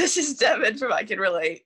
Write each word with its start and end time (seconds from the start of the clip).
This 0.00 0.16
is 0.16 0.40
Devynn 0.40 0.78
from 0.78 0.94
I 0.94 1.02
Can 1.02 1.20
Relate. 1.20 1.60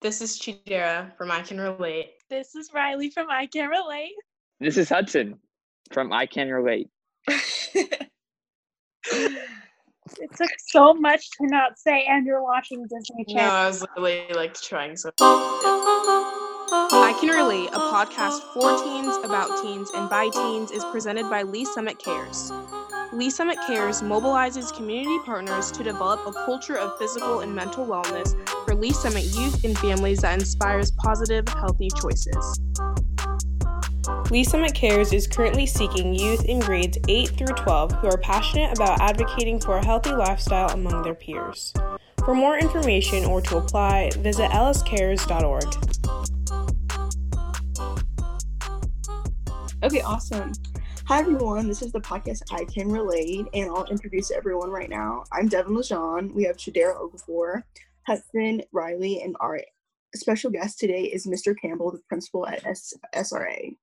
This 0.00 0.20
is 0.20 0.36
Chidera 0.36 1.16
from 1.16 1.30
I 1.30 1.42
Can 1.42 1.60
Relate. 1.60 2.10
This 2.28 2.56
is 2.56 2.70
Rylee 2.70 3.12
from 3.12 3.30
I 3.30 3.46
Can 3.46 3.68
Relate. 3.68 4.14
This 4.58 4.76
is 4.76 4.88
Hudson 4.88 5.38
from 5.92 6.12
I 6.12 6.26
Can 6.26 6.50
Relate. 6.50 6.88
It 7.28 8.00
took 10.36 10.50
so 10.66 10.92
much 10.94 11.30
to 11.38 11.46
not 11.46 11.78
say, 11.78 12.04
and 12.10 12.26
you're 12.26 12.42
watching 12.42 12.82
Disney 12.82 13.26
No, 13.28 13.34
Channel. 13.34 13.54
I 13.54 13.68
was 13.68 13.86
literally 13.96 14.34
like 14.34 14.60
trying 14.60 14.96
so. 14.96 15.12
I 15.20 17.16
Can 17.20 17.28
Relate, 17.28 17.68
a 17.68 17.78
podcast 17.78 18.40
for 18.54 18.76
teens, 18.82 19.14
about 19.24 19.62
teens, 19.62 19.88
and 19.94 20.10
by 20.10 20.28
teens, 20.30 20.72
is 20.72 20.84
presented 20.86 21.30
by 21.30 21.42
Lee 21.42 21.64
Summit 21.64 22.00
Cares. 22.00 22.50
Lee 23.12 23.28
Summit 23.28 23.58
Cares 23.66 24.00
mobilizes 24.00 24.74
community 24.74 25.18
partners 25.26 25.70
to 25.72 25.84
develop 25.84 26.26
a 26.26 26.32
culture 26.32 26.78
of 26.78 26.96
physical 26.98 27.40
and 27.40 27.54
mental 27.54 27.86
wellness 27.86 28.34
for 28.64 28.74
Lee 28.74 28.92
Summit 28.92 29.24
youth 29.24 29.64
and 29.64 29.78
families 29.78 30.20
that 30.20 30.40
inspires 30.40 30.92
positive, 30.92 31.46
healthy 31.48 31.90
choices. 32.00 32.60
Lee 34.30 34.44
Summit 34.44 34.74
Cares 34.74 35.12
is 35.12 35.26
currently 35.26 35.66
seeking 35.66 36.14
youth 36.14 36.46
in 36.46 36.58
grades 36.60 36.96
8 37.06 37.28
through 37.28 37.54
12 37.54 37.92
who 37.92 38.08
are 38.08 38.16
passionate 38.16 38.72
about 38.72 38.98
advocating 39.02 39.60
for 39.60 39.76
a 39.76 39.84
healthy 39.84 40.12
lifestyle 40.12 40.70
among 40.70 41.02
their 41.02 41.14
peers. 41.14 41.74
For 42.24 42.34
more 42.34 42.56
information 42.56 43.26
or 43.26 43.42
to 43.42 43.58
apply, 43.58 44.10
visit 44.20 44.50
lscares.org. 44.52 45.64
Okay, 49.84 50.00
awesome. 50.00 50.52
Hi 51.06 51.18
everyone, 51.18 51.66
this 51.66 51.82
is 51.82 51.90
the 51.90 52.00
podcast 52.00 52.42
I 52.52 52.64
Can 52.64 52.88
Relate, 52.88 53.46
and 53.52 53.68
I'll 53.70 53.84
introduce 53.86 54.30
everyone 54.30 54.70
right 54.70 54.88
now. 54.88 55.24
I'm 55.32 55.48
Devynn 55.48 55.76
Lejean. 55.76 56.32
We 56.32 56.44
have 56.44 56.56
Chidera 56.56 56.96
Okafor, 56.96 57.64
Hudson, 58.06 58.62
Rylee, 58.72 59.22
and 59.24 59.36
our 59.40 59.60
special 60.14 60.48
guest 60.48 60.78
today 60.78 61.02
is 61.02 61.26
Mr. 61.26 61.56
Campbell, 61.60 61.90
the 61.90 62.00
principal 62.08 62.46
at 62.46 62.62
SRA. 63.16 63.76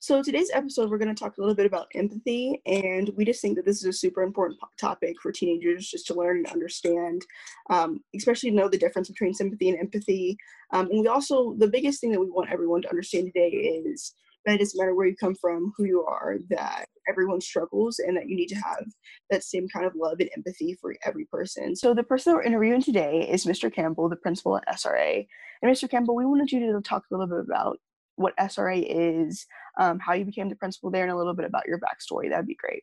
So 0.00 0.20
today's 0.20 0.50
episode, 0.52 0.90
we're 0.90 0.98
going 0.98 1.14
to 1.14 1.18
talk 1.18 1.38
a 1.38 1.40
little 1.40 1.54
bit 1.54 1.64
about 1.64 1.86
empathy, 1.94 2.60
and 2.66 3.12
we 3.16 3.24
just 3.24 3.40
think 3.40 3.54
that 3.54 3.64
this 3.64 3.78
is 3.78 3.84
a 3.84 3.92
super 3.92 4.22
important 4.22 4.58
topic 4.78 5.14
for 5.22 5.30
teenagers 5.30 5.88
just 5.88 6.08
to 6.08 6.14
learn 6.14 6.38
and 6.38 6.46
understand, 6.48 7.24
um, 7.70 8.00
especially 8.16 8.50
know 8.50 8.68
the 8.68 8.76
difference 8.76 9.08
between 9.08 9.32
sympathy 9.32 9.68
and 9.68 9.78
empathy. 9.78 10.36
Um, 10.72 10.90
and 10.90 11.00
we 11.00 11.06
also, 11.06 11.54
the 11.54 11.68
biggest 11.68 12.00
thing 12.00 12.10
that 12.10 12.20
we 12.20 12.28
want 12.28 12.50
everyone 12.50 12.82
to 12.82 12.90
understand 12.90 13.26
today 13.26 13.48
is 13.48 14.14
that 14.46 14.54
it 14.54 14.58
doesn't 14.58 14.78
matter 14.78 14.94
where 14.94 15.06
you 15.06 15.16
come 15.16 15.34
from, 15.34 15.72
who 15.76 15.84
you 15.84 16.04
are, 16.04 16.36
that 16.50 16.86
everyone 17.08 17.40
struggles 17.40 17.98
and 17.98 18.16
that 18.16 18.28
you 18.28 18.36
need 18.36 18.48
to 18.48 18.54
have 18.54 18.84
that 19.30 19.42
same 19.42 19.68
kind 19.68 19.86
of 19.86 19.94
love 19.94 20.16
and 20.20 20.30
empathy 20.36 20.76
for 20.80 20.94
every 21.04 21.24
person. 21.26 21.74
So 21.74 21.94
the 21.94 22.02
person 22.02 22.34
we're 22.34 22.42
interviewing 22.42 22.82
today 22.82 23.28
is 23.28 23.46
Mr. 23.46 23.72
Campbell, 23.72 24.08
the 24.08 24.16
principal 24.16 24.56
at 24.56 24.68
SRA. 24.68 25.26
And 25.62 25.72
Mr. 25.72 25.90
Campbell, 25.90 26.14
we 26.14 26.24
wanted 26.24 26.52
you 26.52 26.72
to 26.72 26.80
talk 26.80 27.04
a 27.10 27.14
little 27.14 27.26
bit 27.26 27.44
about 27.44 27.78
what 28.16 28.36
SRA 28.36 28.84
is, 28.88 29.46
um, 29.78 29.98
how 29.98 30.12
you 30.12 30.24
became 30.24 30.48
the 30.48 30.56
principal 30.56 30.90
there, 30.90 31.02
and 31.02 31.12
a 31.12 31.16
little 31.16 31.34
bit 31.34 31.44
about 31.44 31.66
your 31.66 31.78
backstory. 31.78 32.30
That'd 32.30 32.46
be 32.46 32.56
great. 32.56 32.82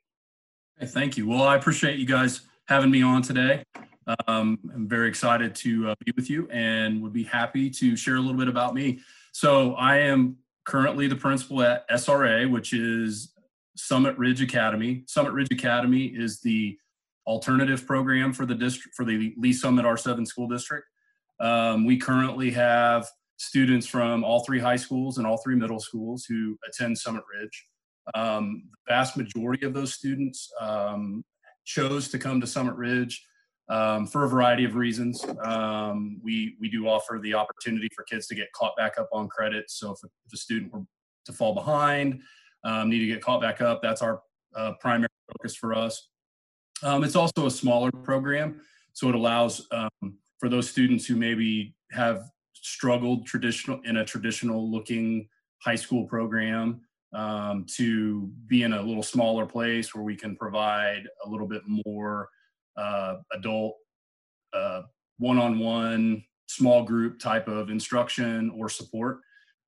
Hey, 0.79 0.87
thank 0.87 1.17
you. 1.17 1.27
Well, 1.27 1.43
I 1.43 1.55
appreciate 1.55 1.99
you 1.99 2.05
guys 2.05 2.41
having 2.67 2.91
me 2.91 3.01
on 3.01 3.21
today. 3.21 3.63
Um, 4.27 4.59
I'm 4.73 4.87
very 4.87 5.09
excited 5.09 5.55
to 5.55 5.89
uh, 5.89 5.95
be 6.05 6.11
with 6.15 6.29
you 6.29 6.47
and 6.51 7.01
would 7.01 7.13
be 7.13 7.23
happy 7.23 7.69
to 7.71 7.95
share 7.95 8.15
a 8.15 8.19
little 8.19 8.37
bit 8.37 8.47
about 8.47 8.73
me. 8.73 8.99
So, 9.31 9.73
I 9.75 9.97
am 9.97 10.37
currently 10.65 11.07
the 11.07 11.15
principal 11.15 11.61
at 11.61 11.87
SRA, 11.89 12.49
which 12.49 12.73
is 12.73 13.33
Summit 13.75 14.17
Ridge 14.17 14.41
Academy. 14.41 15.03
Summit 15.07 15.33
Ridge 15.33 15.51
Academy 15.51 16.05
is 16.05 16.41
the 16.41 16.77
alternative 17.27 17.85
program 17.85 18.33
for 18.33 18.45
the 18.45 18.55
district 18.55 18.95
for 18.95 19.05
the 19.05 19.33
Lee 19.37 19.53
Summit 19.53 19.85
R7 19.85 20.25
school 20.27 20.47
district. 20.47 20.85
Um, 21.39 21.85
we 21.85 21.97
currently 21.97 22.51
have 22.51 23.07
students 23.37 23.85
from 23.85 24.23
all 24.23 24.43
three 24.43 24.59
high 24.59 24.75
schools 24.77 25.17
and 25.17 25.27
all 25.27 25.37
three 25.37 25.55
middle 25.55 25.79
schools 25.79 26.25
who 26.25 26.57
attend 26.67 26.97
Summit 26.97 27.23
Ridge. 27.37 27.65
Um, 28.13 28.63
the 28.71 28.93
vast 28.93 29.17
majority 29.17 29.65
of 29.65 29.73
those 29.73 29.93
students 29.93 30.51
um, 30.61 31.23
chose 31.65 32.09
to 32.09 32.19
come 32.19 32.39
to 32.39 32.47
Summit 32.47 32.75
Ridge 32.75 33.25
um, 33.69 34.05
for 34.05 34.25
a 34.25 34.29
variety 34.29 34.65
of 34.65 34.75
reasons. 34.75 35.25
Um, 35.43 36.19
we 36.23 36.55
we 36.59 36.69
do 36.69 36.87
offer 36.87 37.19
the 37.21 37.33
opportunity 37.33 37.89
for 37.95 38.03
kids 38.03 38.27
to 38.27 38.35
get 38.35 38.51
caught 38.53 38.75
back 38.77 38.97
up 38.99 39.09
on 39.11 39.27
credit. 39.27 39.69
So 39.69 39.91
if 39.91 40.03
a, 40.03 40.07
if 40.25 40.33
a 40.33 40.37
student 40.37 40.73
were 40.73 40.83
to 41.25 41.33
fall 41.33 41.53
behind, 41.53 42.21
um, 42.63 42.89
need 42.89 42.99
to 42.99 43.07
get 43.07 43.21
caught 43.21 43.41
back 43.41 43.61
up, 43.61 43.81
that's 43.81 44.01
our 44.01 44.21
uh, 44.55 44.73
primary 44.79 45.09
focus 45.31 45.55
for 45.55 45.73
us. 45.73 46.09
Um, 46.83 47.03
it's 47.03 47.15
also 47.15 47.47
a 47.47 47.51
smaller 47.51 47.91
program, 47.91 48.61
so 48.93 49.09
it 49.09 49.15
allows 49.15 49.67
um, 49.71 50.17
for 50.39 50.49
those 50.49 50.69
students 50.69 51.05
who 51.05 51.15
maybe 51.15 51.73
have 51.91 52.29
struggled 52.53 53.25
traditional 53.25 53.79
in 53.85 53.97
a 53.97 54.05
traditional 54.05 54.69
looking 54.69 55.27
high 55.59 55.75
school 55.75 56.05
program 56.05 56.81
um, 57.13 57.65
to 57.75 58.29
be 58.47 58.63
in 58.63 58.73
a 58.73 58.81
little 58.81 59.03
smaller 59.03 59.45
place 59.45 59.95
where 59.95 60.03
we 60.03 60.15
can 60.15 60.35
provide 60.35 61.07
a 61.25 61.29
little 61.29 61.47
bit 61.47 61.61
more 61.85 62.29
uh, 62.77 63.15
adult 63.33 63.75
uh, 64.53 64.81
one-on-one 65.17 66.23
small 66.47 66.83
group 66.83 67.19
type 67.19 67.47
of 67.47 67.69
instruction 67.69 68.51
or 68.57 68.69
support. 68.69 69.19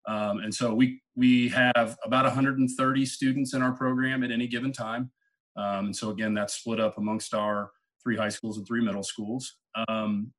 Um, 0.08 0.40
and 0.40 0.54
so 0.54 0.74
we 0.74 1.02
we 1.16 1.50
have 1.50 1.98
about 2.06 2.24
130 2.26 3.06
students 3.06 3.54
in 3.54 3.62
our 3.62 3.74
program 3.74 4.24
at 4.24 4.32
any 4.32 4.48
given 4.48 4.72
time. 4.72 5.12
Um, 5.58 5.88
and 5.88 5.96
so 5.96 6.10
again 6.12 6.34
that's 6.34 6.54
split 6.54 6.80
up 6.80 6.98
amongst 6.98 7.34
our 7.34 7.72
three 8.02 8.16
high 8.16 8.30
schools 8.30 8.58
and 8.58 8.66
three 8.66 8.84
middle 8.84 9.04
schools. 9.04 9.58
Um, 9.90 10.32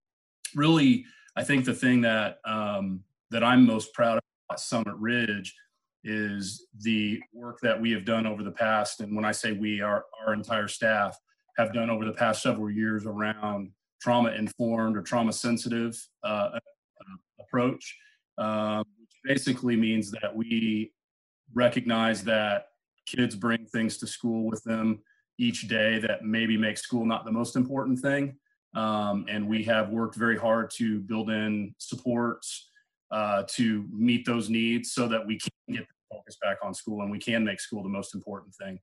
really 0.54 1.04
i 1.36 1.44
think 1.44 1.64
the 1.64 1.74
thing 1.74 2.00
that 2.00 2.38
um, 2.44 3.00
that 3.30 3.44
i'm 3.44 3.66
most 3.66 3.92
proud 3.92 4.16
of 4.16 4.22
at 4.50 4.60
summit 4.60 4.94
ridge 4.96 5.54
is 6.04 6.66
the 6.80 7.20
work 7.34 7.58
that 7.60 7.78
we 7.78 7.90
have 7.90 8.04
done 8.04 8.26
over 8.26 8.42
the 8.42 8.50
past. 8.50 9.00
And 9.00 9.14
when 9.14 9.24
i 9.24 9.32
say 9.32 9.52
we 9.52 9.80
our, 9.80 10.04
our 10.24 10.32
entire 10.32 10.68
staff 10.68 11.18
have 11.58 11.72
done 11.72 11.90
over 11.90 12.04
the 12.04 12.12
past 12.12 12.42
several 12.42 12.70
years 12.70 13.04
around 13.06 13.70
trauma 14.00 14.30
informed 14.30 14.96
or 14.96 15.02
trauma 15.02 15.32
sensitive 15.32 16.00
uh, 16.22 16.58
approach 17.40 17.96
um, 18.38 18.84
which 19.00 19.34
basically 19.34 19.76
means 19.76 20.10
that 20.10 20.34
we 20.34 20.92
recognize 21.54 22.22
that 22.24 22.68
kids 23.06 23.34
bring 23.34 23.66
things 23.66 23.98
to 23.98 24.06
school 24.06 24.48
with 24.48 24.62
them 24.64 25.00
each 25.38 25.68
day 25.68 25.98
that 25.98 26.24
maybe 26.24 26.56
make 26.56 26.78
school 26.78 27.04
not 27.04 27.24
the 27.24 27.32
most 27.32 27.56
important 27.56 27.98
thing 27.98 28.36
um, 28.74 29.24
and 29.28 29.48
we 29.48 29.62
have 29.64 29.90
worked 29.90 30.14
very 30.14 30.38
hard 30.38 30.70
to 30.70 31.00
build 31.00 31.30
in 31.30 31.74
supports 31.78 32.70
uh, 33.10 33.44
to 33.48 33.86
meet 33.90 34.26
those 34.26 34.50
needs 34.50 34.92
so 34.92 35.08
that 35.08 35.26
we 35.26 35.38
can 35.38 35.50
get 35.70 35.86
the 35.88 36.16
focus 36.16 36.36
back 36.42 36.58
on 36.62 36.74
school 36.74 37.02
and 37.02 37.10
we 37.10 37.18
can 37.18 37.44
make 37.44 37.60
school 37.60 37.82
the 37.82 37.88
most 37.88 38.14
important 38.14 38.54
thing. 38.54 38.78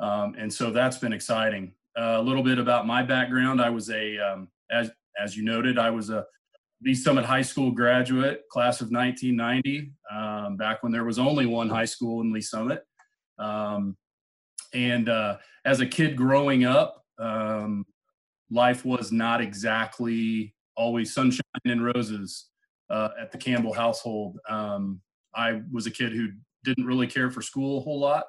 Um, 0.00 0.34
and 0.38 0.52
so 0.52 0.70
that's 0.70 0.98
been 0.98 1.12
exciting. 1.12 1.72
A 1.96 2.20
little 2.20 2.42
bit 2.42 2.58
about 2.58 2.86
my 2.86 3.02
background. 3.02 3.60
I 3.60 3.70
was 3.70 3.90
a, 3.90 4.18
um, 4.18 4.48
as, 4.70 4.90
as 5.18 5.36
you 5.36 5.44
noted, 5.44 5.78
I 5.78 5.90
was 5.90 6.10
a 6.10 6.26
Lee 6.82 6.94
Summit 6.94 7.24
High 7.24 7.42
School 7.42 7.70
graduate, 7.70 8.42
class 8.50 8.80
of 8.80 8.90
1990, 8.90 9.92
um, 10.12 10.56
back 10.56 10.82
when 10.82 10.92
there 10.92 11.04
was 11.04 11.18
only 11.18 11.46
one 11.46 11.68
high 11.68 11.86
school 11.86 12.20
in 12.20 12.32
Lee 12.32 12.42
Summit. 12.42 12.84
Um, 13.38 13.96
and 14.74 15.08
uh, 15.08 15.38
as 15.64 15.80
a 15.80 15.86
kid 15.86 16.16
growing 16.16 16.64
up, 16.64 17.02
um, 17.18 17.86
life 18.50 18.84
was 18.84 19.10
not 19.10 19.40
exactly 19.40 20.54
always 20.76 21.14
sunshine 21.14 21.42
and 21.64 21.84
roses 21.84 22.46
uh, 22.90 23.08
at 23.20 23.32
the 23.32 23.38
Campbell 23.38 23.72
household. 23.72 24.38
Um, 24.48 25.00
I 25.34 25.62
was 25.72 25.86
a 25.86 25.90
kid 25.90 26.12
who 26.12 26.28
didn't 26.64 26.86
really 26.86 27.06
care 27.06 27.30
for 27.30 27.42
school 27.42 27.78
a 27.78 27.80
whole 27.80 28.00
lot, 28.00 28.26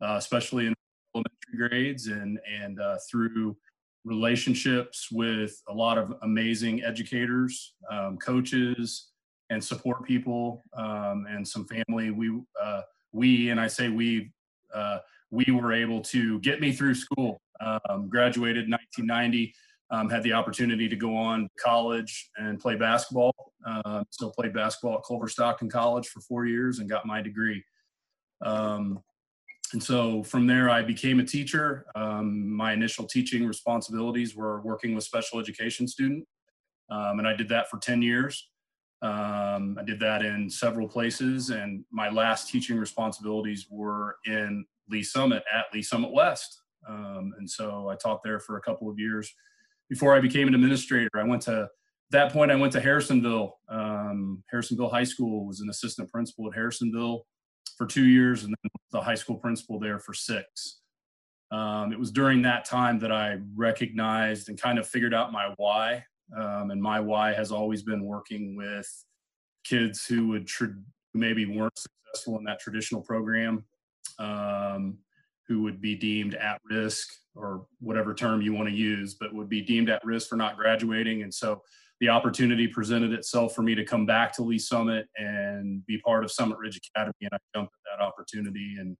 uh, 0.00 0.14
especially 0.16 0.66
in 0.66 0.74
elementary 1.22 1.68
grades, 1.68 2.06
and 2.08 2.38
and 2.62 2.80
uh, 2.80 2.96
through 3.10 3.56
relationships 4.04 5.08
with 5.10 5.60
a 5.68 5.72
lot 5.72 5.98
of 5.98 6.14
amazing 6.22 6.82
educators, 6.82 7.74
um, 7.90 8.16
coaches, 8.18 9.08
and 9.50 9.62
support 9.62 10.04
people, 10.04 10.62
um, 10.76 11.26
and 11.28 11.46
some 11.46 11.66
family. 11.66 12.10
We 12.10 12.40
uh, 12.60 12.82
we 13.12 13.50
and 13.50 13.60
I 13.60 13.66
say 13.66 13.88
we 13.88 14.30
uh, 14.74 14.98
we 15.30 15.44
were 15.50 15.72
able 15.72 16.00
to 16.02 16.38
get 16.40 16.60
me 16.60 16.72
through 16.72 16.94
school. 16.94 17.40
Um, 17.60 18.08
graduated 18.08 18.66
in 18.66 18.70
1990 18.70 19.52
um, 19.90 20.10
had 20.10 20.22
the 20.22 20.32
opportunity 20.32 20.88
to 20.88 20.96
go 20.96 21.16
on 21.16 21.44
to 21.44 21.48
college 21.62 22.30
and 22.36 22.60
play 22.60 22.76
basketball. 22.76 23.34
Um, 23.66 24.04
so 24.10 24.30
played 24.30 24.52
basketball 24.52 24.98
at 24.98 25.04
Culver 25.06 25.28
Stockton 25.28 25.70
College 25.70 26.08
for 26.08 26.20
four 26.20 26.46
years 26.46 26.78
and 26.78 26.88
got 26.88 27.06
my 27.06 27.22
degree. 27.22 27.64
Um, 28.44 29.00
and 29.72 29.82
so 29.82 30.22
from 30.22 30.46
there, 30.46 30.70
I 30.70 30.82
became 30.82 31.20
a 31.20 31.24
teacher. 31.24 31.86
Um, 31.94 32.50
my 32.50 32.72
initial 32.72 33.06
teaching 33.06 33.46
responsibilities 33.46 34.34
were 34.34 34.60
working 34.62 34.94
with 34.94 35.04
special 35.04 35.38
education 35.38 35.86
students, 35.86 36.26
um, 36.90 37.18
and 37.18 37.28
I 37.28 37.34
did 37.34 37.48
that 37.50 37.68
for 37.68 37.78
10 37.78 38.02
years. 38.02 38.50
Um, 39.02 39.76
I 39.78 39.84
did 39.84 40.00
that 40.00 40.24
in 40.24 40.50
several 40.50 40.88
places, 40.88 41.50
and 41.50 41.84
my 41.90 42.08
last 42.08 42.50
teaching 42.50 42.78
responsibilities 42.78 43.66
were 43.70 44.16
in 44.26 44.64
Lee 44.88 45.02
Summit 45.02 45.44
at 45.52 45.66
Lee 45.72 45.82
Summit 45.82 46.12
West. 46.12 46.62
Um, 46.88 47.34
and 47.38 47.48
so 47.48 47.88
I 47.88 47.96
taught 47.96 48.22
there 48.22 48.40
for 48.40 48.56
a 48.56 48.62
couple 48.62 48.90
of 48.90 48.98
years 48.98 49.32
before 49.88 50.14
I 50.14 50.20
became 50.20 50.48
an 50.48 50.54
administrator. 50.54 51.10
I 51.14 51.24
went 51.24 51.42
to 51.42 51.68
that 52.10 52.32
point, 52.32 52.50
I 52.50 52.56
went 52.56 52.72
to 52.72 52.80
Harrisonville. 52.80 53.52
Um, 53.68 54.42
Harrisonville 54.52 54.90
High 54.90 55.04
School 55.04 55.46
was 55.46 55.60
an 55.60 55.68
assistant 55.68 56.10
principal 56.10 56.50
at 56.50 56.58
Harrisonville 56.58 57.20
for 57.76 57.86
two 57.86 58.06
years, 58.06 58.44
and 58.44 58.54
then 58.62 58.70
the 58.92 59.00
high 59.00 59.14
school 59.14 59.36
principal 59.36 59.78
there 59.78 59.98
for 59.98 60.14
six. 60.14 60.80
Um, 61.50 61.92
it 61.92 61.98
was 61.98 62.10
during 62.10 62.42
that 62.42 62.64
time 62.64 62.98
that 63.00 63.12
I 63.12 63.38
recognized 63.56 64.48
and 64.48 64.60
kind 64.60 64.78
of 64.78 64.86
figured 64.86 65.14
out 65.14 65.32
my 65.32 65.52
why. 65.56 66.04
Um, 66.36 66.70
and 66.70 66.82
my 66.82 67.00
why 67.00 67.32
has 67.32 67.50
always 67.50 67.82
been 67.82 68.04
working 68.04 68.54
with 68.54 68.86
kids 69.64 70.04
who 70.04 70.28
would 70.28 70.48
maybe 71.14 71.46
weren't 71.46 71.78
successful 71.78 72.38
in 72.38 72.44
that 72.44 72.60
traditional 72.60 73.00
program, 73.00 73.64
um, 74.18 74.98
who 75.46 75.62
would 75.62 75.80
be 75.80 75.94
deemed 75.94 76.34
at 76.34 76.60
risk 76.70 77.08
or 77.34 77.66
whatever 77.80 78.14
term 78.14 78.42
you 78.42 78.52
want 78.52 78.68
to 78.68 78.74
use, 78.74 79.14
but 79.14 79.34
would 79.34 79.48
be 79.48 79.62
deemed 79.62 79.88
at 79.88 80.04
risk 80.04 80.28
for 80.28 80.36
not 80.36 80.56
graduating. 80.56 81.22
And 81.22 81.32
so 81.32 81.62
the 82.00 82.08
opportunity 82.08 82.68
presented 82.68 83.12
itself 83.12 83.54
for 83.54 83.62
me 83.62 83.74
to 83.74 83.84
come 83.84 84.06
back 84.06 84.32
to 84.34 84.42
Lee 84.42 84.58
Summit 84.58 85.06
and 85.16 85.84
be 85.86 85.98
part 85.98 86.24
of 86.24 86.30
Summit 86.30 86.58
Ridge 86.58 86.80
Academy. 86.94 87.14
And 87.22 87.30
I 87.32 87.38
jumped 87.54 87.72
at 87.74 87.98
that 87.98 88.04
opportunity 88.04 88.76
and 88.78 88.96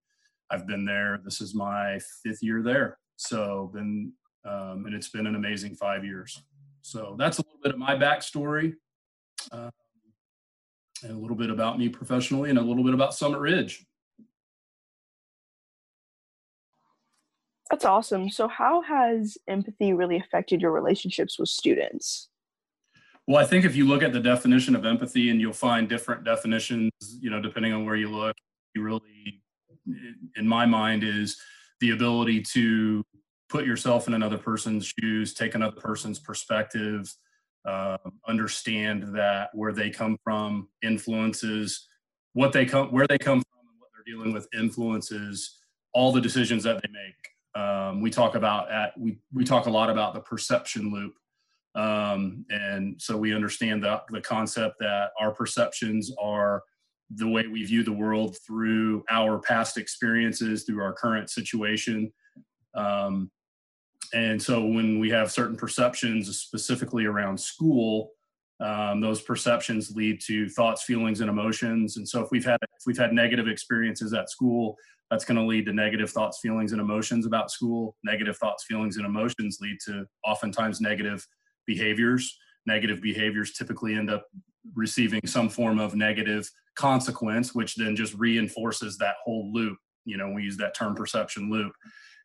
I've 0.50 0.66
been 0.66 0.84
there. 0.84 1.20
This 1.24 1.40
is 1.40 1.54
my 1.54 2.00
fifth 2.24 2.42
year 2.42 2.62
there. 2.62 2.98
So 3.16 3.70
been, 3.72 4.12
um, 4.44 4.84
and 4.86 4.94
it's 4.94 5.08
been 5.08 5.26
an 5.26 5.36
amazing 5.36 5.76
five 5.76 6.04
years. 6.04 6.42
So 6.82 7.14
that's 7.18 7.38
a 7.38 7.42
little 7.42 7.60
bit 7.62 7.72
of 7.72 7.78
my 7.78 7.94
backstory. 7.94 8.74
Um, 9.52 9.70
and 11.02 11.12
a 11.12 11.18
little 11.18 11.36
bit 11.36 11.50
about 11.50 11.78
me 11.78 11.88
professionally 11.88 12.50
and 12.50 12.58
a 12.58 12.62
little 12.62 12.82
bit 12.82 12.94
about 12.94 13.14
Summit 13.14 13.38
Ridge. 13.38 13.86
That's 17.70 17.84
awesome. 17.84 18.30
So, 18.30 18.48
how 18.48 18.80
has 18.82 19.36
empathy 19.46 19.92
really 19.92 20.16
affected 20.16 20.62
your 20.62 20.72
relationships 20.72 21.38
with 21.38 21.50
students? 21.50 22.28
Well, 23.28 23.36
I 23.36 23.44
think 23.44 23.66
if 23.66 23.76
you 23.76 23.86
look 23.86 24.02
at 24.02 24.14
the 24.14 24.20
definition 24.20 24.74
of 24.74 24.86
empathy, 24.86 25.28
and 25.28 25.38
you'll 25.38 25.52
find 25.52 25.86
different 25.86 26.24
definitions, 26.24 26.90
you 27.20 27.28
know, 27.28 27.42
depending 27.42 27.74
on 27.74 27.84
where 27.84 27.94
you 27.94 28.08
look, 28.08 28.34
you 28.74 28.80
really, 28.82 29.42
in 30.34 30.48
my 30.48 30.64
mind, 30.64 31.04
is 31.04 31.36
the 31.80 31.90
ability 31.90 32.40
to 32.54 33.04
put 33.50 33.66
yourself 33.66 34.08
in 34.08 34.14
another 34.14 34.38
person's 34.38 34.94
shoes, 34.98 35.34
take 35.34 35.54
another 35.54 35.78
person's 35.78 36.18
perspective, 36.18 37.14
uh, 37.66 37.98
understand 38.26 39.14
that 39.14 39.50
where 39.52 39.74
they 39.74 39.90
come 39.90 40.16
from 40.24 40.68
influences 40.82 41.86
what 42.32 42.52
they 42.54 42.64
come, 42.64 42.88
where 42.92 43.06
they 43.06 43.18
come 43.18 43.42
from, 43.42 43.60
and 43.60 43.78
what 43.78 43.90
they're 43.92 44.14
dealing 44.14 44.32
with 44.32 44.48
influences 44.54 45.58
all 45.92 46.12
the 46.12 46.20
decisions 46.20 46.62
that 46.64 46.80
they 46.80 46.88
make. 46.90 47.62
Um, 47.62 48.00
we 48.00 48.10
talk 48.10 48.36
about 48.36 48.70
at 48.70 48.98
we 48.98 49.18
we 49.34 49.44
talk 49.44 49.66
a 49.66 49.70
lot 49.70 49.90
about 49.90 50.14
the 50.14 50.20
perception 50.20 50.90
loop 50.90 51.14
um, 51.74 52.44
and 52.50 53.00
so 53.00 53.16
we 53.16 53.34
understand 53.34 53.82
the, 53.82 54.00
the 54.10 54.20
concept 54.20 54.76
that 54.80 55.10
our 55.20 55.32
perceptions 55.32 56.12
are 56.20 56.62
the 57.10 57.28
way 57.28 57.46
we 57.46 57.64
view 57.64 57.82
the 57.82 57.92
world 57.92 58.36
through 58.46 59.02
our 59.10 59.38
past 59.38 59.78
experiences, 59.78 60.64
through 60.64 60.82
our 60.82 60.92
current 60.92 61.30
situation. 61.30 62.12
Um, 62.74 63.30
and 64.12 64.40
so 64.40 64.60
when 64.64 64.98
we 64.98 65.10
have 65.10 65.30
certain 65.30 65.56
perceptions, 65.56 66.36
specifically 66.38 67.04
around 67.04 67.38
school, 67.38 68.10
um, 68.60 69.00
those 69.00 69.20
perceptions 69.20 69.92
lead 69.94 70.20
to 70.26 70.48
thoughts, 70.48 70.84
feelings, 70.84 71.20
and 71.20 71.30
emotions. 71.30 71.96
And 71.96 72.08
so 72.08 72.22
if 72.22 72.30
we've 72.30 72.44
had 72.44 72.58
if 72.62 72.82
we've 72.86 72.98
had 72.98 73.12
negative 73.12 73.46
experiences 73.46 74.12
at 74.14 74.30
school, 74.30 74.76
that's 75.10 75.24
going 75.24 75.38
to 75.38 75.44
lead 75.44 75.66
to 75.66 75.72
negative 75.72 76.10
thoughts, 76.10 76.40
feelings, 76.40 76.72
and 76.72 76.80
emotions 76.80 77.24
about 77.24 77.50
school. 77.50 77.96
Negative 78.04 78.36
thoughts, 78.36 78.64
feelings, 78.64 78.96
and 78.96 79.06
emotions 79.06 79.58
lead 79.60 79.78
to 79.86 80.04
oftentimes 80.24 80.80
negative 80.80 81.24
behaviors. 81.68 82.36
Negative 82.66 83.00
behaviors 83.00 83.52
typically 83.52 83.94
end 83.94 84.10
up 84.10 84.26
receiving 84.74 85.20
some 85.24 85.48
form 85.48 85.78
of 85.78 85.94
negative 85.94 86.50
consequence, 86.74 87.54
which 87.54 87.76
then 87.76 87.94
just 87.94 88.14
reinforces 88.14 88.98
that 88.98 89.16
whole 89.24 89.52
loop. 89.52 89.78
You 90.04 90.16
know, 90.16 90.30
we 90.30 90.42
use 90.42 90.56
that 90.56 90.74
term 90.74 90.96
perception 90.96 91.50
loop. 91.50 91.72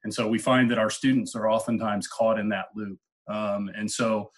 And 0.04 0.14
so 0.14 0.28
we 0.28 0.40
find 0.40 0.72
that 0.72 0.80
our 0.80 0.90
students 0.90 1.36
are 1.36 1.50
oftentimes 1.50 2.08
caught 2.08 2.40
in 2.40 2.50
that 2.50 2.68
loop. 2.76 2.98
Um, 3.28 3.70
and 3.76 3.90
so 3.90 4.32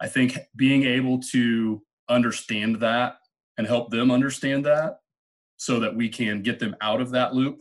I 0.00 0.08
think 0.08 0.38
being 0.56 0.84
able 0.84 1.18
to 1.32 1.82
understand 2.08 2.80
that 2.80 3.16
and 3.58 3.66
help 3.66 3.90
them 3.90 4.10
understand 4.10 4.64
that 4.64 4.98
so 5.56 5.80
that 5.80 5.94
we 5.94 6.08
can 6.08 6.42
get 6.42 6.58
them 6.58 6.74
out 6.80 7.00
of 7.00 7.10
that 7.10 7.34
loop 7.34 7.60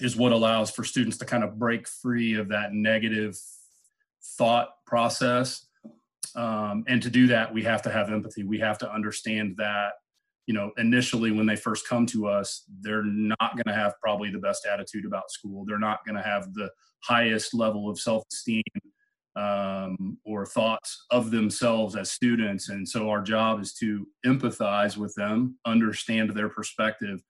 is 0.00 0.16
what 0.16 0.32
allows 0.32 0.70
for 0.70 0.84
students 0.84 1.16
to 1.18 1.24
kind 1.24 1.42
of 1.42 1.58
break 1.58 1.88
free 1.88 2.34
of 2.34 2.48
that 2.48 2.72
negative 2.72 3.36
thought 4.36 4.68
process 4.86 5.67
um, 6.38 6.84
and 6.86 7.02
to 7.02 7.10
do 7.10 7.26
that, 7.26 7.52
we 7.52 7.64
have 7.64 7.82
to 7.82 7.90
have 7.90 8.10
empathy. 8.12 8.44
We 8.44 8.60
have 8.60 8.78
to 8.78 8.92
understand 8.92 9.56
that, 9.58 9.94
you 10.46 10.54
know, 10.54 10.70
initially 10.78 11.32
when 11.32 11.46
they 11.46 11.56
first 11.56 11.88
come 11.88 12.06
to 12.06 12.28
us, 12.28 12.62
they're 12.80 13.02
not 13.02 13.56
going 13.56 13.66
to 13.66 13.74
have 13.74 13.94
probably 14.00 14.30
the 14.30 14.38
best 14.38 14.64
attitude 14.64 15.04
about 15.04 15.32
school. 15.32 15.64
They're 15.66 15.80
not 15.80 16.06
going 16.06 16.14
to 16.14 16.22
have 16.22 16.54
the 16.54 16.70
highest 17.00 17.54
level 17.54 17.90
of 17.90 17.98
self 17.98 18.22
esteem 18.32 18.62
um, 19.34 20.16
or 20.24 20.46
thoughts 20.46 21.06
of 21.10 21.32
themselves 21.32 21.96
as 21.96 22.12
students. 22.12 22.68
And 22.68 22.88
so 22.88 23.10
our 23.10 23.20
job 23.20 23.60
is 23.60 23.74
to 23.74 24.06
empathize 24.24 24.96
with 24.96 25.12
them, 25.16 25.58
understand 25.66 26.30
their 26.30 26.48
perspective, 26.48 27.20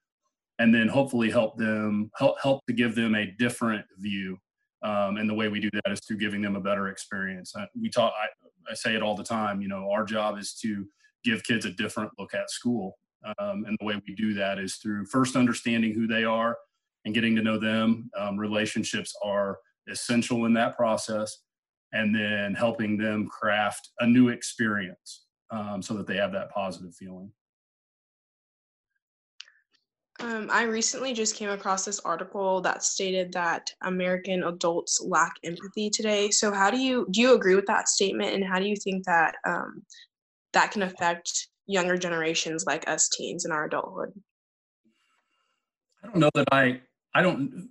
and 0.58 0.74
then 0.74 0.86
hopefully 0.86 1.30
help 1.30 1.56
them 1.56 2.10
help 2.18 2.38
help 2.42 2.60
to 2.66 2.74
give 2.74 2.94
them 2.94 3.14
a 3.14 3.34
different 3.38 3.86
view. 3.98 4.38
Um, 4.82 5.16
and 5.16 5.28
the 5.28 5.34
way 5.34 5.48
we 5.48 5.60
do 5.60 5.70
that 5.72 5.92
is 5.92 6.00
through 6.00 6.18
giving 6.18 6.40
them 6.40 6.56
a 6.56 6.60
better 6.60 6.88
experience. 6.88 7.52
Uh, 7.56 7.66
we 7.80 7.90
talk. 7.90 8.12
I, 8.20 8.26
I 8.70 8.74
say 8.74 8.94
it 8.94 9.02
all 9.02 9.16
the 9.16 9.24
time. 9.24 9.60
You 9.60 9.68
know, 9.68 9.90
our 9.90 10.04
job 10.04 10.38
is 10.38 10.54
to 10.62 10.86
give 11.24 11.42
kids 11.42 11.64
a 11.64 11.70
different 11.70 12.12
look 12.18 12.34
at 12.34 12.50
school, 12.50 12.96
um, 13.38 13.64
and 13.66 13.76
the 13.80 13.84
way 13.84 14.00
we 14.06 14.14
do 14.14 14.34
that 14.34 14.58
is 14.58 14.76
through 14.76 15.06
first 15.06 15.36
understanding 15.36 15.94
who 15.94 16.06
they 16.06 16.24
are 16.24 16.56
and 17.04 17.14
getting 17.14 17.34
to 17.36 17.42
know 17.42 17.58
them. 17.58 18.10
Um, 18.16 18.36
relationships 18.38 19.14
are 19.24 19.58
essential 19.88 20.44
in 20.44 20.54
that 20.54 20.76
process, 20.76 21.38
and 21.92 22.14
then 22.14 22.54
helping 22.54 22.96
them 22.96 23.26
craft 23.26 23.90
a 24.00 24.06
new 24.06 24.28
experience 24.28 25.24
um, 25.50 25.82
so 25.82 25.94
that 25.94 26.06
they 26.06 26.16
have 26.16 26.32
that 26.32 26.50
positive 26.50 26.94
feeling. 26.94 27.32
Um, 30.20 30.48
I 30.50 30.64
recently 30.64 31.12
just 31.12 31.36
came 31.36 31.48
across 31.48 31.84
this 31.84 32.00
article 32.00 32.60
that 32.62 32.82
stated 32.82 33.32
that 33.34 33.70
American 33.82 34.42
adults 34.44 35.00
lack 35.00 35.34
empathy 35.44 35.90
today. 35.90 36.30
So, 36.30 36.52
how 36.52 36.70
do 36.70 36.78
you 36.78 37.06
do 37.10 37.20
you 37.20 37.34
agree 37.34 37.54
with 37.54 37.66
that 37.66 37.88
statement, 37.88 38.34
and 38.34 38.44
how 38.44 38.58
do 38.58 38.66
you 38.66 38.74
think 38.74 39.04
that 39.04 39.36
um, 39.46 39.82
that 40.54 40.72
can 40.72 40.82
affect 40.82 41.48
younger 41.66 41.96
generations 41.96 42.64
like 42.66 42.88
us 42.88 43.08
teens 43.08 43.44
in 43.44 43.52
our 43.52 43.66
adulthood? 43.66 44.12
I 46.02 46.08
don't 46.08 46.18
know 46.18 46.30
that 46.34 46.48
I 46.50 46.80
I 47.14 47.22
don't 47.22 47.70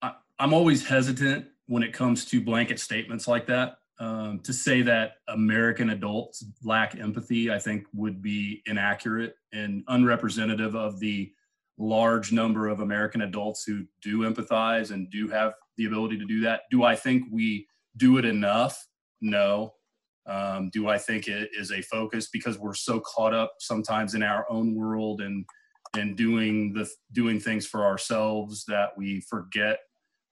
I, 0.00 0.14
I'm 0.38 0.54
always 0.54 0.86
hesitant 0.86 1.46
when 1.66 1.82
it 1.82 1.92
comes 1.92 2.24
to 2.26 2.40
blanket 2.40 2.80
statements 2.80 3.28
like 3.28 3.46
that. 3.46 3.78
Um, 4.00 4.40
to 4.40 4.52
say 4.52 4.82
that 4.82 5.18
American 5.28 5.90
adults 5.90 6.44
lack 6.64 6.98
empathy, 6.98 7.50
I 7.52 7.58
think 7.58 7.86
would 7.92 8.22
be 8.22 8.62
inaccurate 8.66 9.36
and 9.52 9.84
unrepresentative 9.86 10.74
of 10.74 10.98
the 10.98 11.32
large 11.78 12.32
number 12.32 12.68
of 12.68 12.80
American 12.80 13.22
adults 13.22 13.64
who 13.64 13.84
do 14.02 14.18
empathize 14.20 14.90
and 14.90 15.10
do 15.10 15.28
have 15.28 15.52
the 15.76 15.86
ability 15.86 16.18
to 16.18 16.24
do 16.24 16.40
that. 16.40 16.62
Do 16.70 16.84
I 16.84 16.94
think 16.94 17.24
we 17.32 17.66
do 17.96 18.18
it 18.18 18.24
enough? 18.24 18.86
No. 19.20 19.74
Um, 20.26 20.70
do 20.72 20.88
I 20.88 20.98
think 20.98 21.28
it 21.28 21.50
is 21.58 21.70
a 21.70 21.82
focus 21.82 22.28
because 22.32 22.58
we're 22.58 22.74
so 22.74 23.00
caught 23.00 23.34
up 23.34 23.52
sometimes 23.58 24.14
in 24.14 24.22
our 24.22 24.46
own 24.50 24.74
world 24.74 25.20
and 25.20 25.44
and 25.96 26.16
doing 26.16 26.72
the 26.72 26.88
doing 27.12 27.38
things 27.38 27.66
for 27.66 27.84
ourselves 27.84 28.64
that 28.66 28.90
we 28.96 29.20
forget 29.20 29.78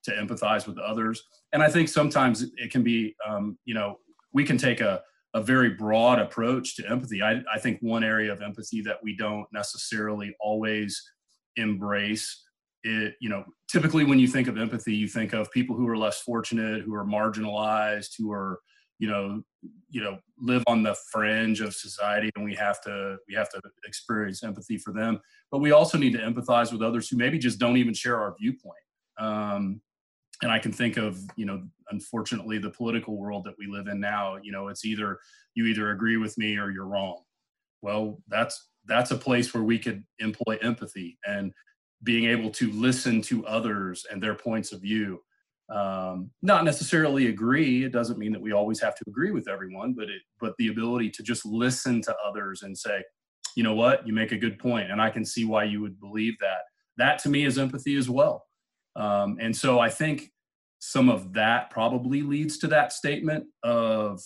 to 0.03 0.11
empathize 0.11 0.67
with 0.67 0.77
others. 0.77 1.23
And 1.53 1.63
I 1.63 1.69
think 1.69 1.87
sometimes 1.87 2.43
it 2.57 2.71
can 2.71 2.83
be, 2.83 3.15
um, 3.27 3.57
you 3.63 3.73
know, 3.73 3.99
we 4.33 4.43
can 4.43 4.57
take 4.57 4.81
a 4.81 5.01
a 5.35 5.41
very 5.41 5.71
broad 5.71 6.19
approach 6.19 6.75
to 6.75 6.87
empathy. 6.89 7.21
I, 7.23 7.41
I 7.51 7.59
think 7.59 7.79
one 7.81 8.03
area 8.03 8.31
of 8.31 8.41
empathy 8.41 8.81
that 8.81 8.97
we 9.01 9.15
don't 9.15 9.47
necessarily 9.51 10.35
always 10.39 11.01
embrace 11.57 12.43
it 12.83 13.15
you 13.21 13.29
know 13.29 13.43
typically 13.69 14.03
when 14.03 14.19
you 14.19 14.27
think 14.27 14.47
of 14.47 14.57
empathy 14.57 14.93
you 14.93 15.07
think 15.07 15.33
of 15.33 15.49
people 15.51 15.75
who 15.75 15.87
are 15.87 15.97
less 15.97 16.19
fortunate 16.21 16.81
who 16.81 16.93
are 16.93 17.05
marginalized 17.05 18.11
who 18.17 18.31
are 18.31 18.59
you 18.99 19.09
know 19.09 19.43
you 19.89 20.01
know 20.01 20.17
live 20.39 20.63
on 20.67 20.83
the 20.83 20.95
fringe 21.11 21.61
of 21.61 21.73
society 21.73 22.29
and 22.35 22.45
we 22.45 22.55
have 22.55 22.81
to 22.81 23.17
we 23.27 23.33
have 23.33 23.49
to 23.49 23.59
experience 23.85 24.43
empathy 24.43 24.77
for 24.77 24.93
them. 24.93 25.19
But 25.51 25.59
we 25.59 25.71
also 25.71 25.97
need 25.97 26.13
to 26.13 26.19
empathize 26.19 26.71
with 26.71 26.81
others 26.81 27.09
who 27.09 27.17
maybe 27.17 27.37
just 27.37 27.59
don't 27.59 27.77
even 27.77 27.93
share 27.93 28.19
our 28.19 28.33
viewpoint. 28.39 28.85
Um, 29.19 29.81
and 30.41 30.51
i 30.51 30.57
can 30.57 30.73
think 30.73 30.97
of 30.97 31.19
you 31.37 31.45
know 31.45 31.63
unfortunately 31.91 32.57
the 32.57 32.71
political 32.71 33.15
world 33.17 33.43
that 33.45 33.55
we 33.57 33.67
live 33.67 33.87
in 33.87 33.99
now. 33.99 34.37
You 34.41 34.51
know 34.51 34.69
it's 34.69 34.85
either 34.85 35.19
you 35.53 35.65
either 35.65 35.91
agree 35.91 36.17
with 36.17 36.37
me 36.37 36.57
or 36.57 36.71
you're 36.71 36.87
wrong. 36.87 37.23
Well 37.81 38.21
that's 38.29 38.69
that's 38.85 39.11
a 39.11 39.17
place 39.17 39.53
where 39.53 39.63
we 39.63 39.79
could 39.79 40.03
employ 40.19 40.57
empathy 40.61 41.17
and 41.25 41.51
being 42.03 42.25
able 42.25 42.49
to 42.51 42.71
listen 42.71 43.21
to 43.21 43.45
others 43.45 44.05
and 44.11 44.21
their 44.21 44.35
points 44.35 44.71
of 44.71 44.81
view 44.81 45.21
um, 45.69 46.29
not 46.41 46.65
necessarily 46.65 47.27
agree. 47.27 47.83
It 47.83 47.91
doesn't 47.91 48.19
mean 48.19 48.31
that 48.33 48.41
we 48.41 48.51
always 48.51 48.79
have 48.81 48.95
to 48.95 49.03
agree 49.07 49.31
with 49.31 49.47
everyone, 49.47 49.93
but 49.93 50.09
it, 50.09 50.21
but 50.39 50.53
the 50.57 50.67
ability 50.67 51.09
to 51.11 51.23
just 51.23 51.45
listen 51.45 52.01
to 52.01 52.15
others 52.25 52.63
and 52.63 52.77
say, 52.77 53.03
you 53.55 53.63
know 53.63 53.73
what, 53.73 54.05
you 54.05 54.13
make 54.13 54.31
a 54.31 54.37
good 54.37 54.59
point, 54.59 54.91
and 54.91 55.01
I 55.01 55.09
can 55.09 55.25
see 55.25 55.45
why 55.45 55.63
you 55.63 55.81
would 55.81 55.99
believe 55.99 56.37
that. 56.39 56.61
That 56.97 57.19
to 57.19 57.29
me 57.29 57.45
is 57.45 57.57
empathy 57.57 57.95
as 57.95 58.09
well. 58.09 58.45
Um, 58.95 59.37
and 59.39 59.55
so 59.55 59.79
I 59.79 59.89
think 59.89 60.31
some 60.79 61.09
of 61.09 61.33
that 61.33 61.69
probably 61.69 62.21
leads 62.21 62.57
to 62.59 62.67
that 62.67 62.91
statement 62.93 63.45
of 63.63 64.21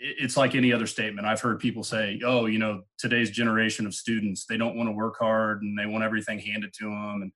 it's 0.00 0.36
like 0.36 0.54
any 0.54 0.72
other 0.72 0.86
statement. 0.86 1.26
I've 1.26 1.40
heard 1.40 1.60
people 1.60 1.84
say, 1.84 2.20
oh, 2.24 2.46
you 2.46 2.58
know, 2.58 2.82
today's 2.98 3.30
generation 3.30 3.86
of 3.86 3.94
students, 3.94 4.46
they 4.46 4.56
don't 4.56 4.76
want 4.76 4.88
to 4.88 4.92
work 4.92 5.16
hard 5.18 5.62
and 5.62 5.78
they 5.78 5.86
want 5.86 6.04
everything 6.04 6.38
handed 6.38 6.72
to 6.74 6.84
them. 6.84 7.20
And 7.22 7.32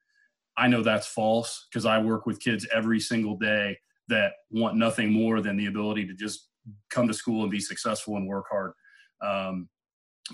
I 0.56 0.68
know 0.68 0.82
that's 0.82 1.06
false 1.06 1.66
because 1.70 1.84
I 1.84 1.98
work 1.98 2.24
with 2.24 2.40
kids 2.40 2.66
every 2.72 3.00
single 3.00 3.36
day 3.36 3.78
that 4.08 4.32
want 4.50 4.76
nothing 4.76 5.12
more 5.12 5.42
than 5.42 5.56
the 5.56 5.66
ability 5.66 6.06
to 6.06 6.14
just 6.14 6.48
come 6.90 7.06
to 7.06 7.14
school 7.14 7.42
and 7.42 7.50
be 7.50 7.60
successful 7.60 8.16
and 8.16 8.26
work 8.26 8.46
hard. 8.50 8.72
Um, 9.20 9.68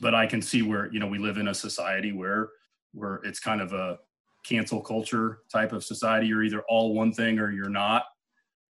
but 0.01 0.15
I 0.15 0.27
can 0.27 0.41
see 0.41 0.63
where, 0.63 0.93
you 0.93 1.01
know, 1.01 1.09
we 1.09 1.19
live 1.19 1.37
in 1.37 1.49
a 1.49 1.55
society 1.55 2.13
where 2.13 2.51
where 2.93 3.21
it's 3.25 3.41
kind 3.41 3.61
of 3.61 3.73
a 3.73 3.99
cancel 4.45 4.81
culture 4.81 5.41
type 5.53 5.73
of 5.73 5.85
society. 5.85 6.27
You're 6.27 6.45
either 6.45 6.63
all 6.69 6.95
one 6.95 7.13
thing 7.13 7.39
or 7.39 7.53
you're 7.53 7.69
not. 7.69 8.05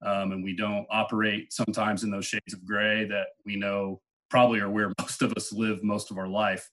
Um, 0.05 0.33
and 0.33 0.45
we 0.45 0.55
don't 0.55 0.87
operate 0.91 1.53
sometimes 1.53 2.05
in 2.05 2.11
those 2.11 2.27
shades 2.27 2.55
of 2.55 2.65
gray 2.65 3.05
that 3.07 3.29
we 3.45 3.57
know 3.57 4.01
probably 4.31 4.61
are 4.61 4.71
where 4.71 4.93
most 5.01 5.23
of 5.23 5.33
us 5.33 5.53
live 5.53 5.83
most 5.83 6.11
of 6.11 6.19
our 6.19 6.29
life. 6.29 6.69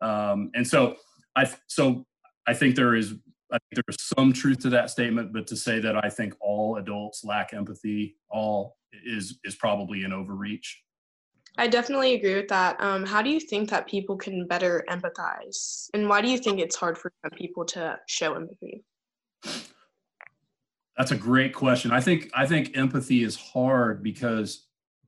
Um, 0.00 0.50
and 0.54 0.66
so 0.66 0.96
I, 1.34 1.50
so 1.66 2.04
I 2.46 2.54
think 2.54 2.76
there 2.76 2.94
is, 2.94 3.14
I 3.50 3.58
think 3.58 3.74
there 3.74 3.84
is 3.88 3.96
some 4.16 4.32
truth 4.32 4.58
to 4.60 4.70
that 4.70 4.90
statement, 4.90 5.32
but 5.32 5.46
to 5.48 5.56
say 5.56 5.80
that 5.80 6.04
I 6.04 6.10
think 6.10 6.34
all 6.40 6.76
adults 6.76 7.24
lack 7.24 7.54
empathy, 7.54 8.16
all 8.28 8.76
is 9.04 9.38
is 9.44 9.54
probably 9.54 10.02
an 10.04 10.12
overreach. 10.12 10.82
I 11.58 11.68
definitely 11.68 12.14
agree 12.14 12.34
with 12.34 12.48
that. 12.48 12.76
Um, 12.80 13.06
how 13.06 13.22
do 13.22 13.30
you 13.30 13.40
think 13.40 13.70
that 13.70 13.86
people 13.86 14.16
can 14.16 14.46
better 14.46 14.84
empathize? 14.90 15.88
And 15.94 16.08
why 16.08 16.20
do 16.20 16.28
you 16.28 16.38
think 16.38 16.60
it's 16.60 16.76
hard 16.76 16.98
for 16.98 17.10
people 17.34 17.64
to 17.66 17.98
show 18.06 18.34
empathy? 18.34 18.84
That's 20.96 21.10
a 21.10 21.16
great 21.16 21.54
question. 21.54 21.90
I 21.92 22.00
think 22.00 22.30
I 22.34 22.46
think 22.46 22.76
empathy 22.76 23.22
is 23.22 23.36
hard 23.36 24.02
because 24.02 24.66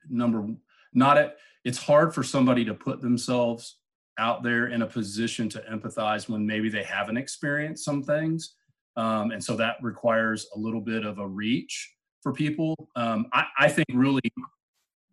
number 0.08 0.46
not 0.92 1.16
it 1.16 1.36
it's 1.64 1.78
hard 1.78 2.14
for 2.14 2.22
somebody 2.22 2.64
to 2.64 2.74
put 2.74 3.00
themselves 3.00 3.78
out 4.18 4.42
there 4.42 4.66
in 4.66 4.82
a 4.82 4.86
position 4.86 5.48
to 5.48 5.60
empathize 5.70 6.28
when 6.28 6.44
maybe 6.46 6.68
they 6.68 6.82
haven't 6.82 7.16
experienced 7.16 7.84
some 7.84 8.02
things. 8.02 8.54
Um, 8.96 9.30
and 9.30 9.42
so 9.42 9.56
that 9.56 9.76
requires 9.80 10.48
a 10.56 10.58
little 10.58 10.80
bit 10.80 11.06
of 11.06 11.18
a 11.18 11.26
reach 11.26 11.94
for 12.20 12.32
people. 12.32 12.74
Um, 12.96 13.26
I, 13.32 13.44
I 13.58 13.68
think 13.68 13.86
really 13.94 14.20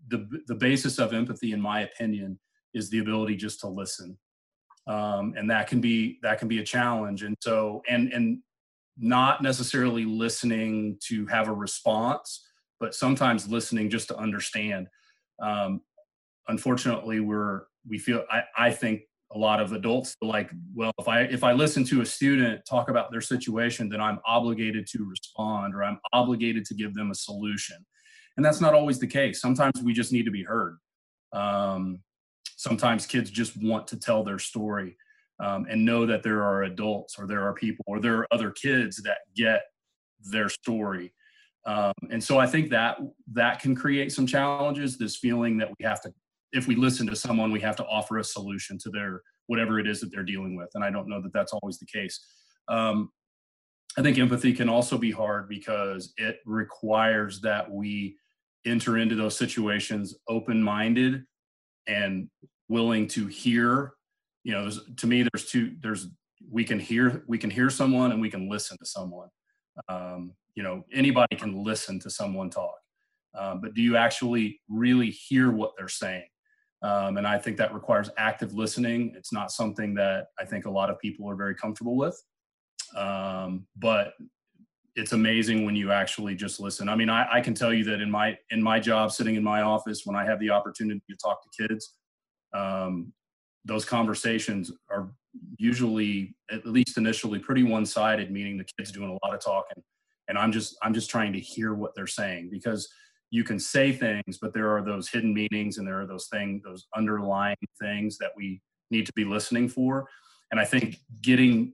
the 0.08 0.28
the 0.48 0.56
basis 0.56 0.98
of 0.98 1.14
empathy, 1.14 1.52
in 1.52 1.62
my 1.62 1.82
opinion, 1.82 2.40
is 2.74 2.90
the 2.90 3.00
ability 3.00 3.36
just 3.36 3.60
to 3.62 3.68
listen, 3.68 4.18
um, 4.88 5.34
and 5.38 5.50
that 5.50 5.68
can 5.68 5.82
be 5.82 6.20
that 6.24 6.40
can 6.40 6.48
be 6.48 6.60
a 6.60 6.64
challenge. 6.64 7.24
And 7.24 7.36
so, 7.42 7.84
and 7.88 8.12
and 8.12 8.40
not 8.98 9.42
necessarily 9.42 10.06
listening 10.06 10.98
to 11.08 11.26
have 11.28 11.48
a 11.48 11.54
response, 11.54 12.48
but 12.80 12.96
sometimes 12.96 13.48
listening 13.48 13.90
just 13.90 14.08
to 14.10 14.18
understand. 14.18 14.88
Um, 15.42 15.82
unfortunately, 16.48 17.20
we're 17.20 17.64
we 17.88 17.98
feel 17.98 18.24
I, 18.32 18.44
I 18.58 18.72
think 18.72 19.02
a 19.34 19.38
lot 19.38 19.60
of 19.60 19.72
adults 19.74 20.16
like 20.22 20.52
well 20.76 20.92
if 21.00 21.08
i 21.08 21.22
if 21.22 21.44
i 21.44 21.52
listen 21.52 21.84
to 21.84 22.02
a 22.02 22.06
student 22.06 22.62
talk 22.70 22.90
about 22.90 23.12
their 23.12 23.22
situation 23.22 23.90
then 23.90 24.00
i'm 24.00 24.20
obligated 24.26 24.86
to 24.86 25.04
respond 25.04 25.74
or 25.74 25.84
i'm 25.84 26.00
obligated 26.14 26.64
to 26.64 26.76
give 26.76 26.94
them 26.94 27.10
a 27.10 27.16
solution. 27.16 27.84
And 28.38 28.46
that's 28.46 28.62
not 28.62 28.74
always 28.74 29.00
the 29.00 29.08
case. 29.08 29.42
Sometimes 29.42 29.82
we 29.84 29.94
just 29.94 30.12
need 30.12 30.26
to 30.26 30.32
be 30.32 30.44
heard. 30.44 30.78
Um, 31.32 32.00
sometimes 32.58 33.06
kids 33.06 33.30
just 33.30 33.62
want 33.62 33.88
to 33.88 34.00
tell 34.00 34.24
their 34.24 34.40
story 34.40 34.98
um, 35.40 35.66
and 35.70 35.84
know 35.84 36.06
that 36.06 36.24
there 36.24 36.44
are 36.44 36.64
adults 36.64 37.16
or 37.18 37.28
there 37.28 37.42
are 37.42 37.54
people 37.54 37.84
or 37.88 38.00
there 38.00 38.18
are 38.20 38.28
other 38.32 38.52
kids 38.52 39.02
that 39.04 39.20
get 39.36 39.64
their 40.32 40.50
story. 40.50 41.14
Um, 41.66 41.94
and 42.12 42.24
so 42.24 42.38
i 42.38 42.46
think 42.46 42.70
that 42.70 42.98
that 43.34 43.60
can 43.60 43.76
create 43.76 44.12
some 44.12 44.28
challenges 44.28 45.00
this 45.00 45.18
feeling 45.18 45.58
that 45.58 45.70
we 45.80 45.84
have 45.84 46.00
to 46.02 46.14
if 46.54 46.68
we 46.68 46.76
listen 46.76 47.08
to 47.08 47.16
someone 47.16 47.52
we 47.52 47.60
have 47.60 47.76
to 47.78 47.86
offer 47.86 48.20
a 48.20 48.24
solution 48.24 48.78
to 48.78 48.90
their 48.92 49.22
whatever 49.48 49.80
it 49.80 49.88
is 49.88 50.00
that 50.00 50.12
they're 50.12 50.24
dealing 50.24 50.56
with. 50.56 50.70
And 50.76 50.84
i 50.84 50.92
don't 50.92 51.10
know 51.10 51.22
that 51.22 51.34
that's 51.34 51.54
always 51.54 51.80
the 51.80 51.86
case. 51.86 52.24
Um, 52.68 53.10
i 53.98 54.02
think 54.02 54.18
empathy 54.18 54.54
can 54.54 54.70
also 54.70 54.98
be 54.98 55.12
hard 55.12 55.50
because 55.50 56.14
it 56.18 56.40
requires 56.46 57.42
that 57.42 57.70
we 57.70 58.18
enter 58.66 58.98
into 58.98 59.16
those 59.16 59.38
situations 59.38 60.16
open 60.28 60.62
minded 60.62 61.24
and 61.88 62.30
willing 62.68 63.08
to 63.08 63.28
hear 63.28 63.94
you 64.46 64.54
know 64.54 64.62
there's 64.62 64.80
to 64.96 65.08
me 65.08 65.28
there's 65.34 65.46
two 65.46 65.76
there's 65.82 66.08
we 66.50 66.64
can 66.64 66.80
hear 66.80 67.24
we 67.28 67.38
can 67.38 67.50
hear 67.50 67.70
someone 67.70 68.14
and 68.14 68.22
we 68.22 68.30
can 68.30 68.50
listen 68.50 68.78
to 68.78 68.86
someone. 68.86 69.28
Um, 69.90 70.32
you 70.54 70.64
know 70.64 70.86
anybody 70.94 71.36
can 71.36 71.66
listen 71.66 72.00
to 72.00 72.10
someone 72.10 72.50
talk 72.50 72.78
um, 73.38 73.60
but 73.60 73.74
do 73.74 73.82
you 73.82 73.98
actually 73.98 74.62
really 74.70 75.10
hear 75.10 75.52
what 75.52 75.74
they're 75.78 75.90
saying? 75.90 76.28
Um, 76.82 77.18
and 77.18 77.26
i 77.26 77.38
think 77.38 77.58
that 77.58 77.74
requires 77.74 78.10
active 78.18 78.54
listening. 78.54 79.14
It's 79.18 79.34
not 79.34 79.52
something 79.52 79.94
that 79.96 80.28
i 80.40 80.46
think 80.46 80.66
a 80.66 80.70
lot 80.70 80.90
of 80.90 81.00
people 81.00 81.30
are 81.30 81.36
very 81.36 81.56
comfortable 81.56 81.98
with. 81.98 82.22
Um, 82.96 83.66
but 83.76 84.14
it's 84.96 85.14
amazing 85.14 85.66
when 85.66 85.76
you 85.76 85.92
actually 85.92 86.36
just 86.36 86.60
listen. 86.60 86.88
I 86.88 86.96
mean, 86.96 87.10
I, 87.10 87.28
I, 87.30 87.42
can 87.42 87.54
tell 87.54 87.74
you 87.74 87.84
that 87.86 88.00
in 88.00 88.10
my 88.10 88.38
in 88.52 88.64
my 88.64 88.80
job, 88.80 89.12
sitting 89.12 89.36
in 89.36 89.44
my 89.44 89.62
office, 89.62 90.06
when 90.06 90.16
I 90.16 90.24
have 90.24 90.40
the 90.40 90.52
opportunity 90.52 91.02
to 91.10 91.18
talk 91.18 91.40
to 91.44 91.68
kids, 91.68 91.96
um, 92.54 93.12
those 93.66 93.84
conversations 93.84 94.72
are 94.90 95.12
usually, 95.58 96.36
at 96.52 96.66
least 96.66 96.98
initially, 96.98 97.40
pretty 97.40 97.64
one-sided. 97.64 98.32
Meaning 98.32 98.58
the 98.58 98.66
kids 98.78 98.92
doing 98.92 99.10
a 99.10 99.26
lot 99.26 99.36
of 99.36 99.44
talking, 99.44 99.84
and 100.28 100.38
I'm 100.38 100.52
just 100.52 100.78
I'm 100.82 100.94
just 100.94 101.10
trying 101.10 101.34
to 101.34 101.40
hear 101.40 101.74
what 101.74 101.94
they're 101.96 102.08
saying 102.08 102.50
because 102.52 102.88
you 103.32 103.44
can 103.44 103.60
say 103.60 103.92
things, 103.92 104.38
but 104.42 104.54
there 104.54 104.76
are 104.76 104.82
those 104.82 105.10
hidden 105.10 105.34
meanings 105.34 105.78
and 105.78 105.88
there 105.88 106.00
are 106.00 106.08
those 106.08 106.28
things, 106.28 106.64
those 106.64 106.88
underlying 106.96 107.58
things 107.82 108.18
that 108.20 108.32
we 108.38 108.62
need 108.92 109.06
to 109.06 109.12
be 109.16 109.26
listening 109.26 109.68
for. 109.68 110.08
And 110.52 110.60
I 110.60 110.66
think 110.66 111.00
getting 111.22 111.74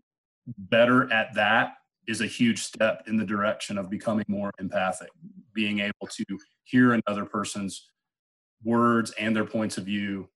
better 0.57 1.11
at 1.13 1.33
that 1.35 1.73
is 2.07 2.21
a 2.21 2.25
huge 2.25 2.63
step 2.63 3.03
in 3.07 3.17
the 3.17 3.25
direction 3.25 3.77
of 3.77 3.89
becoming 3.89 4.25
more 4.27 4.51
empathic, 4.59 5.09
being 5.53 5.79
able 5.79 6.07
to 6.09 6.25
hear 6.63 6.93
another 6.93 7.25
person's 7.25 7.89
words 8.63 9.11
and 9.19 9.35
their 9.35 9.45
points 9.45 9.77
of 9.77 9.85
view, 9.85 10.29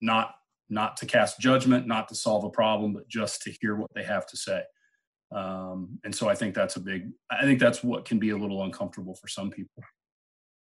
not 0.00 0.34
not 0.70 0.96
to 0.98 1.06
cast 1.06 1.40
judgment, 1.40 1.86
not 1.86 2.08
to 2.08 2.14
solve 2.14 2.44
a 2.44 2.50
problem, 2.50 2.92
but 2.92 3.08
just 3.08 3.42
to 3.42 3.52
hear 3.60 3.76
what 3.76 3.90
they 3.94 4.02
have 4.04 4.26
to 4.26 4.36
say. 4.36 4.62
Um, 5.34 5.98
and 6.04 6.14
so 6.14 6.28
I 6.28 6.34
think 6.34 6.54
that's 6.54 6.76
a 6.76 6.80
big. 6.80 7.10
I 7.30 7.42
think 7.42 7.60
that's 7.60 7.84
what 7.84 8.04
can 8.04 8.18
be 8.18 8.30
a 8.30 8.36
little 8.36 8.64
uncomfortable 8.64 9.14
for 9.14 9.28
some 9.28 9.50
people. 9.50 9.82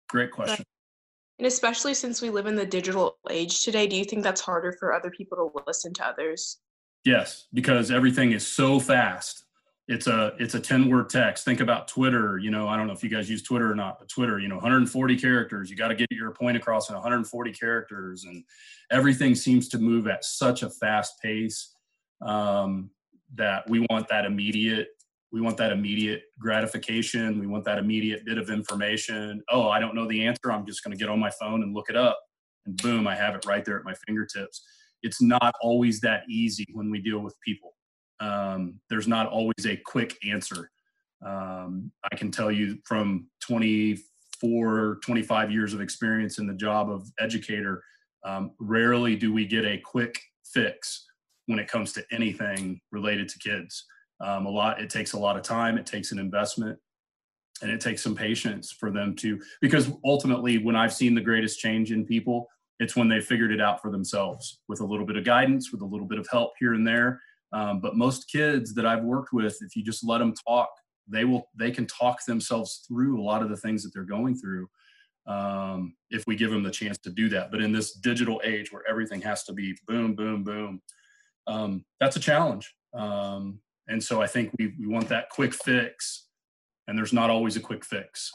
Great 0.08 0.30
question. 0.30 0.64
And 1.38 1.46
especially 1.46 1.94
since 1.94 2.20
we 2.20 2.28
live 2.28 2.46
in 2.46 2.56
the 2.56 2.66
digital 2.66 3.16
age 3.30 3.64
today, 3.64 3.86
do 3.86 3.96
you 3.96 4.04
think 4.04 4.22
that's 4.22 4.42
harder 4.42 4.76
for 4.78 4.92
other 4.92 5.10
people 5.10 5.38
to 5.38 5.62
listen 5.66 5.94
to 5.94 6.06
others? 6.06 6.58
Yes, 7.04 7.46
because 7.54 7.90
everything 7.90 8.32
is 8.32 8.46
so 8.46 8.78
fast 8.78 9.44
it's 9.90 10.06
a 10.06 10.32
it's 10.38 10.54
a 10.54 10.60
10 10.60 10.88
word 10.88 11.10
text. 11.10 11.44
Think 11.44 11.60
about 11.60 11.88
twitter 11.88 12.38
you 12.38 12.50
know 12.50 12.68
i 12.68 12.76
don't 12.76 12.86
know 12.86 12.92
if 12.92 13.02
you 13.02 13.10
guys 13.10 13.28
use 13.28 13.42
twitter 13.42 13.70
or 13.70 13.74
not 13.74 13.98
but 13.98 14.08
twitter 14.08 14.38
you 14.38 14.48
know 14.48 14.54
140 14.54 15.16
characters 15.16 15.68
you 15.68 15.76
got 15.76 15.88
to 15.88 15.94
get 15.96 16.06
your 16.12 16.30
point 16.30 16.56
across 16.56 16.88
in 16.88 16.94
140 16.94 17.52
characters 17.52 18.24
and 18.24 18.44
everything 18.92 19.34
seems 19.34 19.68
to 19.68 19.78
move 19.78 20.06
at 20.06 20.24
such 20.24 20.62
a 20.62 20.70
fast 20.70 21.20
pace 21.20 21.74
um, 22.22 22.90
that 23.34 23.68
we 23.68 23.84
want 23.90 24.06
that 24.08 24.24
immediate 24.24 24.88
we 25.32 25.40
want 25.40 25.56
that 25.58 25.70
immediate 25.70 26.22
gratification. 26.40 27.38
We 27.38 27.46
want 27.46 27.64
that 27.64 27.78
immediate 27.78 28.24
bit 28.24 28.38
of 28.38 28.50
information. 28.50 29.42
Oh 29.50 29.68
i 29.68 29.80
don't 29.80 29.96
know 29.96 30.06
the 30.06 30.24
answer. 30.24 30.52
I'm 30.52 30.66
just 30.66 30.84
going 30.84 30.96
to 30.96 30.98
get 30.98 31.10
on 31.10 31.18
my 31.18 31.30
phone 31.30 31.62
and 31.62 31.74
look 31.74 31.90
it 31.90 31.96
up 31.96 32.18
and 32.66 32.76
boom 32.80 33.08
i 33.08 33.16
have 33.16 33.34
it 33.34 33.44
right 33.44 33.64
there 33.64 33.78
at 33.78 33.84
my 33.84 33.94
fingertips. 34.06 34.62
It's 35.02 35.20
not 35.20 35.54
always 35.62 36.00
that 36.02 36.22
easy 36.28 36.66
when 36.74 36.90
we 36.90 37.00
deal 37.00 37.20
with 37.20 37.34
people 37.44 37.74
um, 38.20 38.78
there's 38.90 39.08
not 39.08 39.26
always 39.26 39.66
a 39.66 39.76
quick 39.76 40.16
answer. 40.24 40.70
Um, 41.26 41.90
I 42.10 42.16
can 42.16 42.30
tell 42.30 42.52
you 42.52 42.78
from 42.84 43.28
24, 43.40 45.00
25 45.02 45.50
years 45.50 45.74
of 45.74 45.80
experience 45.80 46.38
in 46.38 46.46
the 46.46 46.54
job 46.54 46.90
of 46.90 47.06
educator, 47.18 47.82
um, 48.24 48.52
rarely 48.60 49.16
do 49.16 49.32
we 49.32 49.46
get 49.46 49.64
a 49.64 49.78
quick 49.78 50.20
fix 50.44 51.06
when 51.46 51.58
it 51.58 51.68
comes 51.68 51.92
to 51.94 52.04
anything 52.12 52.80
related 52.92 53.28
to 53.30 53.38
kids. 53.38 53.84
Um, 54.20 54.46
a 54.46 54.50
lot, 54.50 54.80
it 54.80 54.90
takes 54.90 55.14
a 55.14 55.18
lot 55.18 55.36
of 55.36 55.42
time, 55.42 55.78
it 55.78 55.86
takes 55.86 56.12
an 56.12 56.18
investment, 56.18 56.78
and 57.62 57.70
it 57.70 57.80
takes 57.80 58.02
some 58.02 58.14
patience 58.14 58.70
for 58.70 58.90
them 58.90 59.16
to, 59.16 59.40
because 59.62 59.90
ultimately, 60.04 60.58
when 60.58 60.76
I've 60.76 60.92
seen 60.92 61.14
the 61.14 61.20
greatest 61.22 61.58
change 61.58 61.90
in 61.90 62.04
people, 62.04 62.46
it's 62.78 62.96
when 62.96 63.08
they 63.08 63.20
figured 63.20 63.52
it 63.52 63.60
out 63.60 63.80
for 63.80 63.90
themselves 63.90 64.60
with 64.68 64.80
a 64.80 64.84
little 64.84 65.06
bit 65.06 65.16
of 65.16 65.24
guidance, 65.24 65.72
with 65.72 65.82
a 65.82 65.86
little 65.86 66.06
bit 66.06 66.18
of 66.18 66.26
help 66.30 66.52
here 66.58 66.74
and 66.74 66.86
there 66.86 67.20
um, 67.52 67.80
but 67.80 67.96
most 67.96 68.30
kids 68.30 68.74
that 68.74 68.86
I've 68.86 69.02
worked 69.02 69.32
with, 69.32 69.58
if 69.62 69.74
you 69.74 69.82
just 69.82 70.04
let 70.04 70.18
them 70.18 70.34
talk, 70.46 70.68
they 71.08 71.24
will 71.24 71.48
they 71.56 71.70
can 71.70 71.86
talk 71.86 72.24
themselves 72.24 72.84
through 72.86 73.20
a 73.20 73.22
lot 73.22 73.42
of 73.42 73.48
the 73.48 73.56
things 73.56 73.82
that 73.82 73.92
they're 73.92 74.04
going 74.04 74.36
through 74.36 74.68
um, 75.26 75.94
if 76.10 76.24
we 76.26 76.36
give 76.36 76.50
them 76.50 76.62
the 76.62 76.70
chance 76.70 76.98
to 76.98 77.10
do 77.10 77.28
that. 77.30 77.50
But 77.50 77.60
in 77.60 77.72
this 77.72 77.94
digital 77.94 78.40
age 78.44 78.72
where 78.72 78.82
everything 78.88 79.20
has 79.22 79.44
to 79.44 79.52
be 79.52 79.76
boom, 79.86 80.14
boom, 80.14 80.44
boom, 80.44 80.82
um, 81.46 81.84
that's 81.98 82.16
a 82.16 82.20
challenge. 82.20 82.72
Um, 82.94 83.60
and 83.88 84.02
so 84.02 84.22
I 84.22 84.26
think 84.26 84.52
we, 84.58 84.74
we 84.78 84.86
want 84.86 85.08
that 85.08 85.30
quick 85.30 85.52
fix, 85.52 86.26
and 86.86 86.96
there's 86.96 87.12
not 87.12 87.30
always 87.30 87.56
a 87.56 87.60
quick 87.60 87.84
fix. 87.84 88.30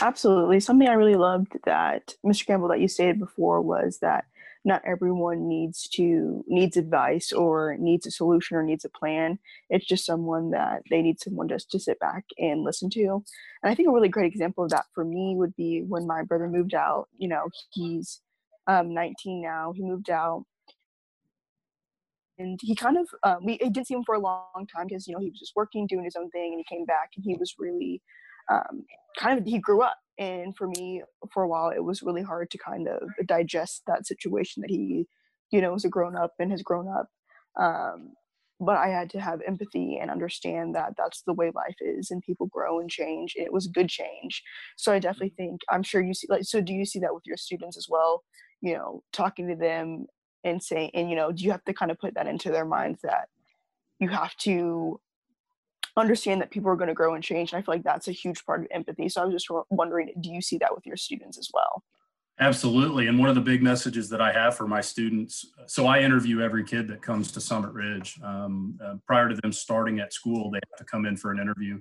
Absolutely. 0.00 0.58
Something 0.58 0.88
I 0.88 0.94
really 0.94 1.14
loved 1.14 1.56
that 1.64 2.14
Mr. 2.26 2.46
Campbell 2.46 2.68
that 2.68 2.80
you 2.80 2.88
stated 2.88 3.20
before 3.20 3.62
was 3.62 3.98
that 3.98 4.24
not 4.64 4.82
everyone 4.86 5.48
needs 5.48 5.88
to 5.88 6.44
needs 6.46 6.76
advice 6.76 7.32
or 7.32 7.76
needs 7.78 8.06
a 8.06 8.10
solution 8.10 8.56
or 8.56 8.62
needs 8.62 8.84
a 8.84 8.88
plan. 8.88 9.38
It's 9.70 9.86
just 9.86 10.06
someone 10.06 10.50
that 10.50 10.82
they 10.90 11.02
need 11.02 11.20
someone 11.20 11.48
just 11.48 11.70
to 11.72 11.80
sit 11.80 11.98
back 11.98 12.24
and 12.38 12.62
listen 12.62 12.88
to. 12.90 13.24
And 13.62 13.70
I 13.70 13.74
think 13.74 13.88
a 13.88 13.92
really 13.92 14.08
great 14.08 14.32
example 14.32 14.64
of 14.64 14.70
that 14.70 14.86
for 14.94 15.04
me 15.04 15.34
would 15.36 15.56
be 15.56 15.82
when 15.82 16.06
my 16.06 16.22
brother 16.22 16.48
moved 16.48 16.74
out. 16.74 17.08
You 17.18 17.28
know, 17.28 17.48
he's 17.72 18.20
um, 18.66 18.94
19 18.94 19.42
now. 19.42 19.72
He 19.74 19.82
moved 19.82 20.10
out 20.10 20.44
and 22.38 22.58
he 22.62 22.74
kind 22.74 22.96
of 22.96 23.08
uh, 23.22 23.36
we 23.42 23.58
didn't 23.58 23.86
see 23.86 23.94
him 23.94 24.04
for 24.04 24.14
a 24.14 24.20
long 24.20 24.66
time 24.74 24.86
because 24.86 25.06
you 25.06 25.14
know 25.14 25.20
he 25.20 25.30
was 25.30 25.38
just 25.38 25.56
working 25.56 25.86
doing 25.86 26.04
his 26.04 26.16
own 26.16 26.30
thing 26.30 26.52
and 26.52 26.64
he 26.66 26.76
came 26.76 26.84
back 26.84 27.10
and 27.16 27.24
he 27.24 27.34
was 27.36 27.54
really 27.58 28.00
um, 28.50 28.84
kind 29.18 29.38
of 29.38 29.44
he 29.44 29.58
grew 29.58 29.82
up 29.82 29.96
and 30.18 30.56
for 30.56 30.68
me 30.68 31.02
for 31.32 31.42
a 31.42 31.48
while 31.48 31.70
it 31.70 31.84
was 31.84 32.02
really 32.02 32.22
hard 32.22 32.50
to 32.50 32.58
kind 32.58 32.88
of 32.88 33.02
digest 33.26 33.82
that 33.86 34.06
situation 34.06 34.60
that 34.60 34.70
he 34.70 35.06
you 35.50 35.60
know 35.60 35.72
was 35.72 35.84
a 35.84 35.88
grown 35.88 36.16
up 36.16 36.32
and 36.38 36.50
has 36.50 36.62
grown 36.62 36.88
up 36.88 37.08
um, 37.58 38.12
but 38.60 38.76
i 38.76 38.88
had 38.88 39.10
to 39.10 39.20
have 39.20 39.40
empathy 39.46 39.98
and 40.00 40.10
understand 40.10 40.74
that 40.74 40.92
that's 40.96 41.22
the 41.22 41.34
way 41.34 41.50
life 41.54 41.76
is 41.80 42.10
and 42.10 42.22
people 42.22 42.46
grow 42.46 42.78
and 42.80 42.90
change 42.90 43.34
it 43.36 43.52
was 43.52 43.66
good 43.66 43.88
change 43.88 44.42
so 44.76 44.92
i 44.92 44.98
definitely 44.98 45.28
mm-hmm. 45.28 45.50
think 45.50 45.60
i'm 45.70 45.82
sure 45.82 46.02
you 46.02 46.14
see 46.14 46.26
like 46.28 46.44
so 46.44 46.60
do 46.60 46.72
you 46.72 46.84
see 46.84 46.98
that 46.98 47.14
with 47.14 47.24
your 47.26 47.36
students 47.36 47.76
as 47.76 47.86
well 47.88 48.22
you 48.60 48.74
know 48.74 49.02
talking 49.12 49.48
to 49.48 49.56
them 49.56 50.06
and 50.44 50.62
saying 50.62 50.90
and 50.94 51.08
you 51.08 51.16
know 51.16 51.32
do 51.32 51.42
you 51.44 51.50
have 51.50 51.64
to 51.64 51.72
kind 51.72 51.90
of 51.90 51.98
put 51.98 52.14
that 52.14 52.26
into 52.26 52.50
their 52.50 52.66
minds 52.66 53.00
that 53.02 53.28
you 53.98 54.08
have 54.08 54.34
to 54.36 55.00
understand 55.96 56.40
that 56.40 56.50
people 56.50 56.70
are 56.70 56.76
going 56.76 56.88
to 56.88 56.94
grow 56.94 57.14
and 57.14 57.22
change. 57.22 57.52
And 57.52 57.58
I 57.58 57.62
feel 57.62 57.74
like 57.74 57.84
that's 57.84 58.08
a 58.08 58.12
huge 58.12 58.44
part 58.44 58.62
of 58.62 58.68
empathy. 58.70 59.08
So 59.08 59.22
I 59.22 59.24
was 59.26 59.34
just 59.34 59.48
wondering, 59.70 60.12
do 60.20 60.30
you 60.30 60.40
see 60.40 60.58
that 60.58 60.74
with 60.74 60.86
your 60.86 60.96
students 60.96 61.38
as 61.38 61.50
well? 61.52 61.82
Absolutely. 62.40 63.08
And 63.08 63.18
one 63.18 63.28
of 63.28 63.34
the 63.34 63.42
big 63.42 63.62
messages 63.62 64.08
that 64.08 64.20
I 64.20 64.32
have 64.32 64.56
for 64.56 64.66
my 64.66 64.80
students 64.80 65.52
so 65.66 65.86
I 65.86 66.00
interview 66.00 66.40
every 66.40 66.64
kid 66.64 66.88
that 66.88 67.02
comes 67.02 67.30
to 67.32 67.40
Summit 67.40 67.72
Ridge. 67.72 68.18
Um, 68.24 68.78
uh, 68.84 68.94
prior 69.06 69.28
to 69.28 69.34
them 69.34 69.52
starting 69.52 70.00
at 70.00 70.12
school, 70.12 70.50
they 70.50 70.58
have 70.70 70.78
to 70.78 70.84
come 70.84 71.04
in 71.04 71.16
for 71.16 71.30
an 71.30 71.38
interview. 71.38 71.78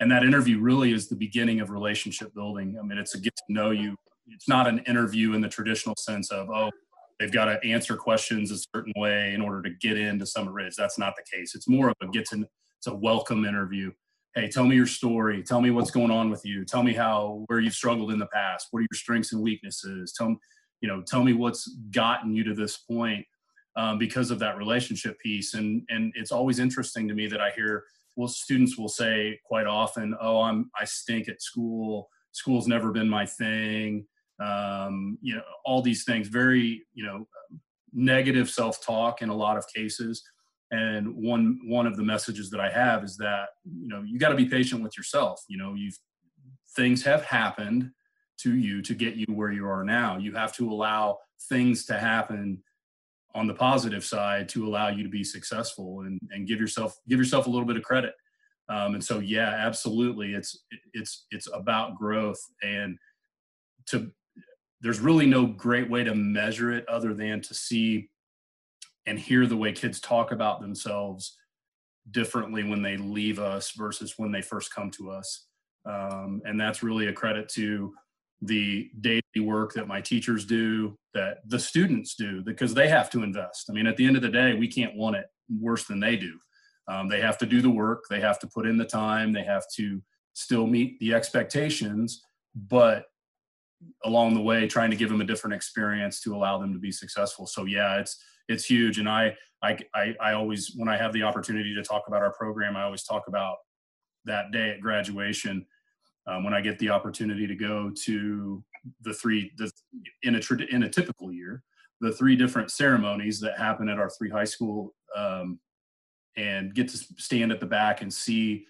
And 0.00 0.10
that 0.12 0.22
interview 0.22 0.60
really 0.60 0.92
is 0.92 1.08
the 1.08 1.16
beginning 1.16 1.60
of 1.60 1.70
relationship 1.70 2.32
building. 2.32 2.76
I 2.78 2.86
mean, 2.86 2.98
it's 2.98 3.16
a 3.16 3.20
get 3.20 3.34
to 3.36 3.52
know 3.52 3.70
you. 3.70 3.96
It's 4.28 4.48
not 4.48 4.68
an 4.68 4.78
interview 4.80 5.34
in 5.34 5.40
the 5.40 5.48
traditional 5.48 5.96
sense 5.98 6.30
of, 6.30 6.48
oh, 6.48 6.70
they've 7.18 7.32
got 7.32 7.46
to 7.46 7.68
answer 7.68 7.96
questions 7.96 8.52
a 8.52 8.58
certain 8.74 8.92
way 8.96 9.34
in 9.34 9.40
order 9.40 9.62
to 9.62 9.70
get 9.80 9.98
into 9.98 10.24
Summit 10.24 10.52
Ridge. 10.52 10.76
That's 10.76 10.98
not 10.98 11.14
the 11.16 11.36
case. 11.36 11.54
It's 11.54 11.68
more 11.68 11.88
of 11.88 11.96
a 12.00 12.06
get 12.06 12.28
to 12.28 12.46
it's 12.78 12.86
a 12.86 12.94
welcome 12.94 13.44
interview. 13.44 13.90
Hey, 14.34 14.48
tell 14.48 14.64
me 14.64 14.76
your 14.76 14.86
story. 14.86 15.42
Tell 15.42 15.60
me 15.60 15.70
what's 15.70 15.90
going 15.90 16.12
on 16.12 16.30
with 16.30 16.44
you. 16.44 16.64
Tell 16.64 16.84
me 16.84 16.92
how 16.92 17.44
where 17.48 17.58
you've 17.58 17.74
struggled 17.74 18.12
in 18.12 18.20
the 18.20 18.26
past. 18.26 18.68
What 18.70 18.80
are 18.80 18.82
your 18.82 18.88
strengths 18.94 19.32
and 19.32 19.42
weaknesses? 19.42 20.12
Tell 20.16 20.30
me, 20.30 20.36
you 20.80 20.88
know, 20.88 21.02
tell 21.02 21.24
me 21.24 21.32
what's 21.32 21.66
gotten 21.90 22.34
you 22.34 22.44
to 22.44 22.54
this 22.54 22.76
point 22.76 23.26
um, 23.74 23.98
because 23.98 24.30
of 24.30 24.38
that 24.38 24.56
relationship 24.56 25.18
piece. 25.18 25.54
And 25.54 25.82
and 25.88 26.12
it's 26.14 26.30
always 26.30 26.60
interesting 26.60 27.08
to 27.08 27.14
me 27.14 27.26
that 27.26 27.40
I 27.40 27.50
hear 27.50 27.84
well, 28.16 28.28
students 28.28 28.78
will 28.78 28.88
say 28.88 29.40
quite 29.44 29.66
often, 29.66 30.14
"Oh, 30.20 30.40
I'm 30.42 30.70
I 30.80 30.84
stink 30.84 31.28
at 31.28 31.42
school. 31.42 32.08
School's 32.30 32.68
never 32.68 32.92
been 32.92 33.08
my 33.08 33.26
thing." 33.26 34.06
Um, 34.40 35.18
you 35.20 35.34
know, 35.34 35.42
all 35.64 35.82
these 35.82 36.04
things. 36.04 36.28
Very 36.28 36.86
you 36.94 37.04
know 37.04 37.26
negative 37.92 38.48
self-talk 38.48 39.22
in 39.22 39.30
a 39.30 39.34
lot 39.34 39.56
of 39.56 39.64
cases 39.74 40.22
and 40.70 41.14
one 41.14 41.58
one 41.64 41.86
of 41.86 41.96
the 41.96 42.02
messages 42.02 42.50
that 42.50 42.60
i 42.60 42.68
have 42.68 43.02
is 43.02 43.16
that 43.16 43.48
you 43.64 43.88
know 43.88 44.02
you 44.02 44.18
got 44.18 44.28
to 44.28 44.34
be 44.34 44.44
patient 44.44 44.82
with 44.82 44.96
yourself 44.96 45.42
you 45.48 45.56
know 45.56 45.74
you've 45.74 45.96
things 46.76 47.02
have 47.02 47.24
happened 47.24 47.90
to 48.38 48.56
you 48.56 48.80
to 48.82 48.94
get 48.94 49.16
you 49.16 49.26
where 49.28 49.50
you 49.50 49.66
are 49.66 49.84
now. 49.84 50.16
You 50.16 50.32
have 50.34 50.52
to 50.54 50.70
allow 50.70 51.18
things 51.48 51.84
to 51.86 51.98
happen 51.98 52.62
on 53.34 53.46
the 53.46 53.54
positive 53.54 54.04
side 54.04 54.48
to 54.50 54.66
allow 54.66 54.88
you 54.88 55.02
to 55.02 55.08
be 55.08 55.24
successful 55.24 56.02
and, 56.02 56.18
and 56.30 56.46
give 56.46 56.60
yourself 56.60 56.96
give 57.08 57.18
yourself 57.18 57.46
a 57.46 57.50
little 57.50 57.66
bit 57.66 57.76
of 57.76 57.82
credit. 57.82 58.14
Um, 58.68 58.94
and 58.94 59.04
so 59.04 59.18
yeah 59.18 59.48
absolutely 59.48 60.34
it's 60.34 60.64
it's 60.92 61.26
it's 61.30 61.48
about 61.52 61.96
growth 61.96 62.40
and 62.62 62.98
to 63.86 64.10
there's 64.80 65.00
really 65.00 65.26
no 65.26 65.46
great 65.46 65.88
way 65.90 66.04
to 66.04 66.14
measure 66.14 66.70
it 66.70 66.88
other 66.88 67.14
than 67.14 67.40
to 67.42 67.54
see 67.54 68.10
and 69.08 69.18
hear 69.18 69.46
the 69.46 69.56
way 69.56 69.72
kids 69.72 70.00
talk 70.00 70.32
about 70.32 70.60
themselves 70.60 71.36
differently 72.10 72.62
when 72.62 72.82
they 72.82 72.96
leave 72.96 73.38
us 73.38 73.72
versus 73.72 74.14
when 74.18 74.30
they 74.30 74.42
first 74.42 74.74
come 74.74 74.90
to 74.90 75.10
us. 75.10 75.46
Um, 75.86 76.42
and 76.44 76.60
that's 76.60 76.82
really 76.82 77.06
a 77.06 77.12
credit 77.12 77.48
to 77.54 77.94
the 78.42 78.90
daily 79.00 79.22
work 79.40 79.72
that 79.72 79.88
my 79.88 80.00
teachers 80.00 80.44
do, 80.44 80.96
that 81.14 81.38
the 81.46 81.58
students 81.58 82.14
do, 82.14 82.42
because 82.42 82.74
they 82.74 82.88
have 82.88 83.10
to 83.10 83.22
invest. 83.22 83.68
I 83.70 83.72
mean, 83.72 83.86
at 83.86 83.96
the 83.96 84.06
end 84.06 84.16
of 84.16 84.22
the 84.22 84.28
day, 84.28 84.54
we 84.54 84.68
can't 84.68 84.94
want 84.94 85.16
it 85.16 85.26
worse 85.58 85.86
than 85.86 86.00
they 86.00 86.16
do. 86.16 86.38
Um, 86.86 87.08
they 87.08 87.20
have 87.20 87.38
to 87.38 87.46
do 87.46 87.60
the 87.62 87.70
work, 87.70 88.04
they 88.08 88.20
have 88.20 88.38
to 88.40 88.46
put 88.46 88.66
in 88.66 88.76
the 88.76 88.84
time, 88.84 89.32
they 89.32 89.42
have 89.44 89.64
to 89.76 90.02
still 90.34 90.66
meet 90.66 90.98
the 91.00 91.14
expectations, 91.14 92.22
but 92.54 93.06
along 94.04 94.34
the 94.34 94.40
way, 94.40 94.66
trying 94.66 94.90
to 94.90 94.96
give 94.96 95.08
them 95.08 95.20
a 95.20 95.24
different 95.24 95.54
experience 95.54 96.20
to 96.20 96.34
allow 96.34 96.58
them 96.58 96.72
to 96.72 96.78
be 96.78 96.92
successful. 96.92 97.46
So, 97.46 97.64
yeah, 97.64 97.98
it's 97.98 98.22
it's 98.48 98.64
huge. 98.64 98.98
And 98.98 99.08
I, 99.08 99.36
I, 99.62 99.78
I, 99.94 100.14
I 100.20 100.32
always, 100.32 100.72
when 100.76 100.88
I 100.88 100.96
have 100.96 101.12
the 101.12 101.22
opportunity 101.22 101.74
to 101.74 101.82
talk 101.82 102.04
about 102.08 102.22
our 102.22 102.32
program, 102.32 102.76
I 102.76 102.84
always 102.84 103.02
talk 103.02 103.28
about 103.28 103.56
that 104.24 104.50
day 104.50 104.70
at 104.70 104.80
graduation. 104.80 105.66
Um, 106.26 106.44
when 106.44 106.52
I 106.52 106.60
get 106.60 106.78
the 106.78 106.90
opportunity 106.90 107.46
to 107.46 107.54
go 107.54 107.90
to 108.04 108.62
the 109.02 109.14
three, 109.14 109.50
the, 109.56 109.70
in 110.22 110.34
a 110.34 110.40
in 110.70 110.82
a 110.82 110.88
typical 110.88 111.32
year, 111.32 111.62
the 112.00 112.12
three 112.12 112.36
different 112.36 112.70
ceremonies 112.70 113.40
that 113.40 113.58
happen 113.58 113.88
at 113.88 113.98
our 113.98 114.10
three 114.10 114.30
high 114.30 114.44
school, 114.44 114.94
um, 115.16 115.58
and 116.36 116.74
get 116.74 116.88
to 116.88 116.98
stand 117.16 117.50
at 117.50 117.60
the 117.60 117.66
back 117.66 118.02
and 118.02 118.12
see 118.12 118.66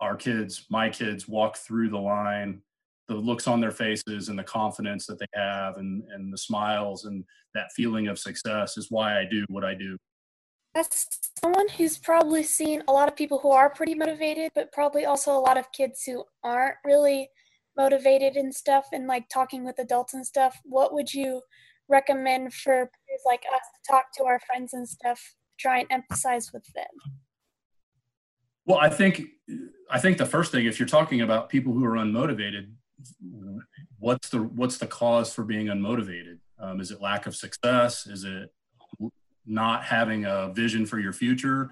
our 0.00 0.16
kids, 0.16 0.66
my 0.70 0.88
kids, 0.88 1.28
walk 1.28 1.56
through 1.56 1.90
the 1.90 1.98
line 1.98 2.62
the 3.12 3.20
looks 3.20 3.46
on 3.46 3.60
their 3.60 3.70
faces 3.70 4.28
and 4.28 4.38
the 4.38 4.44
confidence 4.44 5.06
that 5.06 5.18
they 5.18 5.26
have 5.34 5.76
and, 5.76 6.02
and 6.12 6.32
the 6.32 6.38
smiles 6.38 7.04
and 7.04 7.24
that 7.54 7.72
feeling 7.74 8.08
of 8.08 8.18
success 8.18 8.76
is 8.76 8.86
why 8.90 9.18
I 9.18 9.24
do 9.30 9.44
what 9.48 9.64
I 9.64 9.74
do. 9.74 9.96
As 10.74 10.88
someone 11.42 11.68
who's 11.68 11.98
probably 11.98 12.42
seen 12.42 12.82
a 12.88 12.92
lot 12.92 13.08
of 13.08 13.16
people 13.16 13.38
who 13.38 13.50
are 13.50 13.68
pretty 13.68 13.94
motivated, 13.94 14.52
but 14.54 14.72
probably 14.72 15.04
also 15.04 15.32
a 15.32 15.38
lot 15.38 15.58
of 15.58 15.70
kids 15.72 16.02
who 16.04 16.24
aren't 16.42 16.76
really 16.84 17.28
motivated 17.76 18.36
and 18.36 18.54
stuff, 18.54 18.86
and 18.92 19.06
like 19.06 19.28
talking 19.28 19.64
with 19.64 19.78
adults 19.78 20.14
and 20.14 20.26
stuff, 20.26 20.58
what 20.64 20.94
would 20.94 21.12
you 21.12 21.42
recommend 21.88 22.54
for 22.54 22.90
peers 23.06 23.20
like 23.26 23.42
us 23.54 23.60
to 23.60 23.92
talk 23.92 24.06
to 24.16 24.24
our 24.24 24.40
friends 24.40 24.72
and 24.72 24.88
stuff, 24.88 25.34
try 25.58 25.80
and 25.80 25.88
emphasize 25.90 26.52
with 26.52 26.64
them? 26.74 26.86
Well, 28.64 28.78
I 28.78 28.88
think 28.88 29.22
I 29.90 29.98
think 29.98 30.18
the 30.18 30.26
first 30.26 30.52
thing, 30.52 30.66
if 30.66 30.78
you're 30.78 30.88
talking 30.88 31.20
about 31.20 31.48
people 31.48 31.72
who 31.72 31.84
are 31.84 31.96
unmotivated, 31.96 32.72
what's 33.98 34.28
the 34.28 34.38
what's 34.38 34.78
the 34.78 34.86
cause 34.86 35.32
for 35.32 35.44
being 35.44 35.66
unmotivated? 35.66 36.38
Um, 36.58 36.80
is 36.80 36.90
it 36.90 37.00
lack 37.00 37.26
of 37.26 37.34
success? 37.34 38.06
Is 38.06 38.24
it 38.24 38.52
not 39.46 39.84
having 39.84 40.24
a 40.24 40.52
vision 40.54 40.86
for 40.86 40.98
your 40.98 41.12
future? 41.12 41.70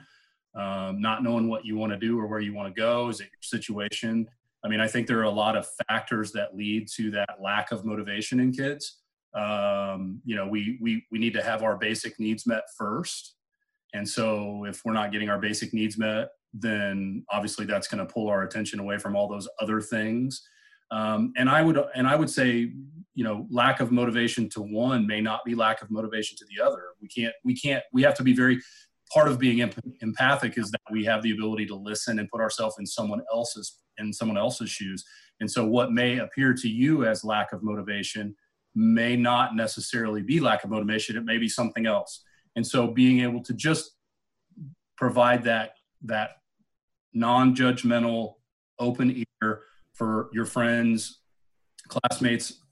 Um, 0.54 1.00
not 1.00 1.22
knowing 1.22 1.48
what 1.48 1.64
you 1.64 1.76
want 1.76 1.92
to 1.92 1.98
do 1.98 2.18
or 2.18 2.26
where 2.26 2.40
you 2.40 2.54
want 2.54 2.74
to 2.74 2.80
go? 2.80 3.08
Is 3.08 3.20
it 3.20 3.28
your 3.32 3.42
situation? 3.42 4.28
I 4.64 4.68
mean, 4.68 4.80
I 4.80 4.88
think 4.88 5.06
there 5.06 5.20
are 5.20 5.24
a 5.24 5.30
lot 5.30 5.56
of 5.56 5.66
factors 5.88 6.32
that 6.32 6.56
lead 6.56 6.88
to 6.96 7.10
that 7.12 7.38
lack 7.40 7.72
of 7.72 7.84
motivation 7.84 8.40
in 8.40 8.52
kids. 8.52 8.98
Um, 9.32 10.20
you 10.24 10.34
know, 10.34 10.48
we 10.48 10.78
we 10.80 11.06
we 11.10 11.18
need 11.18 11.34
to 11.34 11.42
have 11.42 11.62
our 11.62 11.76
basic 11.76 12.18
needs 12.18 12.46
met 12.46 12.64
first, 12.76 13.36
and 13.94 14.08
so 14.08 14.64
if 14.64 14.82
we're 14.84 14.92
not 14.92 15.12
getting 15.12 15.30
our 15.30 15.38
basic 15.38 15.72
needs 15.72 15.96
met, 15.96 16.30
then 16.52 17.24
obviously 17.30 17.64
that's 17.64 17.86
going 17.86 18.04
to 18.04 18.12
pull 18.12 18.28
our 18.28 18.42
attention 18.42 18.80
away 18.80 18.98
from 18.98 19.14
all 19.14 19.28
those 19.28 19.48
other 19.60 19.80
things 19.80 20.42
um, 20.90 21.32
and 21.36 21.48
I 21.48 21.62
would 21.62 21.78
and 21.94 22.06
I 22.06 22.16
would 22.16 22.30
say, 22.30 22.72
you 23.14 23.24
know, 23.24 23.46
lack 23.50 23.80
of 23.80 23.92
motivation 23.92 24.48
to 24.50 24.60
one 24.60 25.06
may 25.06 25.20
not 25.20 25.44
be 25.44 25.54
lack 25.54 25.82
of 25.82 25.90
motivation 25.90 26.36
to 26.38 26.44
the 26.50 26.64
other. 26.64 26.82
We 27.00 27.08
can't 27.08 27.34
we 27.44 27.54
can't 27.54 27.82
we 27.92 28.02
have 28.02 28.14
to 28.14 28.22
be 28.22 28.34
very 28.34 28.60
part 29.12 29.28
of 29.28 29.38
being 29.38 29.58
empathic 30.02 30.56
is 30.56 30.70
that 30.70 30.80
we 30.90 31.04
have 31.04 31.22
the 31.22 31.32
ability 31.32 31.66
to 31.66 31.74
listen 31.74 32.18
and 32.18 32.28
put 32.28 32.40
ourselves 32.40 32.76
in 32.78 32.86
someone 32.86 33.22
else's 33.32 33.78
in 33.98 34.12
someone 34.12 34.38
else's 34.38 34.70
shoes. 34.70 35.04
And 35.40 35.50
so 35.50 35.64
what 35.64 35.92
may 35.92 36.18
appear 36.18 36.54
to 36.54 36.68
you 36.68 37.04
as 37.04 37.24
lack 37.24 37.52
of 37.52 37.62
motivation 37.62 38.34
may 38.74 39.16
not 39.16 39.56
necessarily 39.56 40.22
be 40.22 40.38
lack 40.38 40.64
of 40.64 40.70
motivation. 40.70 41.16
It 41.16 41.24
may 41.24 41.38
be 41.38 41.48
something 41.48 41.86
else. 41.86 42.22
And 42.56 42.66
so 42.66 42.88
being 42.88 43.20
able 43.20 43.42
to 43.44 43.54
just 43.54 43.92
provide 44.96 45.44
that 45.44 45.72
that 46.04 46.30
non-judgmental, 47.12 48.34
open 48.78 49.24
ear 49.42 49.62
for 50.00 50.30
your 50.32 50.46
friends, 50.46 51.18
classmates, 51.88 52.62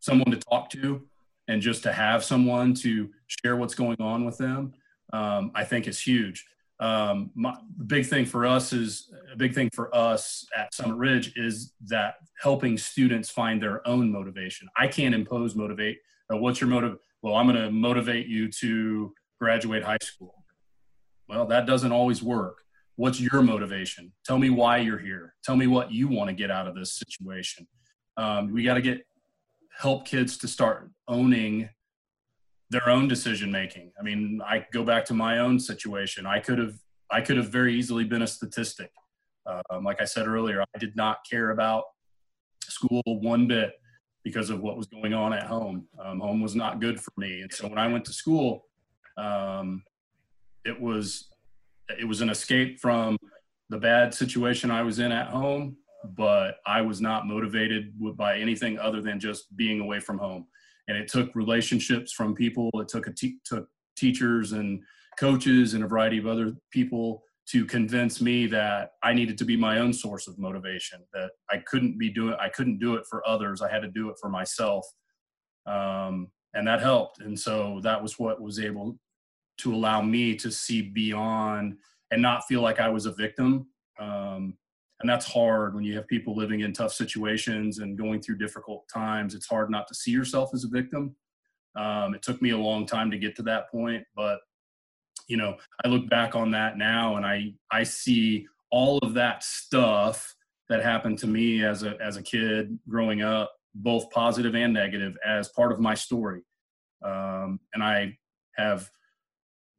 someone 0.00 0.32
to 0.32 0.36
talk 0.36 0.68
to, 0.70 1.00
and 1.46 1.62
just 1.62 1.84
to 1.84 1.92
have 1.92 2.24
someone 2.24 2.74
to 2.74 3.08
share 3.28 3.54
what's 3.54 3.76
going 3.76 4.00
on 4.00 4.24
with 4.24 4.36
them, 4.36 4.72
um, 5.12 5.52
I 5.54 5.62
think 5.62 5.86
is 5.86 6.00
huge. 6.00 6.44
Um, 6.80 7.30
my 7.36 7.54
the 7.78 7.84
big 7.84 8.06
thing 8.06 8.26
for 8.26 8.44
us 8.44 8.72
is 8.72 9.12
a 9.32 9.36
big 9.36 9.54
thing 9.54 9.70
for 9.72 9.94
us 9.94 10.44
at 10.56 10.74
Summit 10.74 10.96
Ridge 10.96 11.34
is 11.36 11.72
that 11.86 12.14
helping 12.40 12.76
students 12.76 13.30
find 13.30 13.62
their 13.62 13.86
own 13.86 14.10
motivation. 14.10 14.68
I 14.76 14.88
can't 14.88 15.14
impose 15.14 15.54
motivate. 15.54 15.98
Uh, 16.32 16.38
what's 16.38 16.60
your 16.60 16.68
motive? 16.68 16.98
Well, 17.22 17.36
I'm 17.36 17.46
going 17.46 17.62
to 17.62 17.70
motivate 17.70 18.26
you 18.26 18.50
to 18.60 19.14
graduate 19.40 19.84
high 19.84 20.02
school. 20.02 20.42
Well, 21.28 21.46
that 21.46 21.64
doesn't 21.64 21.92
always 21.92 22.24
work. 22.24 22.61
What's 22.96 23.20
your 23.20 23.42
motivation? 23.42 24.12
Tell 24.24 24.38
me 24.38 24.50
why 24.50 24.78
you're 24.78 24.98
here. 24.98 25.34
Tell 25.44 25.56
me 25.56 25.66
what 25.66 25.92
you 25.92 26.08
want 26.08 26.28
to 26.28 26.34
get 26.34 26.50
out 26.50 26.66
of 26.66 26.74
this 26.74 26.94
situation. 26.94 27.66
Um, 28.16 28.52
we 28.52 28.62
got 28.62 28.74
to 28.74 28.82
get 28.82 29.06
help 29.78 30.06
kids 30.06 30.36
to 30.38 30.48
start 30.48 30.90
owning 31.08 31.68
their 32.70 32.88
own 32.88 33.08
decision 33.08 33.50
making. 33.50 33.92
I 33.98 34.02
mean, 34.02 34.40
I 34.44 34.66
go 34.72 34.84
back 34.84 35.04
to 35.06 35.14
my 35.14 35.38
own 35.38 35.58
situation. 35.58 36.26
I 36.26 36.40
could 36.40 36.58
have 36.58 36.74
I 37.10 37.20
could 37.20 37.36
have 37.36 37.50
very 37.50 37.74
easily 37.74 38.04
been 38.04 38.22
a 38.22 38.26
statistic. 38.26 38.90
Um, 39.46 39.84
like 39.84 40.00
I 40.00 40.04
said 40.06 40.26
earlier, 40.26 40.62
I 40.62 40.78
did 40.78 40.96
not 40.96 41.18
care 41.28 41.50
about 41.50 41.84
school 42.64 43.02
one 43.04 43.46
bit 43.46 43.72
because 44.24 44.48
of 44.50 44.60
what 44.60 44.76
was 44.76 44.86
going 44.86 45.12
on 45.12 45.32
at 45.34 45.42
home. 45.42 45.86
Um, 46.02 46.20
home 46.20 46.40
was 46.40 46.54
not 46.54 46.80
good 46.80 47.00
for 47.00 47.12
me, 47.16 47.42
and 47.42 47.52
so 47.52 47.68
when 47.68 47.78
I 47.78 47.88
went 47.88 48.04
to 48.06 48.12
school, 48.12 48.64
um, 49.18 49.82
it 50.64 50.80
was 50.80 51.28
it 51.98 52.04
was 52.04 52.20
an 52.20 52.28
escape 52.28 52.80
from 52.80 53.16
the 53.68 53.78
bad 53.78 54.14
situation 54.14 54.70
I 54.70 54.82
was 54.82 54.98
in 54.98 55.12
at 55.12 55.28
home. 55.28 55.76
But 56.16 56.56
I 56.66 56.80
was 56.80 57.00
not 57.00 57.28
motivated 57.28 57.92
by 58.16 58.38
anything 58.38 58.76
other 58.76 59.00
than 59.00 59.20
just 59.20 59.56
being 59.56 59.78
away 59.78 60.00
from 60.00 60.18
home 60.18 60.46
and 60.88 60.96
it 60.96 61.08
took 61.08 61.34
relationships 61.34 62.12
from 62.12 62.34
people. 62.34 62.70
It 62.74 62.88
took 62.88 63.06
took 63.44 63.68
teachers 63.96 64.52
and 64.52 64.82
coaches 65.18 65.74
and 65.74 65.84
a 65.84 65.86
variety 65.86 66.18
of 66.18 66.26
other 66.26 66.54
people 66.70 67.22
to 67.48 67.64
convince 67.66 68.20
me 68.20 68.46
that 68.46 68.92
I 69.02 69.12
needed 69.12 69.36
to 69.38 69.44
be 69.44 69.56
my 69.56 69.78
own 69.78 69.92
source 69.92 70.28
of 70.28 70.38
motivation. 70.38 71.00
That 71.12 71.30
I 71.50 71.58
couldn't 71.58 71.98
be 71.98 72.10
doing 72.10 72.34
I 72.40 72.48
couldn't 72.48 72.78
do 72.78 72.94
it 72.94 73.04
for 73.08 73.26
others. 73.26 73.62
I 73.62 73.70
had 73.70 73.82
to 73.82 73.88
do 73.88 74.10
it 74.10 74.16
for 74.20 74.28
myself, 74.28 74.84
um, 75.66 76.28
and 76.54 76.66
that 76.66 76.80
helped. 76.80 77.20
And 77.20 77.38
so 77.38 77.80
that 77.82 78.02
was 78.02 78.18
what 78.18 78.40
was 78.40 78.58
able 78.58 78.98
to 79.58 79.74
allow 79.74 80.02
me 80.02 80.34
to 80.36 80.50
see 80.50 80.82
beyond 80.82 81.76
and 82.10 82.20
not 82.20 82.44
feel 82.46 82.62
like 82.62 82.80
I 82.80 82.88
was 82.88 83.06
a 83.06 83.12
victim. 83.12 83.66
Um, 83.98 84.56
and 85.00 85.08
that's 85.08 85.26
hard 85.26 85.74
when 85.74 85.84
you 85.84 85.94
have 85.96 86.06
people 86.06 86.36
living 86.36 86.60
in 86.60 86.72
tough 86.72 86.92
situations 86.92 87.78
and 87.78 87.98
going 87.98 88.22
through 88.22 88.38
difficult 88.38 88.88
times. 88.92 89.34
It's 89.34 89.46
hard 89.46 89.70
not 89.70 89.88
to 89.88 89.94
see 89.94 90.10
yourself 90.10 90.50
as 90.54 90.64
a 90.64 90.68
victim. 90.68 91.16
Um, 91.74 92.14
it 92.14 92.22
took 92.22 92.40
me 92.42 92.50
a 92.50 92.58
long 92.58 92.86
time 92.86 93.10
to 93.10 93.18
get 93.18 93.34
to 93.36 93.42
that 93.44 93.70
point 93.70 94.04
but 94.14 94.40
you 95.26 95.38
know 95.38 95.56
i 95.84 95.88
look 95.88 96.08
back 96.10 96.34
on 96.34 96.50
that 96.50 96.76
now 96.76 97.16
and 97.16 97.24
i 97.24 97.50
i 97.70 97.82
see 97.82 98.46
all 98.70 98.98
of 98.98 99.14
that 99.14 99.42
stuff 99.42 100.34
that 100.68 100.82
happened 100.82 101.18
to 101.18 101.26
me 101.26 101.64
as 101.64 101.82
a 101.82 101.96
as 102.00 102.16
a 102.16 102.22
kid 102.22 102.78
growing 102.88 103.22
up 103.22 103.52
both 103.74 104.10
positive 104.10 104.54
and 104.54 104.72
negative 104.72 105.16
as 105.24 105.48
part 105.48 105.72
of 105.72 105.80
my 105.80 105.94
story. 105.94 106.42
Um, 107.04 107.58
and 107.74 107.82
i 107.82 108.16
have 108.56 108.90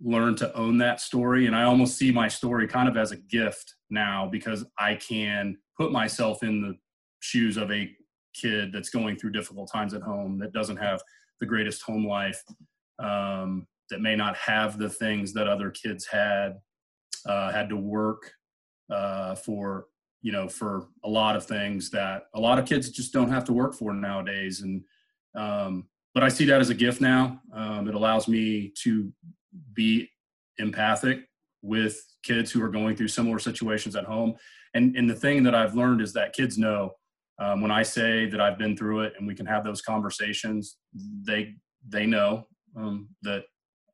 learned 0.01 0.38
to 0.38 0.56
own 0.56 0.77
that 0.79 0.99
story. 1.01 1.47
And 1.47 1.56
i 1.56 1.63
almost 1.63 1.97
see 1.97 2.12
my 2.12 2.27
story 2.27 2.67
kind 2.67 2.89
of 2.89 2.97
as 2.97 3.12
a 3.12 3.17
gift 3.17 3.75
now 3.89 4.27
because 4.32 4.65
i 4.77 4.95
can 4.95 5.58
put 5.77 5.91
myself 5.91 6.43
in 6.43 6.62
the 6.62 6.75
shoes 7.19 7.58
of 7.58 7.71
a 7.71 7.89
kid 8.34 8.71
that's 8.73 8.89
going 8.89 9.15
through 9.15 9.32
difficult 9.32 9.71
times 9.71 9.93
at 9.93 10.01
home 10.01 10.39
that 10.39 10.53
doesn't 10.53 10.77
have 10.77 11.01
the 11.39 11.45
greatest 11.45 11.84
home 11.84 12.06
life 12.06 12.43
um, 12.99 13.67
that 13.89 14.01
may 14.01 14.15
not 14.15 14.36
have 14.36 14.77
the 14.77 14.89
things 14.89 15.34
that 15.34 15.47
other 15.47 15.69
kids 15.69 16.08
had 16.08 16.58
uh, 17.25 17.51
had 17.51 17.69
to 17.69 17.75
work 17.75 18.32
uh, 18.91 19.36
for 19.36 19.86
you 20.21 20.32
know 20.32 20.47
for 20.47 20.88
a 21.03 21.10
lot 21.10 21.36
of 21.36 21.45
things 21.45 21.89
that 21.91 22.23
a 22.36 22.39
lot 22.39 22.60
of 22.60 22.65
kids 22.65 22.89
just 22.89 23.13
don't 23.13 23.32
have 23.32 23.45
to 23.45 23.53
work 23.53 23.75
for 23.75 23.93
nowadays. 23.93 24.62
And 24.62 24.84
um, 25.36 25.88
but 26.13 26.23
i 26.23 26.29
see 26.29 26.45
that 26.45 26.62
as 26.62 26.69
a 26.69 26.75
gift 26.75 27.01
now. 27.01 27.39
Um, 27.53 27.88
it 27.88 27.95
allows 27.95 28.27
me 28.27 28.71
to 28.84 29.12
be 29.73 30.09
empathic 30.57 31.25
with 31.61 32.01
kids 32.23 32.51
who 32.51 32.61
are 32.61 32.69
going 32.69 32.95
through 32.95 33.07
similar 33.07 33.39
situations 33.39 33.95
at 33.95 34.05
home. 34.05 34.35
And, 34.73 34.95
and 34.95 35.09
the 35.09 35.15
thing 35.15 35.43
that 35.43 35.55
I've 35.55 35.75
learned 35.75 36.01
is 36.01 36.13
that 36.13 36.33
kids 36.33 36.57
know 36.57 36.91
um, 37.39 37.61
when 37.61 37.71
I 37.71 37.83
say 37.83 38.27
that 38.27 38.39
I've 38.39 38.57
been 38.57 38.77
through 38.77 39.01
it 39.01 39.13
and 39.17 39.27
we 39.27 39.35
can 39.35 39.45
have 39.45 39.63
those 39.63 39.81
conversations, 39.81 40.77
they, 40.93 41.55
they 41.87 42.05
know 42.05 42.47
um, 42.77 43.09
that, 43.23 43.43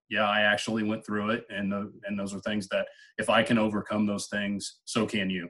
yeah, 0.10 0.28
I 0.28 0.41
actually 0.41 0.84
went 0.84 1.06
through 1.06 1.32
it. 1.32 1.45
And, 1.50 1.72
the, 1.72 1.91
and 2.06 2.19
those 2.19 2.34
are 2.34 2.39
things 2.41 2.67
that 2.69 2.88
if 3.17 3.30
I 3.30 3.43
can 3.43 3.58
overcome 3.58 4.06
those 4.06 4.28
things, 4.28 4.80
so 4.86 5.06
can 5.06 5.30
you. 5.30 5.50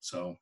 So 0.00 0.36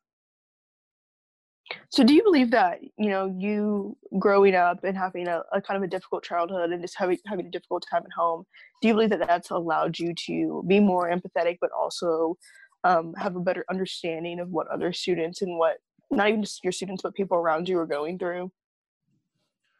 so 1.89 2.03
do 2.03 2.13
you 2.13 2.23
believe 2.23 2.51
that, 2.51 2.79
you 2.97 3.09
know, 3.09 3.33
you 3.37 3.97
growing 4.19 4.55
up 4.55 4.83
and 4.83 4.97
having 4.97 5.27
a, 5.27 5.41
a, 5.51 5.61
kind 5.61 5.77
of 5.77 5.83
a 5.83 5.87
difficult 5.87 6.23
childhood 6.23 6.71
and 6.71 6.81
just 6.81 6.97
having 6.97 7.17
having 7.25 7.45
a 7.45 7.51
difficult 7.51 7.85
time 7.89 8.03
at 8.05 8.11
home, 8.15 8.45
do 8.81 8.87
you 8.87 8.93
believe 8.93 9.09
that 9.11 9.25
that's 9.25 9.49
allowed 9.49 9.97
you 9.97 10.13
to 10.25 10.63
be 10.67 10.79
more 10.79 11.09
empathetic, 11.09 11.57
but 11.61 11.71
also 11.77 12.37
um, 12.83 13.13
have 13.17 13.35
a 13.35 13.39
better 13.39 13.65
understanding 13.69 14.39
of 14.39 14.49
what 14.49 14.67
other 14.67 14.91
students 14.91 15.41
and 15.41 15.57
what 15.57 15.77
not 16.11 16.27
even 16.27 16.43
just 16.43 16.63
your 16.63 16.73
students, 16.73 17.01
but 17.01 17.13
people 17.13 17.37
around 17.37 17.67
you 17.67 17.77
are 17.79 17.87
going 17.87 18.19
through? 18.19 18.51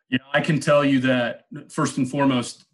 Yeah, 0.10 0.19
I 0.34 0.41
can 0.41 0.60
tell 0.60 0.86
you 0.86 1.00
that 1.02 1.46
first 1.69 1.98
and 1.98 2.10
foremost, 2.10 2.65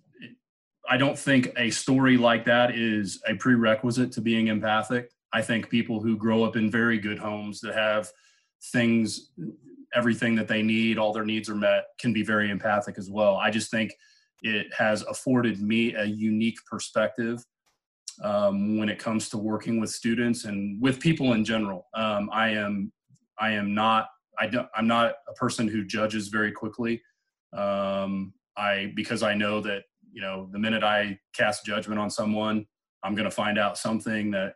I 0.89 0.98
don't 0.98 1.17
think 1.17 1.52
a 1.58 1.69
story 1.69 2.17
like 2.17 2.45
that 2.45 2.76
is 2.76 3.22
a 3.28 3.36
prerequisite 3.36 4.12
to 4.13 4.22
being 4.22 4.48
empathic. 4.48 5.12
I 5.32 5.41
think 5.41 5.69
people 5.69 6.02
who 6.02 6.17
grow 6.17 6.43
up 6.43 6.56
in 6.56 6.72
very 6.72 6.98
good 6.98 7.19
homes 7.19 7.60
that 7.62 7.76
have 7.76 8.12
things 8.72 9.32
everything 9.95 10.36
that 10.36 10.48
they 10.48 10.62
need 10.62 10.98
all 10.98 11.13
their 11.13 11.26
needs 11.26 11.50
are 11.50 11.56
met 11.56 11.86
can 12.00 12.13
be 12.13 12.24
very 12.24 12.50
empathic 12.50 12.98
as 12.98 13.10
well. 13.10 13.38
I 13.38 13.50
just 13.50 13.72
think 13.72 13.91
it 14.43 14.67
has 14.78 15.02
afforded 15.04 15.62
me 15.62 15.95
a 15.95 16.06
unique 16.06 16.60
perspective 16.69 17.43
um, 18.24 18.78
when 18.78 18.89
it 18.89 19.00
comes 19.00 19.30
to 19.30 19.38
working 19.38 19.80
with 19.80 19.89
students 19.89 20.45
and 20.45 20.82
with 20.82 21.00
people 21.00 21.34
in 21.34 21.43
general. 21.43 21.88
Um, 21.93 22.30
i 22.32 22.50
am 22.50 22.91
i 23.39 23.52
am 23.52 23.74
not 23.74 24.08
i 24.38 24.48
don't 24.48 24.67
i'm 24.76 24.88
not 24.88 25.13
a 25.28 25.34
person 25.34 25.67
who 25.67 25.84
judges 25.86 26.28
very 26.28 26.52
quickly. 26.52 27.02
Um, 27.54 28.34
i 28.58 28.91
because 28.95 29.24
i 29.24 29.34
know 29.34 29.62
that 29.62 29.84
you 30.12 30.22
know 30.22 30.50
the 30.52 30.60
minute 30.60 30.84
i 30.84 31.17
cast 31.34 31.65
judgment 31.65 32.00
on 32.00 32.10
someone 32.10 32.65
i'm 33.04 33.15
going 33.15 33.30
to 33.30 33.32
find 33.32 33.58
out 33.58 33.78
something 33.78 34.32
that 34.32 34.54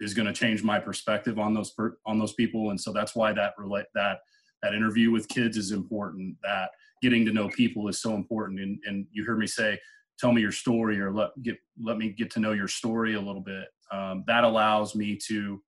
is 0.00 0.14
going 0.14 0.26
to 0.26 0.32
change 0.32 0.62
my 0.62 0.78
perspective 0.78 1.38
on 1.38 1.54
those 1.54 1.70
per, 1.70 1.96
on 2.06 2.18
those 2.18 2.34
people. 2.34 2.70
And 2.70 2.80
so 2.80 2.92
that's 2.92 3.14
why 3.14 3.32
that 3.32 3.54
relate 3.58 3.86
that 3.94 4.18
that 4.62 4.74
interview 4.74 5.10
with 5.10 5.28
kids 5.28 5.56
is 5.56 5.72
important 5.72 6.36
that 6.42 6.70
getting 7.02 7.24
to 7.26 7.32
know 7.32 7.48
people 7.48 7.88
is 7.88 8.00
so 8.00 8.14
important. 8.14 8.60
And, 8.60 8.78
and 8.86 9.06
you 9.10 9.24
hear 9.24 9.36
me 9.36 9.46
say 9.46 9.78
tell 10.18 10.32
me 10.32 10.40
your 10.40 10.52
story 10.52 11.00
or 11.00 11.12
let 11.12 11.30
get 11.42 11.56
let 11.82 11.98
me 11.98 12.10
get 12.10 12.30
to 12.32 12.40
know 12.40 12.52
your 12.52 12.68
story 12.68 13.14
a 13.14 13.20
little 13.20 13.40
bit. 13.40 13.68
Um, 13.90 14.24
that 14.26 14.44
allows 14.44 14.94
me 14.94 15.18
to 15.28 15.62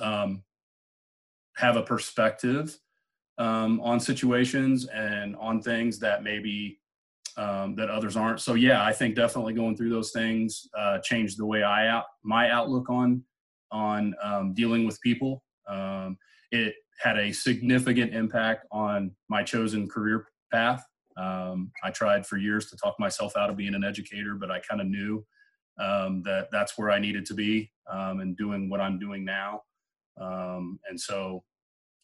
um, 0.00 0.42
have 1.56 1.76
a 1.76 1.82
perspective 1.82 2.78
um, 3.38 3.80
on 3.80 3.98
situations 3.98 4.86
and 4.86 5.34
on 5.36 5.60
things 5.60 5.98
that 6.00 6.22
maybe 6.22 6.78
um, 7.36 7.74
that 7.76 7.90
others 7.90 8.16
aren't. 8.16 8.40
So 8.40 8.54
yeah, 8.54 8.84
I 8.84 8.92
think 8.92 9.14
definitely 9.14 9.54
going 9.54 9.76
through 9.76 9.90
those 9.90 10.12
things 10.12 10.68
uh, 10.78 10.98
changed 10.98 11.38
the 11.38 11.46
way 11.46 11.62
I 11.62 11.88
out 11.88 12.04
my 12.22 12.50
outlook 12.50 12.90
on 12.90 13.22
on 13.72 14.14
um, 14.22 14.54
dealing 14.54 14.86
with 14.86 15.00
people. 15.00 15.42
Um, 15.68 16.16
it 16.52 16.74
had 17.00 17.18
a 17.18 17.32
significant 17.32 18.14
impact 18.14 18.66
on 18.70 19.10
my 19.28 19.42
chosen 19.42 19.88
career 19.88 20.26
path. 20.52 20.84
Um, 21.16 21.72
I 21.82 21.90
tried 21.90 22.26
for 22.26 22.36
years 22.36 22.70
to 22.70 22.76
talk 22.76 22.94
myself 23.00 23.36
out 23.36 23.50
of 23.50 23.56
being 23.56 23.74
an 23.74 23.84
educator, 23.84 24.34
but 24.34 24.50
I 24.50 24.60
kind 24.60 24.80
of 24.80 24.86
knew 24.86 25.24
um, 25.80 26.22
that 26.22 26.48
that's 26.52 26.78
where 26.78 26.90
I 26.90 27.00
needed 27.00 27.26
to 27.26 27.34
be 27.34 27.72
um, 27.90 28.20
and 28.20 28.36
doing 28.36 28.68
what 28.68 28.80
I'm 28.80 28.98
doing 28.98 29.24
now. 29.24 29.62
And 30.16 31.00
so, 31.00 31.42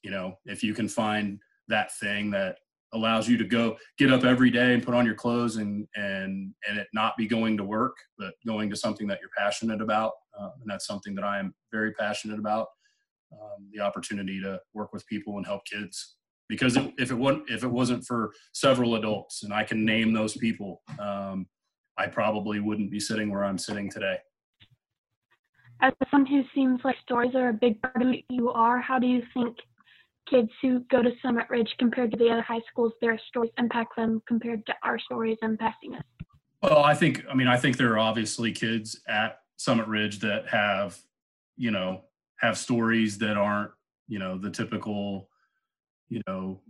you 0.03 0.11
know, 0.11 0.39
if 0.47 0.63
you 0.65 0.75
can 0.75 0.89
find 0.89 1.39
that 1.69 1.97
thing 1.99 2.31
that 2.33 2.59
allows 2.93 3.29
you 3.29 3.37
to 3.37 3.45
go 3.45 3.77
get 3.99 4.13
up 4.13 4.25
every 4.25 4.51
day 4.51 4.75
and 4.75 4.83
put 4.83 4.95
on 4.95 5.07
your 5.07 5.15
clothes 5.15 5.57
and 5.57 5.87
and 5.95 6.53
and 6.69 6.79
it 6.79 6.89
not 6.93 7.17
be 7.17 7.27
going 7.27 7.57
to 7.57 7.65
work 7.65 7.97
but 8.19 8.35
going 8.47 8.69
to 8.71 8.77
something 8.77 9.07
that 9.07 9.19
you're 9.21 9.31
passionate 9.37 9.81
about. 9.81 10.13
Uh, 10.39 10.51
and 10.61 10.71
that's 10.71 10.87
something 10.87 11.15
that 11.15 11.25
i 11.25 11.39
am 11.39 11.55
very 11.73 11.93
passionate 11.93 12.39
about 12.39 12.69
um, 13.33 13.69
the 13.73 13.81
opportunity 13.81 14.41
to 14.41 14.61
work 14.75 14.93
with 14.93 15.07
people 15.07 15.37
and 15.37 15.47
help 15.47 15.63
kids. 15.65 16.17
Because 16.49 16.77
it, 16.77 16.93
if 16.99 17.11
it 17.13 17.15
wasn't 17.15 17.49
if 17.49 17.63
it 17.63 17.71
wasn't 17.71 18.05
for 18.05 18.33
several 18.53 18.97
adults 18.97 19.45
and 19.45 19.53
i 19.53 19.63
can 19.63 19.85
name 19.85 20.13
those 20.13 20.37
people 20.37 20.83
um, 20.99 21.47
i 21.97 22.07
probably 22.07 22.61
wouldn't 22.61 22.91
be 22.91 23.01
sitting 23.01 23.31
where 23.31 23.45
i'm 23.45 23.59
sitting 23.59 23.91
today. 23.91 24.19
As 25.83 25.95
someone 26.11 26.27
who 26.27 26.43
seems 26.55 26.81
like 26.85 26.97
stories 27.03 27.35
are 27.35 27.49
a 27.49 27.55
big 27.55 27.81
part 27.81 28.03
of 28.03 28.09
who 28.09 28.17
you 28.29 28.51
are, 28.51 28.79
how 28.81 28.99
do 28.99 29.07
you 29.07 29.23
think 29.33 29.57
kids 30.31 30.51
who 30.63 30.81
go 30.91 31.03
to 31.03 31.11
Summit 31.23 31.47
Ridge 31.51 31.69
compared 31.79 32.11
to 32.13 32.17
the 32.17 32.31
other 32.31 32.43
high 32.43 32.61
schools, 32.71 32.93
their 33.01 33.19
stories 33.29 33.51
impact 33.59 33.97
them 33.97 34.23
compared 34.27 34.65
to 34.67 34.75
our 34.85 34.99
stories 34.99 35.37
impacting 35.43 35.97
us? 35.97 36.05
Well, 36.63 36.79
I 36.79 36.95
think, 36.95 37.25
I 37.31 37.35
mean, 37.35 37.49
I 37.49 37.57
think 37.57 37.77
there 37.77 37.93
are 37.93 37.99
obviously 37.99 38.53
kids 38.53 39.01
at 39.09 39.41
Summit 39.57 39.87
Ridge 39.89 40.21
that 40.21 40.49
have, 40.49 40.99
you 41.57 41.71
know, 41.71 42.03
have 42.39 42.57
stories 42.57 43.19
that 43.19 43.37
aren't, 43.37 43.71
you 44.09 44.19
know, 44.19 44.39
the 44.39 44.51
typical, 44.51 45.29
you 46.09 46.23
know, 46.27 46.61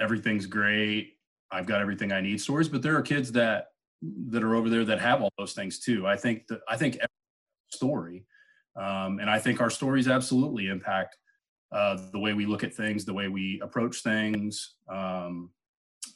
everything's 0.00 0.46
great. 0.46 1.14
I've 1.50 1.66
got 1.66 1.80
everything 1.80 2.12
I 2.12 2.20
need 2.20 2.40
stories, 2.40 2.68
but 2.68 2.82
there 2.82 2.96
are 2.96 3.02
kids 3.02 3.32
that 3.32 3.68
that 4.28 4.44
are 4.44 4.54
over 4.54 4.70
there 4.70 4.84
that 4.84 5.00
have 5.00 5.22
all 5.22 5.32
those 5.38 5.54
things 5.54 5.80
too. 5.80 6.06
I 6.06 6.16
think 6.16 6.46
that 6.48 6.60
I 6.68 6.76
think 6.76 6.96
every 6.96 7.08
story, 7.72 8.26
um, 8.76 9.18
and 9.18 9.28
I 9.28 9.38
think 9.38 9.60
our 9.60 9.70
stories 9.70 10.06
absolutely 10.06 10.68
impact 10.68 11.16
uh, 11.72 11.98
the 12.12 12.18
way 12.18 12.32
we 12.32 12.46
look 12.46 12.64
at 12.64 12.74
things, 12.74 13.04
the 13.04 13.12
way 13.12 13.28
we 13.28 13.60
approach 13.62 14.02
things. 14.02 14.74
Um, 14.88 15.50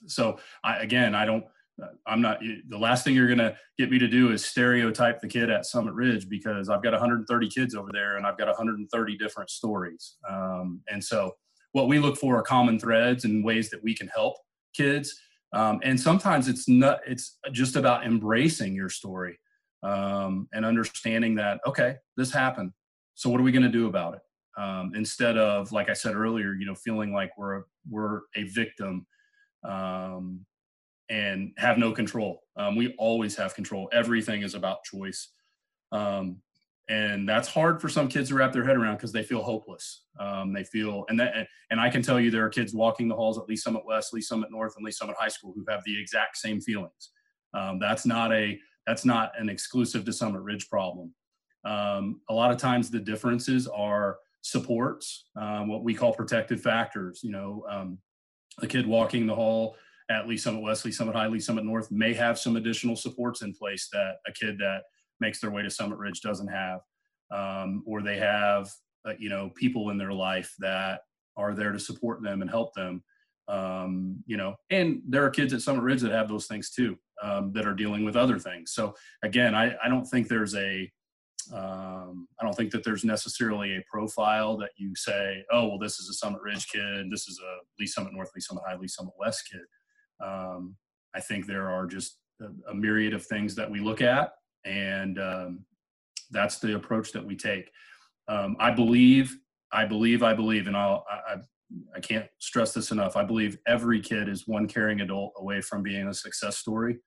so 0.07 0.39
I, 0.65 0.79
again, 0.79 1.15
I 1.15 1.25
don't. 1.25 1.45
I'm 2.07 2.21
not. 2.21 2.41
The 2.69 2.79
last 2.79 3.03
thing 3.03 3.15
you're 3.15 3.27
going 3.27 3.39
to 3.39 3.57
get 3.79 3.91
me 3.91 3.99
to 3.99 4.07
do 4.07 4.31
is 4.31 4.45
stereotype 4.45 5.21
the 5.21 5.27
kid 5.27 5.51
at 5.51 5.65
Summit 5.65 5.95
Ridge 5.95 6.29
because 6.29 6.69
I've 6.69 6.83
got 6.83 6.93
130 6.93 7.49
kids 7.49 7.75
over 7.75 7.89
there 7.93 8.19
and 8.19 8.27
I've 8.27 8.37
got 8.37 8.47
130 8.47 9.17
different 9.17 9.51
stories. 9.51 10.17
Um, 10.29 10.81
and 10.91 11.03
so, 11.03 11.33
what 11.73 11.89
we 11.89 11.99
look 11.99 12.19
for 12.19 12.37
are 12.37 12.43
common 12.43 12.79
threads 12.79 13.25
and 13.25 13.45
ways 13.45 13.71
that 13.71 13.83
we 13.83 13.95
can 13.95 14.09
help 14.09 14.37
kids. 14.75 15.19
Um, 15.55 15.81
and 15.83 15.99
sometimes 15.99 16.49
it's 16.49 16.69
not. 16.69 17.01
It's 17.07 17.39
just 17.53 17.77
about 17.77 18.05
embracing 18.05 18.75
your 18.75 18.91
story 18.91 19.39
um, 19.83 20.49
and 20.53 20.65
understanding 20.65 21.35
that 21.37 21.61
okay, 21.67 21.97
this 22.17 22.33
happened. 22.33 22.73
So 23.15 23.31
what 23.31 23.41
are 23.41 23.45
we 23.45 23.53
going 23.53 23.63
to 23.65 23.69
do 23.69 23.87
about 23.87 24.15
it? 24.15 24.21
Um, 24.57 24.93
instead 24.95 25.39
of, 25.39 25.73
like 25.73 25.89
I 25.89 25.95
said 25.95 26.15
earlier, 26.15 26.55
you 26.55 26.67
know, 26.67 26.75
feeling 26.75 27.13
like 27.13 27.37
we're 27.39 27.59
a, 27.59 27.63
we're 27.89 28.21
a 28.37 28.45
victim 28.45 29.07
um, 29.65 30.45
and 31.09 31.53
have 31.57 31.79
no 31.79 31.93
control. 31.93 32.43
Um, 32.57 32.77
we 32.77 32.95
always 32.99 33.35
have 33.37 33.55
control. 33.55 33.89
Everything 33.93 34.43
is 34.43 34.55
about 34.55 34.85
choice. 34.85 35.31
Um, 35.91 36.39
and 36.89 37.27
that's 37.29 37.49
hard 37.49 37.81
for 37.81 37.89
some 37.89 38.09
kids 38.09 38.29
to 38.29 38.35
wrap 38.35 38.53
their 38.53 38.65
head 38.65 38.77
around 38.77 38.97
because 38.97 39.13
they 39.13 39.23
feel 39.23 39.43
hopeless. 39.43 40.03
Um, 40.21 40.53
they 40.53 40.65
feel, 40.65 41.05
and 41.09 41.19
that, 41.21 41.47
and 41.71 41.81
I 41.81 41.89
can 41.89 42.03
tell 42.03 42.21
you 42.21 42.31
there 42.31 42.45
are 42.45 42.51
kids 42.51 42.75
walking 42.75 43.09
the 43.09 43.15
halls 43.15 43.39
at 43.39 43.49
Lee 43.49 43.57
Summit 43.57 43.87
West, 43.87 44.13
Lee 44.13 44.21
Summit 44.21 44.51
North, 44.51 44.75
and 44.77 44.85
Lee 44.85 44.91
Summit 44.91 45.17
High 45.19 45.29
School 45.29 45.55
who 45.57 45.65
have 45.71 45.83
the 45.87 45.99
exact 45.99 46.37
same 46.37 46.61
feelings. 46.61 47.11
Um, 47.55 47.79
that's 47.79 48.05
not 48.05 48.33
a, 48.33 48.59
that's 48.87 49.05
not 49.05 49.33
an 49.39 49.49
exclusive 49.49 50.05
to 50.05 50.13
Summit 50.13 50.43
Ridge 50.43 50.69
problem. 50.69 51.15
A 51.65 52.35
lot 52.35 52.51
of 52.51 52.59
times 52.59 52.91
the 52.91 52.99
differences 52.99 53.69
are 53.69 54.19
supports, 54.43 55.27
um, 55.41 55.69
what 55.69 55.83
we 55.83 55.95
call 55.95 56.13
protective 56.13 56.61
factors. 56.61 57.21
You 57.23 57.33
know, 57.33 57.65
um, 57.71 57.99
a 58.61 58.67
kid 58.67 58.87
walking 58.87 59.27
the 59.27 59.35
hall 59.35 59.77
at 60.11 60.29
Lee 60.29 60.37
Summit 60.37 60.63
West, 60.63 60.85
Lee 60.85 60.93
Summit 60.93 61.15
High, 61.15 61.29
Lee 61.29 61.41
Summit 61.41 61.65
North 61.65 61.91
may 61.91 62.13
have 62.13 62.39
some 62.39 62.57
additional 62.57 62.97
supports 62.97 63.43
in 63.43 63.55
place 63.55 63.89
that 63.93 64.17
a 64.27 64.33
kid 64.33 64.59
that 64.59 64.83
makes 65.21 65.41
their 65.41 65.51
way 65.51 65.63
to 65.63 65.71
Summit 65.71 65.97
Ridge 65.97 66.21
doesn't 66.21 66.49
have, 66.49 66.81
um, 67.31 67.83
or 67.87 68.03
they 68.03 68.19
have, 68.19 68.69
uh, 69.07 69.15
you 69.19 69.31
know, 69.31 69.51
people 69.55 69.91
in 69.91 69.97
their 69.97 70.13
life 70.13 70.53
that 70.59 71.01
are 71.37 71.55
there 71.55 71.73
to 71.73 71.79
support 71.79 72.23
them 72.23 72.43
and 72.43 72.51
help 72.51 72.75
them. 72.75 73.03
Um, 73.49 74.23
you 74.27 74.37
know, 74.37 74.55
and 74.71 75.03
there 75.09 75.25
are 75.25 75.31
kids 75.31 75.53
at 75.53 75.63
Summit 75.63 75.83
Ridge 75.83 76.03
that 76.03 76.13
have 76.13 76.29
those 76.29 76.47
things 76.47 76.71
too, 76.71 76.99
um, 77.23 77.53
that 77.53 77.67
are 77.67 77.75
dealing 77.75 78.05
with 78.05 78.17
other 78.17 78.39
things. 78.39 78.73
So 78.73 78.95
again, 79.23 79.55
I, 79.55 79.77
I 79.83 79.89
don't 79.89 80.05
think 80.05 80.29
there's 80.29 80.55
a, 80.55 80.91
um, 81.53 82.29
I 82.41 82.45
don't 82.45 82.55
think 82.55 82.71
that 82.73 82.85
there's 82.85 83.05
necessarily 83.05 83.77
a 83.77 83.85
profile 83.91 84.57
that 84.59 84.71
you 84.77 84.95
say, 84.95 85.45
oh, 85.53 85.69
well, 85.69 85.79
this 85.79 85.99
is 85.99 86.09
a 86.09 86.15
Summit 86.15 86.41
Ridge 86.43 86.67
kid, 86.69 87.11
this 87.11 87.29
is 87.29 87.41
a 87.41 87.59
Lee 87.81 87.87
Summit 87.87 88.13
North, 88.13 88.31
Lee 88.35 88.41
Summit 88.41 88.65
High, 88.67 88.77
Lee 88.77 88.89
Summit 88.89 89.15
West 89.19 89.49
kid. 89.51 89.63
Um, 90.25 90.77
I 91.15 91.21
think 91.21 91.47
there 91.47 91.71
are 91.71 91.87
just 91.87 92.19
a, 92.41 92.71
a, 92.71 92.75
myriad 92.75 93.13
of 93.13 93.25
things 93.27 93.55
that 93.57 93.71
we 93.71 93.81
look 93.81 94.01
at, 94.01 94.33
and 94.65 95.19
um, 95.19 95.65
that's 96.31 96.59
the 96.59 96.75
approach 96.75 97.13
that 97.13 97.25
we 97.25 97.37
take. 97.37 97.71
Um, 98.29 98.57
I 98.61 98.71
believe, 98.71 99.37
I 99.73 99.85
believe, 99.85 100.23
I 100.23 100.35
believe, 100.35 100.67
and 100.67 100.77
I'll, 100.77 101.05
I, 101.11 101.37
I 101.95 102.01
can't 102.01 102.27
stress 102.39 102.73
this 102.73 102.91
enough. 102.91 103.17
I 103.17 103.25
believe 103.25 103.59
every 103.67 104.01
kid 104.01 104.29
is 104.29 104.47
one 104.47 104.69
caring 104.69 105.01
adult 105.01 105.33
away 105.37 105.61
from 105.61 105.83
being 105.83 106.09
a 106.09 106.15
success 106.15 106.59
story. 106.59 106.99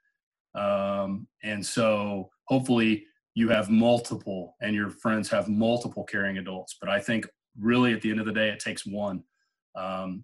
Um, 0.56 1.28
and 1.44 1.66
so 1.66 2.30
hopefully 2.48 3.06
you 3.36 3.50
have 3.50 3.70
multiple 3.70 4.56
and 4.62 4.74
your 4.74 4.90
friends 4.90 5.30
have 5.30 5.48
multiple 5.48 6.04
caring 6.04 6.38
adults. 6.38 6.78
But 6.80 6.90
I 6.90 7.00
think 7.00 7.28
really 7.60 7.94
at 7.94 8.02
the 8.02 8.10
end 8.10 8.20
of 8.20 8.26
the 8.26 8.32
day, 8.32 8.50
it 8.50 8.60
takes 8.60 8.86
one. 8.86 9.24
Um, 9.76 10.24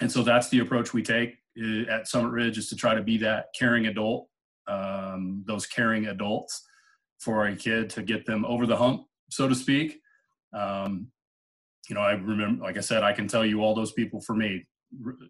and 0.00 0.10
so 0.10 0.22
that's 0.22 0.48
the 0.48 0.60
approach 0.60 0.92
we 0.92 1.02
take 1.02 1.36
uh, 1.62 1.82
at 1.90 2.08
Summit 2.08 2.30
Ridge 2.30 2.58
is 2.58 2.68
to 2.70 2.76
try 2.76 2.94
to 2.94 3.02
be 3.02 3.18
that 3.18 3.46
caring 3.58 3.86
adult, 3.86 4.28
um, 4.66 5.44
those 5.46 5.66
caring 5.66 6.06
adults 6.06 6.66
for 7.20 7.46
a 7.46 7.56
kid 7.56 7.90
to 7.90 8.02
get 8.02 8.26
them 8.26 8.44
over 8.44 8.66
the 8.66 8.76
hump, 8.76 9.06
so 9.30 9.48
to 9.48 9.54
speak. 9.54 10.00
Um, 10.52 11.08
you 11.88 11.94
know, 11.94 12.00
I 12.00 12.12
remember, 12.12 12.64
like 12.64 12.76
I 12.76 12.80
said, 12.80 13.02
I 13.02 13.12
can 13.12 13.28
tell 13.28 13.44
you 13.44 13.62
all 13.62 13.74
those 13.74 13.92
people 13.92 14.20
for 14.20 14.34
me. 14.34 14.66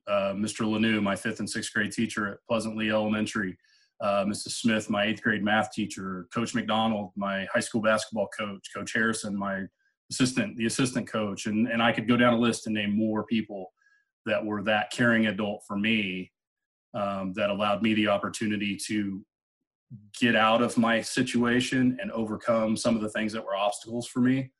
Uh, 0.07 0.33
Mr. 0.35 0.65
Lanou, 0.65 1.03
my 1.03 1.17
fifth 1.17 1.41
and 1.41 1.49
sixth 1.49 1.73
grade 1.73 1.93
teacher 1.93 2.29
at 2.29 2.39
Pleasant 2.49 2.77
Lea 2.77 2.91
Elementary, 2.91 3.57
uh, 4.01 4.25
Mrs. 4.25 4.53
Smith, 4.53 4.91
my 4.91 5.05
eighth 5.05 5.23
grade 5.23 5.43
math 5.43 5.73
teacher, 5.73 6.27
Coach 6.33 6.55
McDonald, 6.55 7.13
my 7.17 7.47
high 7.53 7.61
school 7.61 7.81
basketball 7.81 8.29
coach, 8.29 8.69
Coach 8.75 8.93
Harrison, 8.93 9.37
my 9.37 9.63
assistant, 10.11 10.57
the 10.57 10.67
assistant 10.67 11.09
coach, 11.09 11.47
and 11.47 11.69
and 11.69 11.83
I 11.83 11.93
could 11.93 12.09
go 12.09 12.17
down 12.17 12.35
a 12.35 12.39
list 12.39 12.67
and 12.67 12.75
name 12.75 12.97
more 12.97 13.25
people 13.25 13.73
that 14.27 14.45
were 14.45 14.63
that 14.65 14.91
caring 14.91 15.27
adult 15.27 15.63
for 15.67 15.77
me 15.79 16.33
um, 16.95 17.33
that 17.35 17.51
allowed 17.51 17.83
me 17.83 17.95
the 17.95 18.09
opportunity 18.09 18.77
to 18.87 19.25
get 20.19 20.35
out 20.35 20.63
of 20.63 20.77
my 20.77 21.01
situation 21.01 21.97
and 22.01 22.11
overcome 22.11 22.77
some 22.77 22.97
of 22.97 23.03
the 23.03 23.11
things 23.11 23.33
that 23.33 23.45
were 23.45 23.55
obstacles 23.55 24.07
for 24.07 24.21
me 24.21 24.51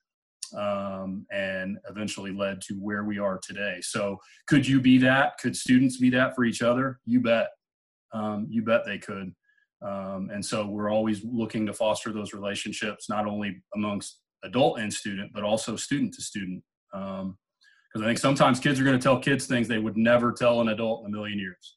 um, 0.57 1.27
and 1.33 1.79
eventually 1.89 2.33
led 2.33 2.61
to 2.61 2.75
where 2.75 3.05
we 3.05 3.19
are 3.19 3.39
today. 3.39 3.79
So 3.83 4.19
could 4.47 4.67
you 4.67 4.81
be 4.81 4.99
that? 4.99 5.39
Could 5.39 5.57
students 5.57 5.97
be 5.97 6.11
that 6.11 6.35
for 6.37 6.45
each 6.45 6.63
other? 6.63 7.01
You 7.05 7.21
bet 7.21 7.49
um, 8.17 8.47
you 8.49 8.63
bet 8.63 8.85
they 8.85 8.99
could. 8.99 9.33
Um, 9.83 10.31
and 10.33 10.45
so 10.45 10.67
we're 10.67 10.91
always 10.91 11.23
looking 11.25 11.67
to 11.67 11.73
foster 11.73 12.13
those 12.13 12.33
relationships, 12.33 13.09
not 13.09 13.27
only 13.27 13.63
amongst 13.75 14.21
adult 14.43 14.79
and 14.79 14.93
student, 14.93 15.33
but 15.35 15.45
also 15.45 15.77
student 15.77 16.15
to 16.15 16.23
student. 16.23 16.63
Because 16.93 17.23
um, 17.23 17.37
I 18.03 18.07
think 18.07 18.19
sometimes 18.19 18.59
kids 18.59 18.81
are 18.81 18.85
going 18.85 18.99
to 18.99 19.03
tell 19.03 19.19
kids 19.19 19.47
things 19.47 19.69
they 19.69 19.79
would 19.79 19.97
never 19.97 20.33
tell 20.33 20.61
an 20.61 20.69
adult 20.69 21.01
in 21.01 21.07
a 21.07 21.17
million 21.17 21.39
years. 21.39 21.77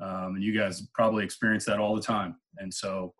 Um, 0.00 0.34
and 0.34 0.42
you 0.42 0.58
guys 0.58 0.86
probably 0.94 1.24
experience 1.24 1.64
that 1.66 1.78
all 1.78 1.94
the 1.94 2.02
time. 2.02 2.36
And 2.58 2.72
so 2.72 3.14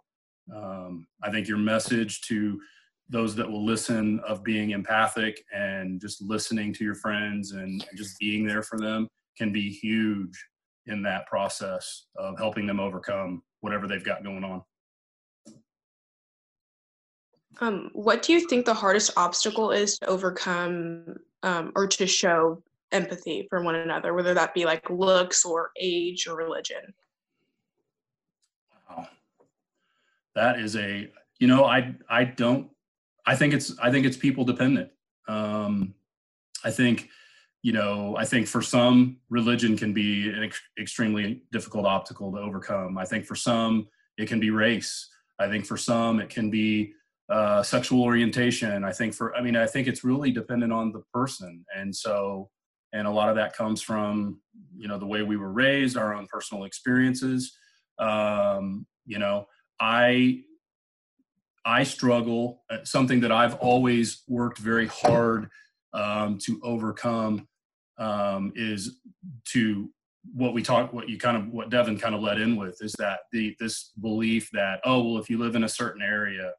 um, 0.54 1.06
I 1.22 1.30
think 1.30 1.46
your 1.46 1.58
message 1.58 2.22
to 2.22 2.60
those 3.10 3.34
that 3.36 3.48
will 3.48 3.64
listen 3.64 4.20
of 4.26 4.42
being 4.42 4.70
empathic 4.70 5.42
and 5.54 6.00
just 6.00 6.22
listening 6.22 6.72
to 6.72 6.84
your 6.84 6.94
friends 6.94 7.52
and, 7.52 7.84
and 7.88 7.98
just 7.98 8.18
being 8.18 8.46
there 8.46 8.62
for 8.62 8.78
them 8.78 9.06
can 9.36 9.52
be 9.52 9.68
huge 9.68 10.32
in 10.86 11.02
that 11.02 11.26
process 11.26 12.04
of 12.16 12.38
helping 12.38 12.66
them 12.66 12.80
overcome 12.80 13.42
whatever 13.60 13.86
they've 13.86 14.04
got 14.04 14.22
going 14.22 14.44
on. 14.44 14.62
Um, 17.60 17.90
what 17.92 18.22
do 18.22 18.32
you 18.32 18.46
think 18.48 18.66
the 18.66 18.74
hardest 18.74 19.12
obstacle 19.16 19.70
is 19.70 19.98
to 19.98 20.06
overcome 20.06 21.16
um, 21.42 21.72
or 21.76 21.86
to 21.86 22.06
show 22.06 22.62
empathy 22.92 23.46
for 23.48 23.62
one 23.62 23.76
another, 23.76 24.12
whether 24.12 24.34
that 24.34 24.54
be 24.54 24.64
like 24.64 24.88
looks 24.90 25.44
or 25.44 25.70
age 25.78 26.26
or 26.26 26.36
religion? 26.36 26.92
Wow. 28.88 29.08
That 30.34 30.58
is 30.58 30.76
a, 30.76 31.10
you 31.38 31.46
know, 31.46 31.64
I, 31.64 31.94
I 32.08 32.24
don't, 32.24 32.68
I 33.26 33.36
think 33.36 33.54
it's, 33.54 33.78
I 33.78 33.90
think 33.90 34.04
it's 34.04 34.16
people 34.16 34.44
dependent. 34.44 34.90
Um, 35.28 35.94
I 36.64 36.70
think 36.70 37.08
you 37.64 37.72
know, 37.72 38.14
I 38.18 38.26
think 38.26 38.46
for 38.46 38.60
some, 38.60 39.16
religion 39.30 39.74
can 39.74 39.94
be 39.94 40.28
an 40.28 40.44
ex- 40.44 40.60
extremely 40.78 41.44
difficult 41.50 41.86
obstacle 41.86 42.30
to 42.32 42.38
overcome. 42.38 42.98
I 42.98 43.06
think 43.06 43.24
for 43.24 43.34
some, 43.34 43.88
it 44.18 44.28
can 44.28 44.38
be 44.38 44.50
race. 44.50 45.08
I 45.38 45.48
think 45.48 45.64
for 45.64 45.78
some, 45.78 46.20
it 46.20 46.28
can 46.28 46.50
be 46.50 46.92
uh, 47.30 47.62
sexual 47.62 48.02
orientation. 48.02 48.84
I 48.84 48.92
think 48.92 49.14
for, 49.14 49.34
I 49.34 49.40
mean, 49.40 49.56
I 49.56 49.66
think 49.66 49.88
it's 49.88 50.04
really 50.04 50.30
dependent 50.30 50.74
on 50.74 50.92
the 50.92 51.02
person. 51.10 51.64
And 51.74 51.96
so, 51.96 52.50
and 52.92 53.06
a 53.06 53.10
lot 53.10 53.30
of 53.30 53.36
that 53.36 53.56
comes 53.56 53.80
from, 53.80 54.42
you 54.76 54.86
know, 54.86 54.98
the 54.98 55.06
way 55.06 55.22
we 55.22 55.38
were 55.38 55.50
raised, 55.50 55.96
our 55.96 56.12
own 56.12 56.26
personal 56.30 56.64
experiences. 56.64 57.56
Um, 57.98 58.86
you 59.06 59.18
know, 59.18 59.46
I, 59.80 60.42
I 61.64 61.84
struggle, 61.84 62.62
uh, 62.68 62.84
something 62.84 63.20
that 63.20 63.32
I've 63.32 63.54
always 63.54 64.22
worked 64.28 64.58
very 64.58 64.88
hard 64.88 65.48
um, 65.94 66.36
to 66.42 66.60
overcome 66.62 67.48
um, 67.98 68.52
is 68.56 69.00
to 69.52 69.90
what 70.34 70.54
we 70.54 70.62
talk 70.62 70.92
what 70.92 71.08
you 71.08 71.18
kind 71.18 71.36
of 71.36 71.48
what 71.48 71.68
devynn 71.68 72.00
kind 72.00 72.14
of 72.14 72.22
led 72.22 72.40
in 72.40 72.56
with 72.56 72.78
is 72.80 72.94
that 72.98 73.20
the 73.30 73.54
this 73.60 73.92
belief 74.00 74.48
that 74.52 74.80
oh 74.86 75.02
well 75.02 75.18
if 75.20 75.28
you 75.28 75.36
live 75.36 75.54
in 75.54 75.64
a 75.64 75.68
certain 75.68 76.00
area 76.00 76.50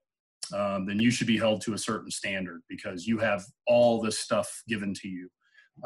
um, 0.54 0.86
then 0.86 1.00
you 1.00 1.12
should 1.12 1.28
be 1.28 1.38
held 1.38 1.62
to 1.62 1.74
a 1.74 1.78
certain 1.78 2.12
standard 2.12 2.62
because 2.70 3.08
you 3.08 3.18
have 3.18 3.46
all 3.68 4.02
this 4.02 4.20
stuff 4.20 4.64
given 4.68 4.94
to 4.96 5.08
you. 5.08 5.30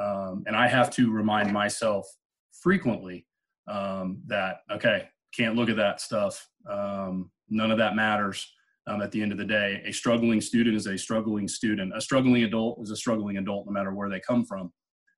Um, 0.01 0.43
and 0.47 0.55
I 0.55 0.67
have 0.67 0.89
to 0.91 1.11
remind 1.11 1.51
myself 1.53 2.05
frequently 2.61 3.25
um, 3.67 4.21
that, 4.27 4.57
okay, 4.71 5.07
can't 5.35 5.55
look 5.55 5.69
at 5.69 5.77
that 5.77 6.01
stuff. 6.01 6.47
Um, 6.69 7.31
none 7.49 7.71
of 7.71 7.77
that 7.77 7.95
matters 7.95 8.51
um, 8.87 9.01
at 9.01 9.11
the 9.11 9.21
end 9.21 9.31
of 9.31 9.37
the 9.37 9.45
day. 9.45 9.81
A 9.85 9.91
struggling 9.91 10.41
student 10.41 10.75
is 10.75 10.87
a 10.87 10.97
struggling 10.97 11.47
student. 11.47 11.95
A 11.95 12.01
struggling 12.01 12.43
adult 12.43 12.79
is 12.81 12.91
a 12.91 12.95
struggling 12.95 13.37
adult 13.37 13.65
no 13.65 13.71
matter 13.71 13.93
where 13.93 14.09
they 14.09 14.19
come 14.19 14.45
from. 14.45 14.71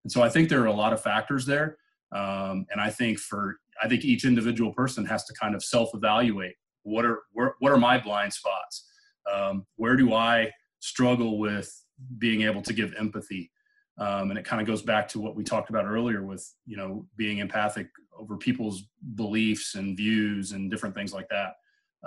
And 0.04 0.12
so 0.12 0.22
I 0.22 0.30
think 0.30 0.50
there 0.50 0.62
are 0.62 0.68
a 0.68 0.74
lot 0.74 0.94
of 0.94 1.02
factors 1.02 1.46
there. 1.46 1.78
Um, 2.12 2.66
and 2.72 2.80
I 2.80 2.90
think 2.90 3.20
for 3.20 3.58
I 3.82 3.88
think 3.88 4.04
each 4.04 4.26
individual 4.26 4.74
person 4.74 5.06
has 5.06 5.24
to 5.26 5.34
kind 5.34 5.56
of 5.56 5.64
self-evaluate 5.64 6.56
what 6.84 7.06
are 7.06 7.20
where, 7.34 7.56
what 7.60 7.72
are 7.72 7.78
my 7.78 7.98
blind 7.98 8.34
spots? 8.34 8.88
Um, 9.32 9.66
where 9.76 9.96
do 9.96 10.14
i 10.14 10.52
struggle 10.80 11.38
with 11.38 11.72
being 12.18 12.42
able 12.42 12.62
to 12.64 12.74
give 12.74 12.94
empathy? 12.98 13.52
Um, 13.98 14.32
and 14.32 14.40
it 14.40 14.46
kind 14.46 14.62
of 14.62 14.68
goes 14.68 14.82
back 14.82 15.08
to 15.10 15.20
what 15.20 15.36
we 15.36 15.44
talked 15.44 15.70
about 15.70 15.86
earlier 15.86 16.24
with 16.24 16.48
you 16.66 16.78
know 16.78 17.06
being 17.18 17.38
empathic 17.38 17.88
over 18.18 18.38
people's 18.38 18.84
beliefs 19.16 19.76
and 19.76 19.96
views 19.96 20.52
and 20.52 20.70
different 20.70 20.96
things 20.96 21.14
like 21.14 21.28
that. 21.30 21.54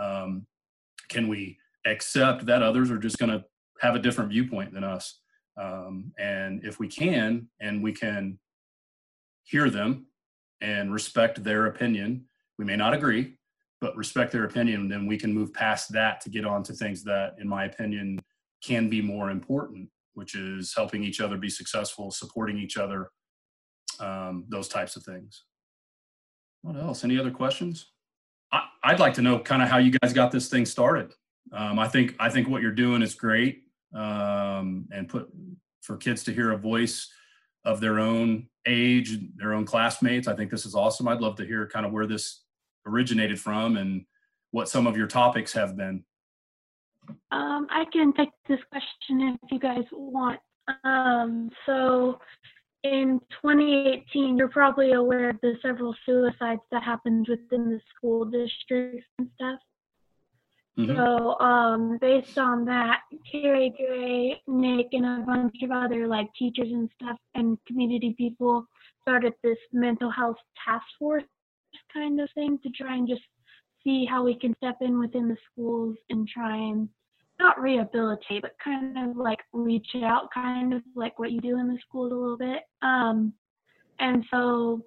Um, 0.00 0.46
can 1.08 1.28
we 1.28 1.58
accept 1.86 2.46
that 2.46 2.62
others 2.62 2.90
are 2.90 2.98
just 2.98 3.18
going 3.18 3.30
to 3.30 3.44
have 3.80 3.94
a 3.94 3.98
different 3.98 4.30
viewpoint 4.30 4.72
than 4.72 4.84
us 4.84 5.20
um, 5.56 6.12
and 6.18 6.64
if 6.64 6.78
we 6.78 6.88
can 6.88 7.48
and 7.60 7.82
we 7.82 7.92
can 7.92 8.38
hear 9.44 9.70
them 9.70 10.06
and 10.60 10.92
respect 10.92 11.42
their 11.44 11.66
opinion 11.66 12.24
we 12.58 12.64
may 12.64 12.76
not 12.76 12.94
agree 12.94 13.36
but 13.84 13.94
respect 13.98 14.32
their 14.32 14.44
opinion, 14.44 14.88
then 14.88 15.06
we 15.06 15.18
can 15.18 15.30
move 15.30 15.52
past 15.52 15.92
that 15.92 16.18
to 16.22 16.30
get 16.30 16.46
on 16.46 16.62
to 16.62 16.72
things 16.72 17.04
that, 17.04 17.34
in 17.38 17.46
my 17.46 17.66
opinion, 17.66 18.18
can 18.64 18.88
be 18.88 19.02
more 19.02 19.30
important, 19.30 19.90
which 20.14 20.34
is 20.34 20.72
helping 20.74 21.04
each 21.04 21.20
other 21.20 21.36
be 21.36 21.50
successful, 21.50 22.10
supporting 22.10 22.56
each 22.56 22.78
other, 22.78 23.10
um, 24.00 24.46
those 24.48 24.68
types 24.68 24.96
of 24.96 25.02
things. 25.02 25.44
What 26.62 26.76
else? 26.76 27.04
Any 27.04 27.18
other 27.18 27.30
questions? 27.30 27.90
I, 28.50 28.92
would 28.92 29.00
like 29.00 29.12
to 29.14 29.22
know 29.22 29.38
kind 29.38 29.62
of 29.62 29.68
how 29.68 29.76
you 29.76 29.92
guys 30.00 30.14
got 30.14 30.32
this 30.32 30.48
thing 30.48 30.64
started. 30.64 31.12
Um, 31.52 31.78
I 31.78 31.86
think 31.86 32.14
I 32.18 32.30
think 32.30 32.48
what 32.48 32.62
you're 32.62 32.72
doing 32.72 33.02
is 33.02 33.14
great, 33.14 33.63
um, 33.94 34.86
and 34.92 35.08
put 35.08 35.28
for 35.82 35.96
kids 35.96 36.24
to 36.24 36.32
hear 36.32 36.52
a 36.52 36.58
voice 36.58 37.12
of 37.64 37.80
their 37.80 37.98
own 37.98 38.48
age, 38.66 39.18
their 39.36 39.54
own 39.54 39.64
classmates. 39.64 40.28
I 40.28 40.34
think 40.34 40.50
this 40.50 40.66
is 40.66 40.74
awesome. 40.74 41.08
I'd 41.08 41.20
love 41.20 41.36
to 41.36 41.46
hear 41.46 41.66
kind 41.66 41.86
of 41.86 41.92
where 41.92 42.06
this 42.06 42.42
originated 42.86 43.40
from 43.40 43.76
and 43.76 44.04
what 44.50 44.68
some 44.68 44.86
of 44.86 44.96
your 44.96 45.06
topics 45.06 45.52
have 45.52 45.76
been. 45.76 46.04
Um, 47.30 47.66
I 47.70 47.84
can 47.92 48.12
take 48.14 48.30
this 48.48 48.60
question 48.70 49.38
if 49.42 49.50
you 49.50 49.58
guys 49.58 49.84
want. 49.92 50.40
Um, 50.84 51.50
so 51.66 52.18
in 52.82 53.20
2018, 53.42 54.36
you're 54.36 54.48
probably 54.48 54.92
aware 54.92 55.30
of 55.30 55.36
the 55.42 55.54
several 55.62 55.94
suicides 56.06 56.60
that 56.70 56.82
happened 56.82 57.26
within 57.28 57.70
the 57.70 57.80
school 57.94 58.24
districts 58.24 59.06
and 59.18 59.28
stuff. 59.34 59.58
Mm-hmm. 60.78 60.96
So, 60.96 61.38
um, 61.38 61.98
based 62.00 62.36
on 62.36 62.64
that, 62.64 63.02
Carrie 63.30 63.72
Gray, 63.76 64.42
Nick, 64.48 64.88
and 64.92 65.06
a 65.06 65.24
bunch 65.24 65.62
of 65.62 65.70
other 65.70 66.08
like 66.08 66.28
teachers 66.36 66.68
and 66.70 66.90
stuff 67.00 67.16
and 67.34 67.58
community 67.66 68.14
people 68.18 68.66
started 69.02 69.34
this 69.42 69.58
mental 69.72 70.10
health 70.10 70.36
task 70.64 70.84
force 70.98 71.22
kind 71.92 72.20
of 72.20 72.28
thing 72.34 72.58
to 72.62 72.70
try 72.70 72.96
and 72.96 73.08
just 73.08 73.22
see 73.82 74.04
how 74.04 74.24
we 74.24 74.34
can 74.34 74.54
step 74.56 74.76
in 74.80 74.98
within 74.98 75.28
the 75.28 75.36
schools 75.52 75.96
and 76.10 76.26
try 76.28 76.56
and 76.56 76.88
not 77.38 77.60
rehabilitate, 77.60 78.42
but 78.42 78.56
kind 78.62 78.96
of 78.98 79.16
like 79.16 79.40
reach 79.52 79.88
out, 80.02 80.28
kind 80.32 80.72
of 80.72 80.82
like 80.94 81.18
what 81.18 81.32
you 81.32 81.40
do 81.40 81.58
in 81.58 81.68
the 81.68 81.78
schools 81.86 82.12
a 82.12 82.14
little 82.14 82.38
bit. 82.38 82.62
Um, 82.82 83.32
and 83.98 84.24
so 84.30 84.84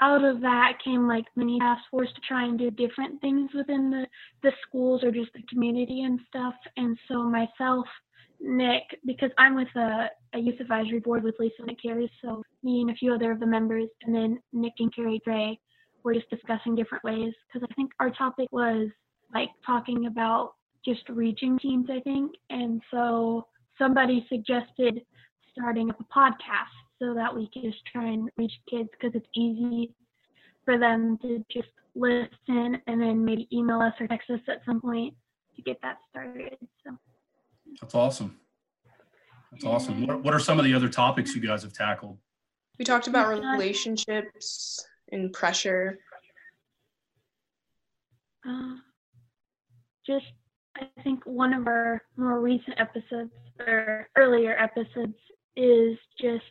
out 0.00 0.24
of 0.24 0.40
that 0.40 0.74
came 0.84 1.06
like 1.06 1.24
many 1.36 1.58
task 1.58 1.82
force 1.90 2.08
to 2.14 2.20
try 2.26 2.44
and 2.44 2.58
do 2.58 2.70
different 2.70 3.20
things 3.20 3.50
within 3.54 3.90
the, 3.90 4.06
the 4.42 4.52
schools 4.66 5.02
or 5.04 5.10
just 5.10 5.32
the 5.34 5.42
community 5.48 6.02
and 6.02 6.18
stuff. 6.28 6.54
And 6.76 6.96
so 7.08 7.24
myself, 7.24 7.86
Nick, 8.40 8.82
because 9.06 9.30
I'm 9.38 9.54
with 9.54 9.68
a, 9.76 10.08
a 10.34 10.38
youth 10.38 10.60
advisory 10.60 11.00
board 11.00 11.22
with 11.22 11.36
Lisa 11.38 11.62
and 11.66 11.80
Carrie, 11.80 12.10
so 12.22 12.42
me 12.62 12.80
and 12.80 12.90
a 12.90 12.94
few 12.94 13.14
other 13.14 13.30
of 13.30 13.40
the 13.40 13.46
members, 13.46 13.88
and 14.02 14.14
then 14.14 14.40
Nick 14.52 14.74
and 14.78 14.94
Carrie 14.94 15.20
Gray, 15.24 15.58
we're 16.02 16.14
just 16.14 16.30
discussing 16.30 16.74
different 16.74 17.04
ways 17.04 17.32
because 17.46 17.66
I 17.70 17.74
think 17.74 17.92
our 18.00 18.10
topic 18.10 18.48
was 18.50 18.88
like 19.32 19.50
talking 19.64 20.06
about 20.06 20.54
just 20.84 21.08
reaching 21.08 21.58
teens, 21.58 21.86
I 21.90 22.00
think. 22.00 22.32
And 22.50 22.82
so 22.90 23.46
somebody 23.78 24.26
suggested 24.28 25.00
starting 25.52 25.90
up 25.90 26.00
a 26.00 26.04
podcast 26.04 26.81
so 27.02 27.14
that 27.14 27.34
we 27.34 27.48
could 27.52 27.62
just 27.62 27.84
try 27.86 28.06
and 28.06 28.30
reach 28.36 28.52
kids 28.70 28.88
because 28.92 29.14
it's 29.14 29.26
easy 29.34 29.92
for 30.64 30.78
them 30.78 31.18
to 31.22 31.44
just 31.50 31.68
listen 31.94 32.80
and 32.86 33.00
then 33.00 33.24
maybe 33.24 33.48
email 33.52 33.80
us 33.80 33.92
or 34.00 34.06
text 34.06 34.30
us 34.30 34.40
at 34.48 34.64
some 34.64 34.80
point 34.80 35.12
to 35.56 35.62
get 35.62 35.78
that 35.82 35.98
started. 36.10 36.56
So 36.84 36.96
that's 37.80 37.94
awesome. 37.94 38.38
That's 39.50 39.64
awesome. 39.64 40.06
What, 40.06 40.22
what 40.22 40.32
are 40.32 40.38
some 40.38 40.58
of 40.58 40.64
the 40.64 40.74
other 40.74 40.88
topics 40.88 41.34
you 41.34 41.42
guys 41.42 41.62
have 41.62 41.72
tackled? 41.72 42.18
We 42.78 42.84
talked 42.84 43.08
about 43.08 43.28
relationships 43.28 44.86
and 45.10 45.32
pressure? 45.32 45.98
Uh, 48.48 48.76
just, 50.06 50.26
I 50.76 50.86
think 51.02 51.24
one 51.26 51.52
of 51.52 51.66
our 51.66 52.02
more 52.16 52.40
recent 52.40 52.80
episodes 52.80 53.32
or 53.60 54.08
earlier 54.16 54.56
episodes 54.56 55.18
is 55.54 55.98
just 56.18 56.44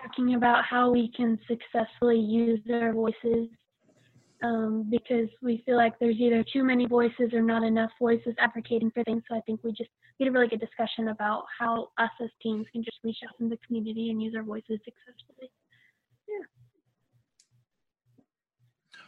talking 0.00 0.34
about 0.34 0.64
how 0.64 0.90
we 0.90 1.10
can 1.16 1.38
successfully 1.48 2.18
use 2.18 2.60
their 2.66 2.92
voices 2.92 3.48
um, 4.42 4.86
because 4.88 5.28
we 5.42 5.62
feel 5.66 5.76
like 5.76 5.98
there's 5.98 6.16
either 6.16 6.44
too 6.52 6.62
many 6.62 6.86
voices 6.86 7.32
or 7.32 7.42
not 7.42 7.62
enough 7.62 7.90
voices 7.98 8.34
advocating 8.38 8.90
for 8.92 9.02
things. 9.04 9.22
So 9.28 9.36
I 9.36 9.40
think 9.40 9.60
we 9.64 9.70
just 9.72 9.90
had 10.18 10.28
a 10.28 10.32
really 10.32 10.48
good 10.48 10.60
discussion 10.60 11.08
about 11.08 11.44
how 11.58 11.88
us 11.98 12.10
as 12.22 12.30
teens 12.42 12.66
can 12.72 12.82
just 12.84 12.98
reach 13.02 13.18
out 13.28 13.34
in 13.40 13.48
the 13.48 13.58
community 13.66 14.10
and 14.10 14.22
use 14.22 14.34
our 14.36 14.42
voices 14.42 14.78
successfully. 14.84 15.50
Yeah. 16.28 16.44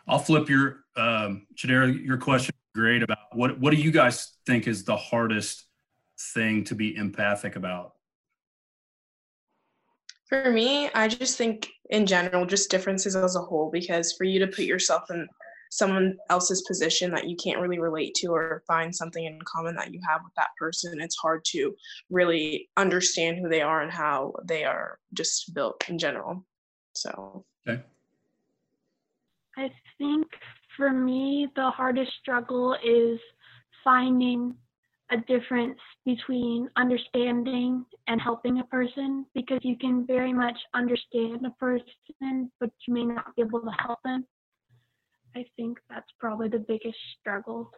I'll 0.09 0.19
flip 0.19 0.49
your 0.49 0.85
um, 0.97 1.47
Chidera, 1.55 2.05
your 2.05 2.19
question 2.19 2.55
great 2.75 3.03
about 3.03 3.19
what 3.33 3.59
what 3.59 3.75
do 3.75 3.77
you 3.77 3.91
guys 3.91 4.37
think 4.47 4.67
is 4.67 4.85
the 4.85 4.97
hardest 4.97 5.65
thing 6.35 6.65
to 6.65 6.75
be 6.75 6.95
empathic 6.97 7.57
about? 7.57 7.95
For 10.31 10.51
me, 10.53 10.89
I 10.95 11.09
just 11.09 11.37
think 11.37 11.69
in 11.91 12.07
general, 12.07 12.47
just 12.47 12.71
differences 12.71 13.17
as 13.17 13.35
a 13.35 13.41
whole, 13.41 13.69
because 13.71 14.13
for 14.13 14.23
you 14.23 14.39
to 14.39 14.47
put 14.47 14.65
yourself 14.65 15.11
in 15.11 15.29
someone 15.73 16.17
else's 16.31 16.63
position 16.63 17.11
that 17.11 17.29
you 17.29 17.37
can't 17.37 17.61
really 17.61 17.81
relate 17.81 18.15
to 18.15 18.29
or 18.29 18.63
find 18.67 18.95
something 18.95 19.25
in 19.25 19.41
common 19.43 19.75
that 19.75 19.93
you 19.93 20.01
have 20.09 20.21
with 20.23 20.33
that 20.37 20.51
person, 20.57 21.01
it's 21.01 21.17
hard 21.17 21.45
to 21.47 21.75
really 22.11 22.69
understand 22.77 23.39
who 23.39 23.49
they 23.49 23.61
are 23.61 23.83
and 23.83 23.91
how 23.91 24.33
they 24.45 24.65
are 24.65 24.99
just 25.15 25.53
built 25.53 25.83
in 25.89 25.99
general. 25.99 26.45
So, 26.95 27.45
okay. 27.69 27.83
I 29.57 29.71
think 29.99 30.29
for 30.77 30.91
me, 30.91 31.49
the 31.57 31.71
hardest 31.71 32.13
struggle 32.21 32.77
is 32.85 33.19
finding 33.83 34.55
a 35.11 35.19
difference 35.19 35.79
between 36.05 36.69
understanding 36.77 37.85
and 38.07 38.21
helping 38.21 38.61
a 38.61 38.65
person 38.65 39.27
because 39.35 39.61
you 39.63 39.77
can 39.77 40.07
very 40.07 40.33
much 40.33 40.57
understand 40.75 41.45
a 41.45 41.51
person, 41.59 42.51
but 42.61 42.71
you 42.87 42.95
may 42.95 43.05
not 43.05 43.35
be 43.37 43.43
able 43.43 43.61
to 43.61 43.71
help 43.79 43.99
them. 44.05 44.25
I 45.37 45.45
think 45.57 45.79
that's 45.89 46.11
probably 46.19 46.49
the 46.49 46.59
biggest 46.59 46.99
struggle. 47.21 47.71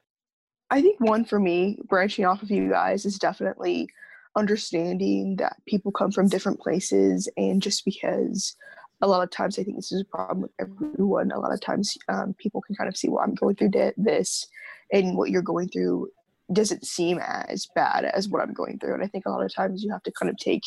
I 0.70 0.80
think 0.80 1.00
one 1.00 1.24
for 1.24 1.38
me, 1.38 1.78
branching 1.88 2.24
off 2.24 2.42
of 2.42 2.50
you 2.50 2.70
guys, 2.70 3.04
is 3.04 3.18
definitely 3.18 3.88
understanding 4.36 5.36
that 5.36 5.56
people 5.66 5.92
come 5.92 6.10
from 6.10 6.28
different 6.28 6.60
places 6.60 7.28
and 7.36 7.60
just 7.60 7.84
because 7.84 8.56
a 9.02 9.06
lot 9.06 9.22
of 9.22 9.30
times 9.30 9.58
I 9.58 9.64
think 9.64 9.76
this 9.76 9.92
is 9.92 10.02
a 10.02 10.16
problem 10.16 10.42
with 10.42 10.52
everyone. 10.60 11.32
A 11.32 11.40
lot 11.40 11.52
of 11.52 11.60
times 11.60 11.98
um, 12.08 12.34
people 12.38 12.62
can 12.62 12.76
kind 12.76 12.88
of 12.88 12.96
see, 12.96 13.08
well, 13.08 13.22
I'm 13.22 13.34
going 13.34 13.56
through 13.56 13.72
this, 13.96 14.46
and 14.92 15.16
what 15.16 15.30
you're 15.30 15.42
going 15.42 15.68
through 15.68 16.08
doesn't 16.52 16.86
seem 16.86 17.18
as 17.18 17.66
bad 17.74 18.04
as 18.04 18.28
what 18.28 18.42
I'm 18.42 18.52
going 18.52 18.78
through. 18.78 18.94
And 18.94 19.02
I 19.02 19.06
think 19.06 19.26
a 19.26 19.30
lot 19.30 19.44
of 19.44 19.54
times 19.54 19.82
you 19.82 19.92
have 19.92 20.02
to 20.04 20.12
kind 20.12 20.30
of 20.30 20.36
take 20.36 20.62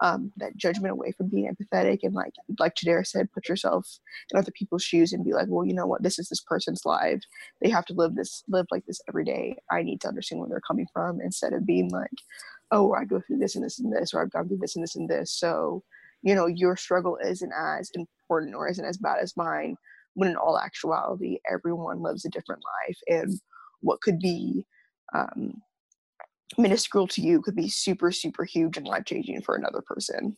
um, 0.00 0.32
that 0.36 0.56
judgment 0.56 0.90
away 0.90 1.12
from 1.12 1.28
being 1.28 1.48
empathetic 1.48 2.00
and 2.02 2.14
like 2.14 2.32
like 2.58 2.74
Chidera 2.74 3.06
said, 3.06 3.32
put 3.32 3.48
yourself 3.48 3.88
in 4.32 4.38
other 4.38 4.50
people's 4.50 4.82
shoes 4.82 5.12
and 5.12 5.24
be 5.24 5.32
like, 5.32 5.46
well, 5.48 5.64
you 5.64 5.72
know 5.72 5.86
what, 5.86 6.02
this 6.02 6.18
is 6.18 6.28
this 6.28 6.40
person's 6.40 6.84
life. 6.84 7.22
They 7.62 7.70
have 7.70 7.84
to 7.86 7.94
live 7.94 8.16
this 8.16 8.42
live 8.48 8.66
like 8.72 8.84
this 8.86 9.00
every 9.08 9.24
day. 9.24 9.56
I 9.70 9.82
need 9.82 10.00
to 10.00 10.08
understand 10.08 10.40
where 10.40 10.48
they're 10.48 10.60
coming 10.60 10.88
from 10.92 11.20
instead 11.20 11.52
of 11.52 11.64
being 11.64 11.90
like, 11.90 12.10
oh, 12.72 12.92
I 12.92 13.04
go 13.04 13.20
through 13.20 13.38
this 13.38 13.54
and 13.54 13.64
this 13.64 13.78
and 13.78 13.92
this, 13.92 14.12
or 14.12 14.20
I've 14.20 14.32
gone 14.32 14.48
through 14.48 14.58
this 14.58 14.74
and 14.74 14.82
this 14.82 14.96
and 14.96 15.08
this. 15.08 15.32
So 15.32 15.84
you 16.24 16.34
know 16.34 16.46
your 16.46 16.76
struggle 16.76 17.18
isn't 17.22 17.52
as 17.52 17.90
important 17.94 18.54
or 18.54 18.66
isn't 18.66 18.84
as 18.84 18.96
bad 18.96 19.18
as 19.22 19.36
mine 19.36 19.76
when 20.14 20.30
in 20.30 20.36
all 20.36 20.58
actuality 20.58 21.38
everyone 21.50 22.02
lives 22.02 22.24
a 22.24 22.30
different 22.30 22.62
life 22.88 22.98
and 23.08 23.38
what 23.80 24.00
could 24.00 24.18
be 24.18 24.64
um, 25.14 25.62
minuscule 26.58 27.06
to 27.08 27.20
you 27.20 27.40
could 27.40 27.56
be 27.56 27.68
super 27.68 28.12
super 28.12 28.44
huge 28.44 28.76
and 28.76 28.86
life 28.86 29.04
changing 29.04 29.40
for 29.42 29.54
another 29.54 29.82
person 29.86 30.36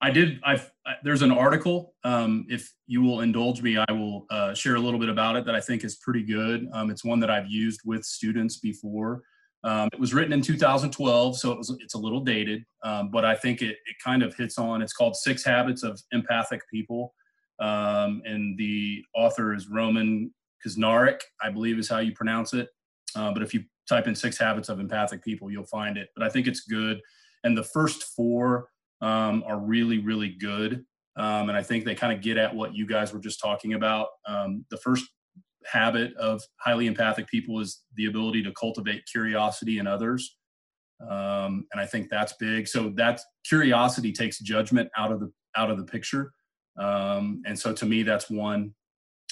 I 0.00 0.10
did. 0.10 0.40
I've 0.44 0.70
I, 0.86 0.94
there's 1.02 1.22
an 1.22 1.32
article. 1.32 1.94
Um, 2.04 2.46
if 2.48 2.72
you 2.86 3.02
will 3.02 3.22
indulge 3.22 3.62
me, 3.62 3.78
I 3.78 3.90
will 3.92 4.26
uh, 4.30 4.52
share 4.54 4.74
a 4.74 4.78
little 4.78 5.00
bit 5.00 5.08
about 5.08 5.36
it 5.36 5.46
that 5.46 5.54
I 5.54 5.60
think 5.60 5.84
is 5.84 5.96
pretty 5.96 6.22
good. 6.22 6.68
Um, 6.72 6.90
it's 6.90 7.04
one 7.04 7.18
that 7.20 7.30
I've 7.30 7.48
used 7.48 7.80
with 7.84 8.04
students 8.04 8.58
before. 8.58 9.22
Um, 9.64 9.88
it 9.92 9.98
was 9.98 10.14
written 10.14 10.32
in 10.32 10.42
2012, 10.42 11.38
so 11.38 11.50
it 11.50 11.58
was 11.58 11.76
it's 11.80 11.94
a 11.94 11.98
little 11.98 12.20
dated, 12.20 12.62
um, 12.84 13.10
but 13.10 13.24
I 13.24 13.34
think 13.34 13.62
it 13.62 13.76
it 13.86 13.96
kind 14.04 14.22
of 14.22 14.34
hits 14.36 14.58
on. 14.58 14.82
It's 14.82 14.92
called 14.92 15.16
Six 15.16 15.44
Habits 15.44 15.82
of 15.82 16.00
Empathic 16.12 16.60
People, 16.70 17.14
um, 17.58 18.22
and 18.24 18.56
the 18.58 19.02
author 19.14 19.54
is 19.54 19.68
Roman 19.68 20.32
Krznaric, 20.64 21.20
I 21.42 21.50
believe 21.50 21.78
is 21.78 21.88
how 21.88 21.98
you 21.98 22.12
pronounce 22.12 22.52
it. 22.52 22.68
Uh, 23.16 23.32
but 23.32 23.42
if 23.42 23.54
you 23.54 23.64
type 23.88 24.06
in 24.06 24.14
Six 24.14 24.38
Habits 24.38 24.68
of 24.68 24.80
Empathic 24.80 25.22
People, 25.22 25.50
you'll 25.50 25.64
find 25.64 25.96
it. 25.96 26.08
But 26.14 26.24
I 26.24 26.28
think 26.28 26.46
it's 26.46 26.60
good. 26.60 27.00
And 27.44 27.56
the 27.56 27.64
first 27.64 28.02
four 28.14 28.68
um, 29.00 29.44
are 29.46 29.58
really, 29.58 29.98
really 29.98 30.30
good. 30.30 30.84
Um, 31.16 31.48
and 31.48 31.56
I 31.56 31.62
think 31.62 31.84
they 31.84 31.94
kind 31.94 32.12
of 32.12 32.20
get 32.20 32.36
at 32.36 32.54
what 32.54 32.74
you 32.74 32.86
guys 32.86 33.12
were 33.12 33.20
just 33.20 33.40
talking 33.40 33.74
about. 33.74 34.08
Um, 34.26 34.64
the 34.70 34.76
first 34.76 35.06
habit 35.64 36.14
of 36.16 36.42
highly 36.58 36.86
empathic 36.86 37.26
people 37.28 37.60
is 37.60 37.82
the 37.94 38.06
ability 38.06 38.42
to 38.42 38.52
cultivate 38.52 39.04
curiosity 39.10 39.78
in 39.78 39.86
others. 39.86 40.36
Um, 41.00 41.66
and 41.72 41.80
I 41.80 41.86
think 41.86 42.08
that's 42.08 42.34
big. 42.34 42.68
So 42.68 42.90
that 42.96 43.20
curiosity 43.46 44.12
takes 44.12 44.38
judgment 44.38 44.90
out 44.96 45.12
of 45.12 45.20
the 45.20 45.30
out 45.56 45.70
of 45.70 45.78
the 45.78 45.84
picture. 45.84 46.32
Um, 46.78 47.42
and 47.46 47.58
so 47.58 47.72
to 47.72 47.86
me, 47.86 48.02
that's 48.02 48.30
one. 48.30 48.74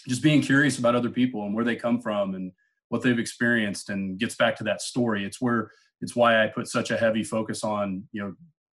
Just 0.08 0.22
being 0.22 0.42
curious 0.42 0.78
about 0.78 0.94
other 0.94 1.10
people 1.10 1.44
and 1.44 1.54
where 1.54 1.64
they 1.64 1.76
come 1.76 2.00
from 2.00 2.34
and 2.34 2.52
what 2.94 3.02
they've 3.02 3.18
experienced, 3.18 3.90
and 3.90 4.20
gets 4.20 4.36
back 4.36 4.54
to 4.56 4.62
that 4.62 4.80
story. 4.80 5.24
It's 5.24 5.40
where 5.40 5.72
it's 6.00 6.14
why 6.14 6.44
I 6.44 6.46
put 6.46 6.68
such 6.68 6.92
a 6.92 6.96
heavy 6.96 7.24
focus 7.24 7.64
on 7.64 8.04
you 8.12 8.22
know 8.22 8.34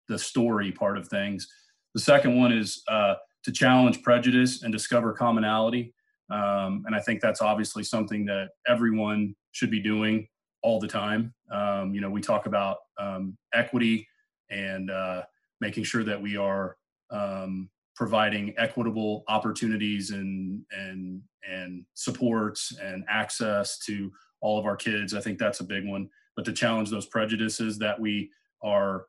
the 0.09 0.19
story 0.19 0.73
part 0.73 0.99
of 0.99 1.07
things. 1.07 1.47
The 1.95 2.01
second 2.01 2.37
one 2.37 2.51
is 2.51 2.83
uh, 2.89 3.15
to 3.45 3.53
challenge 3.53 4.03
prejudice 4.03 4.65
and 4.65 4.73
discover 4.73 5.13
commonality. 5.13 5.95
Um, 6.31 6.83
and 6.87 6.97
I 6.97 7.01
think 7.01 7.21
that's 7.21 7.41
obviously 7.41 7.85
something 7.85 8.25
that 8.25 8.49
everyone 8.67 9.37
should 9.53 9.71
be 9.71 9.81
doing 9.81 10.27
all 10.65 10.81
the 10.81 10.89
time. 10.89 11.33
Um, 11.53 11.95
you 11.95 12.01
know, 12.01 12.11
we 12.11 12.21
talk 12.21 12.47
about 12.47 12.79
um, 12.99 13.39
equity 13.55 14.09
and 14.51 14.91
uh, 14.91 15.23
making 15.61 15.85
sure 15.85 16.03
that 16.03 16.21
we 16.21 16.37
are 16.37 16.77
um, 17.13 17.71
providing 17.99 18.55
equitable 18.59 19.25
opportunities 19.27 20.11
and 20.11 20.63
and 20.71 21.21
and 21.51 21.85
supports 21.95 22.73
and 22.81 23.05
access 23.09 23.77
to 23.81 24.09
all 24.41 24.57
of 24.57 24.65
our 24.67 24.77
kids. 24.77 25.15
I 25.15 25.21
think 25.21 25.37
that's 25.37 25.59
a 25.59 25.65
big 25.65 25.85
one. 25.85 26.09
But 26.37 26.45
to 26.45 26.53
challenge 26.53 26.91
those 26.91 27.07
prejudices 27.07 27.77
that 27.79 27.99
we 27.99 28.31
are 28.63 29.07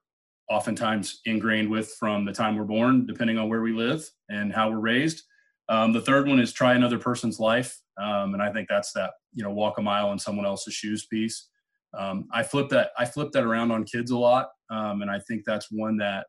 oftentimes 0.50 1.22
ingrained 1.26 1.70
with 1.70 1.94
from 2.00 2.26
the 2.26 2.34
time 2.34 2.58
we're 2.58 2.64
born, 2.64 3.06
depending 3.06 3.38
on 3.38 3.48
where 3.48 3.62
we 3.62 3.74
live 3.74 4.10
and 4.30 4.52
how 4.52 4.72
we're 4.72 4.80
raised. 4.80 5.22
Um, 5.70 5.94
the 5.94 6.02
third 6.02 6.28
one 6.28 6.40
is 6.40 6.52
try 6.52 6.74
another 6.74 6.98
person's 6.98 7.40
life, 7.40 7.80
um, 8.02 8.34
and 8.34 8.42
I 8.42 8.52
think 8.52 8.68
that's 8.68 8.92
that 8.94 9.12
you 9.36 9.44
know 9.44 9.52
walk 9.52 9.78
a 9.78 9.84
mile 9.84 10.12
in 10.14 10.18
someone 10.18 10.48
else's 10.48 10.74
shoes 10.74 11.06
piece. 11.06 11.48
Um, 11.96 12.28
I 12.34 12.42
flip 12.42 12.70
that 12.70 12.90
I 12.98 13.06
flip 13.06 13.30
that 13.34 13.44
around 13.44 13.70
on 13.70 13.84
kids 13.84 14.10
a 14.10 14.18
lot, 14.18 14.50
um, 14.72 15.04
and 15.04 15.12
I 15.12 15.20
think 15.28 15.44
that's 15.46 15.68
one 15.70 15.98
that 15.98 16.26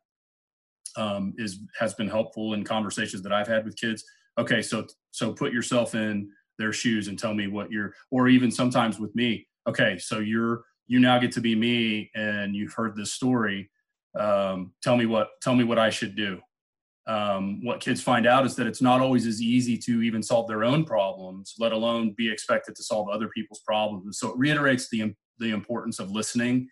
um, 0.97 1.33
is 1.37 1.59
has 1.79 1.93
been 1.93 2.07
helpful 2.07 2.53
in 2.53 2.63
conversations 2.63 3.21
that 3.23 3.31
I've 3.31 3.47
had 3.47 3.65
with 3.65 3.77
kids. 3.77 4.03
Okay, 4.37 4.61
so 4.61 4.87
so 5.11 5.33
put 5.33 5.53
yourself 5.53 5.95
in 5.95 6.29
their 6.57 6.73
shoes 6.73 7.07
and 7.07 7.17
tell 7.17 7.33
me 7.33 7.47
what 7.47 7.71
you're, 7.71 7.93
or 8.11 8.27
even 8.27 8.51
sometimes 8.51 8.99
with 8.99 9.15
me. 9.15 9.47
Okay, 9.67 9.97
so 9.97 10.19
you're 10.19 10.63
you 10.87 10.99
now 10.99 11.19
get 11.19 11.31
to 11.33 11.41
be 11.41 11.55
me, 11.55 12.11
and 12.15 12.55
you've 12.55 12.73
heard 12.73 12.95
this 12.95 13.13
story 13.13 13.69
um, 14.19 14.73
tell 14.81 14.97
me 14.97 15.05
what 15.05 15.29
tell 15.41 15.55
me 15.55 15.63
what 15.63 15.79
I 15.79 15.89
should 15.89 16.15
do. 16.15 16.39
Um, 17.07 17.65
what 17.65 17.79
kids 17.79 18.01
find 18.01 18.27
out 18.27 18.45
is 18.45 18.55
that 18.55 18.67
it's 18.67 18.81
not 18.81 19.01
always 19.01 19.25
as 19.25 19.41
easy 19.41 19.77
to 19.79 20.01
even 20.03 20.21
solve 20.21 20.47
their 20.47 20.63
own 20.63 20.85
problems, 20.85 21.55
let 21.57 21.71
alone 21.71 22.13
be 22.15 22.31
expected 22.31 22.75
to 22.75 22.83
solve 22.83 23.09
other 23.09 23.27
people's 23.29 23.61
problems. 23.65 24.19
So 24.19 24.29
it 24.29 24.37
reiterates 24.37 24.89
the 24.89 25.13
the 25.39 25.49
importance 25.49 25.99
of 25.99 26.11
listening, 26.11 26.69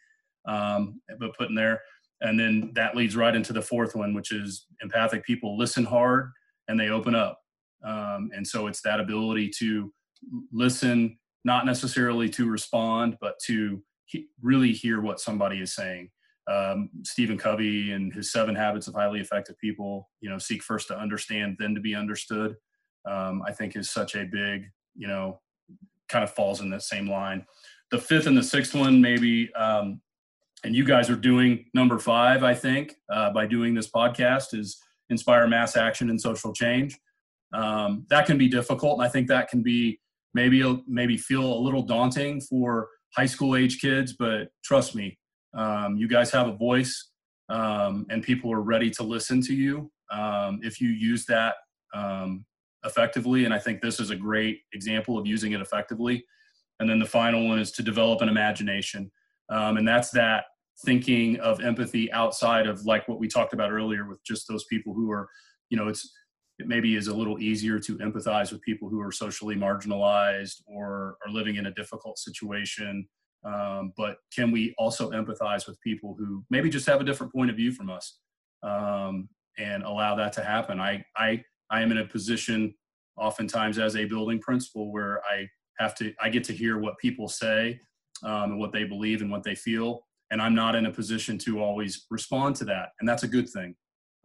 um, 0.47 1.01
but 1.19 1.35
putting 1.37 1.55
there, 1.55 1.81
and 2.21 2.39
then 2.39 2.71
that 2.75 2.95
leads 2.95 3.15
right 3.15 3.35
into 3.35 3.53
the 3.53 3.61
fourth 3.61 3.95
one, 3.95 4.13
which 4.13 4.31
is 4.31 4.65
empathic 4.81 5.23
people 5.25 5.57
listen 5.57 5.85
hard 5.85 6.31
and 6.67 6.79
they 6.79 6.89
open 6.89 7.15
up. 7.15 7.39
Um, 7.85 8.29
and 8.35 8.45
so 8.45 8.67
it's 8.67 8.81
that 8.81 8.99
ability 8.99 9.51
to 9.59 9.93
listen, 10.51 11.17
not 11.45 11.65
necessarily 11.65 12.29
to 12.29 12.49
respond, 12.49 13.17
but 13.21 13.35
to 13.45 13.81
he- 14.05 14.27
really 14.41 14.73
hear 14.73 15.01
what 15.01 15.19
somebody 15.19 15.61
is 15.61 15.73
saying 15.73 16.09
um, 16.49 16.89
Stephen 17.03 17.37
Covey 17.37 17.91
and 17.91 18.13
his 18.13 18.31
seven 18.31 18.55
habits 18.55 18.87
of 18.87 18.95
highly 18.95 19.19
effective 19.19 19.57
people, 19.59 20.09
you 20.19 20.29
know, 20.29 20.39
seek 20.39 20.63
first 20.63 20.87
to 20.87 20.97
understand, 20.97 21.57
then 21.59 21.75
to 21.75 21.81
be 21.81 21.93
understood, 21.93 22.55
um, 23.07 23.43
I 23.45 23.51
think 23.51 23.75
is 23.75 23.91
such 23.91 24.15
a 24.15 24.25
big, 24.25 24.65
you 24.95 25.07
know, 25.07 25.41
kind 26.07 26.23
of 26.23 26.31
falls 26.31 26.61
in 26.61 26.69
that 26.71 26.81
same 26.81 27.07
line. 27.07 27.45
The 27.91 27.99
fifth 27.99 28.25
and 28.25 28.37
the 28.37 28.43
sixth 28.43 28.73
one, 28.73 28.99
maybe, 28.99 29.53
um, 29.53 30.01
and 30.63 30.75
you 30.75 30.83
guys 30.83 31.09
are 31.09 31.15
doing 31.15 31.65
number 31.73 31.99
five, 31.99 32.43
I 32.43 32.53
think, 32.53 32.95
uh, 33.11 33.31
by 33.31 33.45
doing 33.45 33.73
this 33.73 33.89
podcast, 33.89 34.57
is 34.57 34.77
inspire 35.09 35.47
mass 35.47 35.77
action 35.77 36.09
and 36.09 36.19
social 36.19 36.53
change. 36.53 36.97
Um, 37.53 38.05
that 38.09 38.25
can 38.25 38.37
be 38.37 38.47
difficult, 38.47 38.99
and 38.99 39.07
I 39.07 39.09
think 39.09 39.27
that 39.27 39.49
can 39.49 39.63
be 39.63 39.99
maybe 40.33 40.83
maybe 40.87 41.17
feel 41.17 41.45
a 41.45 41.59
little 41.59 41.81
daunting 41.81 42.41
for 42.41 42.87
high 43.15 43.25
school 43.25 43.55
age 43.55 43.79
kids. 43.81 44.13
But 44.17 44.49
trust 44.63 44.95
me, 44.95 45.17
um, 45.57 45.95
you 45.97 46.07
guys 46.07 46.31
have 46.31 46.47
a 46.47 46.55
voice, 46.55 47.11
um, 47.49 48.05
and 48.09 48.21
people 48.21 48.51
are 48.51 48.61
ready 48.61 48.89
to 48.91 49.03
listen 49.03 49.41
to 49.43 49.53
you 49.53 49.91
um, 50.11 50.59
if 50.61 50.79
you 50.79 50.89
use 50.89 51.25
that 51.25 51.55
um, 51.93 52.45
effectively. 52.85 53.45
And 53.45 53.53
I 53.53 53.59
think 53.59 53.81
this 53.81 53.99
is 53.99 54.09
a 54.09 54.15
great 54.15 54.59
example 54.73 55.17
of 55.17 55.25
using 55.25 55.53
it 55.53 55.61
effectively. 55.61 56.23
And 56.79 56.89
then 56.89 56.99
the 56.99 57.05
final 57.05 57.47
one 57.47 57.59
is 57.59 57.71
to 57.73 57.83
develop 57.83 58.21
an 58.21 58.29
imagination, 58.29 59.11
um, 59.49 59.77
and 59.77 59.87
that's 59.87 60.11
that 60.11 60.45
thinking 60.85 61.39
of 61.39 61.61
empathy 61.61 62.11
outside 62.11 62.67
of 62.67 62.85
like 62.85 63.07
what 63.07 63.19
we 63.19 63.27
talked 63.27 63.53
about 63.53 63.71
earlier 63.71 64.07
with 64.07 64.23
just 64.23 64.47
those 64.47 64.63
people 64.65 64.93
who 64.93 65.11
are, 65.11 65.27
you 65.69 65.77
know, 65.77 65.87
it's 65.87 66.09
it 66.57 66.67
maybe 66.67 66.95
is 66.95 67.07
a 67.07 67.15
little 67.15 67.39
easier 67.39 67.79
to 67.79 67.97
empathize 67.99 68.51
with 68.51 68.61
people 68.61 68.89
who 68.89 68.99
are 68.99 69.11
socially 69.11 69.55
marginalized 69.55 70.61
or 70.67 71.17
are 71.25 71.31
living 71.31 71.55
in 71.55 71.67
a 71.67 71.73
difficult 71.73 72.17
situation 72.17 73.07
um, 73.43 73.93
but 73.95 74.17
can 74.35 74.51
we 74.51 74.73
also 74.77 75.11
empathize 75.11 75.67
with 75.67 75.79
people 75.81 76.15
who 76.17 76.43
maybe 76.49 76.69
just 76.69 76.87
have 76.87 77.01
a 77.01 77.03
different 77.03 77.33
point 77.33 77.49
of 77.49 77.55
view 77.55 77.71
from 77.71 77.89
us 77.89 78.19
um, 78.63 79.29
and 79.57 79.83
allow 79.83 80.15
that 80.15 80.33
to 80.33 80.43
happen? 80.43 80.79
I, 80.79 81.03
I, 81.15 81.43
I 81.69 81.81
am 81.81 81.91
in 81.91 81.99
a 81.99 82.05
position 82.05 82.73
oftentimes 83.17 83.79
as 83.79 83.95
a 83.95 84.05
building 84.05 84.39
principal 84.39 84.91
where 84.91 85.21
I 85.25 85.47
have 85.79 85.95
to, 85.95 86.13
I 86.21 86.29
get 86.29 86.43
to 86.45 86.53
hear 86.53 86.77
what 86.79 86.97
people 86.97 87.27
say 87.27 87.79
um, 88.23 88.51
and 88.51 88.59
what 88.59 88.71
they 88.71 88.83
believe 88.83 89.21
and 89.21 89.31
what 89.31 89.43
they 89.43 89.55
feel. 89.55 90.05
And 90.31 90.41
I'm 90.41 90.55
not 90.55 90.75
in 90.75 90.85
a 90.85 90.91
position 90.91 91.37
to 91.39 91.61
always 91.61 92.05
respond 92.09 92.55
to 92.57 92.65
that. 92.65 92.89
And 92.99 93.09
that's 93.09 93.23
a 93.23 93.27
good 93.27 93.49
thing 93.49 93.75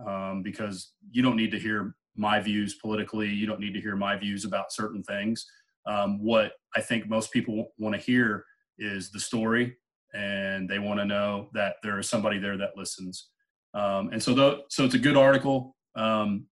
um, 0.07 0.42
because 0.42 0.92
you 1.11 1.22
don't 1.22 1.36
need 1.36 1.51
to 1.53 1.59
hear 1.59 1.95
my 2.16 2.40
views 2.40 2.74
politically. 2.74 3.28
You 3.28 3.47
don't 3.47 3.61
need 3.61 3.74
to 3.74 3.80
hear 3.80 3.97
my 3.97 4.16
views 4.16 4.45
about 4.45 4.72
certain 4.72 5.03
things. 5.03 5.47
Um, 5.86 6.22
what 6.22 6.53
I 6.76 6.80
think 6.80 7.09
most 7.09 7.32
people 7.32 7.72
want 7.78 7.95
to 7.95 8.01
hear 8.01 8.45
is 8.78 9.11
the 9.11 9.20
story 9.20 9.76
and 10.14 10.68
they 10.68 10.78
want 10.78 11.01
to 11.01 11.05
know 11.05 11.49
that 11.55 11.76
there 11.82 11.99
is 11.99 12.09
somebody 12.09 12.38
there 12.38 12.57
that 12.57 12.76
listens. 12.76 13.28
Um, 13.74 14.11
and 14.12 14.22
so, 14.22 14.32
the, 14.32 14.61
so 14.68 14.84
it's 14.84 14.95
a 14.95 14.99
good 14.99 15.16
article. 15.16 15.76
Um, 15.97 16.47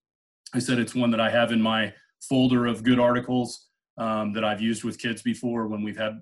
I 0.53 0.59
said 0.59 0.79
it's 0.79 0.93
one 0.93 1.11
that 1.11 1.21
I 1.21 1.29
have 1.29 1.51
in 1.51 1.61
my 1.61 1.93
folder 2.21 2.65
of 2.65 2.83
good 2.83 2.99
articles 2.99 3.67
um, 3.97 4.33
that 4.33 4.43
I've 4.43 4.61
used 4.61 4.83
with 4.83 4.99
kids 4.99 5.21
before 5.21 5.67
when 5.67 5.83
we've 5.83 5.97
had 5.97 6.21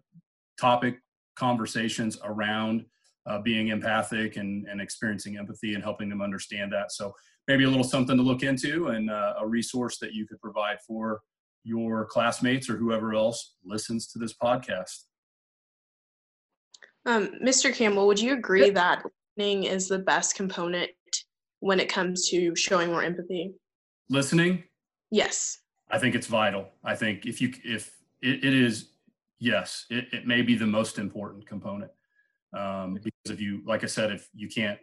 topic 0.60 1.00
conversations 1.42 2.20
around 2.24 2.86
uh, 3.26 3.42
being 3.42 3.70
empathic 3.70 4.38
and, 4.38 4.68
and 4.68 4.80
experiencing 4.80 5.38
empathy 5.38 5.74
and 5.74 5.84
helping 5.84 6.08
them 6.08 6.22
understand 6.22 6.72
that. 6.72 6.92
So 6.92 7.14
maybe 7.48 7.64
a 7.64 7.68
little 7.68 7.84
something 7.84 8.16
to 8.16 8.22
look 8.22 8.44
into 8.44 8.90
and 8.90 9.10
uh, 9.10 9.34
a 9.40 9.48
resource 9.48 9.98
that 9.98 10.14
you 10.14 10.28
could 10.28 10.40
provide 10.40 10.78
for 10.88 11.22
your 11.64 12.06
classmates 12.06 12.70
or 12.70 12.78
whoever 12.78 13.16
else 13.16 13.56
listens 13.66 14.08
to 14.12 14.20
this 14.20 14.36
podcast. 14.36 15.06
Um, 17.08 17.32
Mr. 17.44 17.74
Campbell, 17.74 18.06
would 18.06 18.20
you 18.20 18.34
agree 18.34 18.70
that 18.70 19.04
listening 19.38 19.64
is 19.64 19.88
the 19.88 20.00
best 20.00 20.36
component 20.36 20.92
when 21.60 21.80
it 21.80 21.90
comes 21.90 22.30
to 22.30 22.56
showing 22.56 22.90
more 22.90 23.02
empathy? 23.04 23.56
Listening? 24.10 24.64
Yes. 25.10 25.58
I 25.90 25.98
think 25.98 26.14
it's 26.14 26.28
vital. 26.28 26.68
I 26.84 26.96
think 26.96 27.26
if 27.26 27.42
you 27.42 27.52
if 27.64 27.92
it, 28.22 28.44
it 28.44 28.54
is 28.54 28.91
yes, 29.42 29.86
it, 29.90 30.06
it 30.14 30.26
may 30.26 30.42
be 30.42 30.56
the 30.56 30.66
most 30.66 30.98
important 30.98 31.46
component. 31.46 31.92
Um, 32.58 32.94
because 32.94 33.12
if 33.26 33.42
you 33.42 33.62
like 33.66 33.84
I 33.84 33.88
said, 33.88 34.12
if 34.12 34.30
you 34.34 34.48
can't 34.48 34.80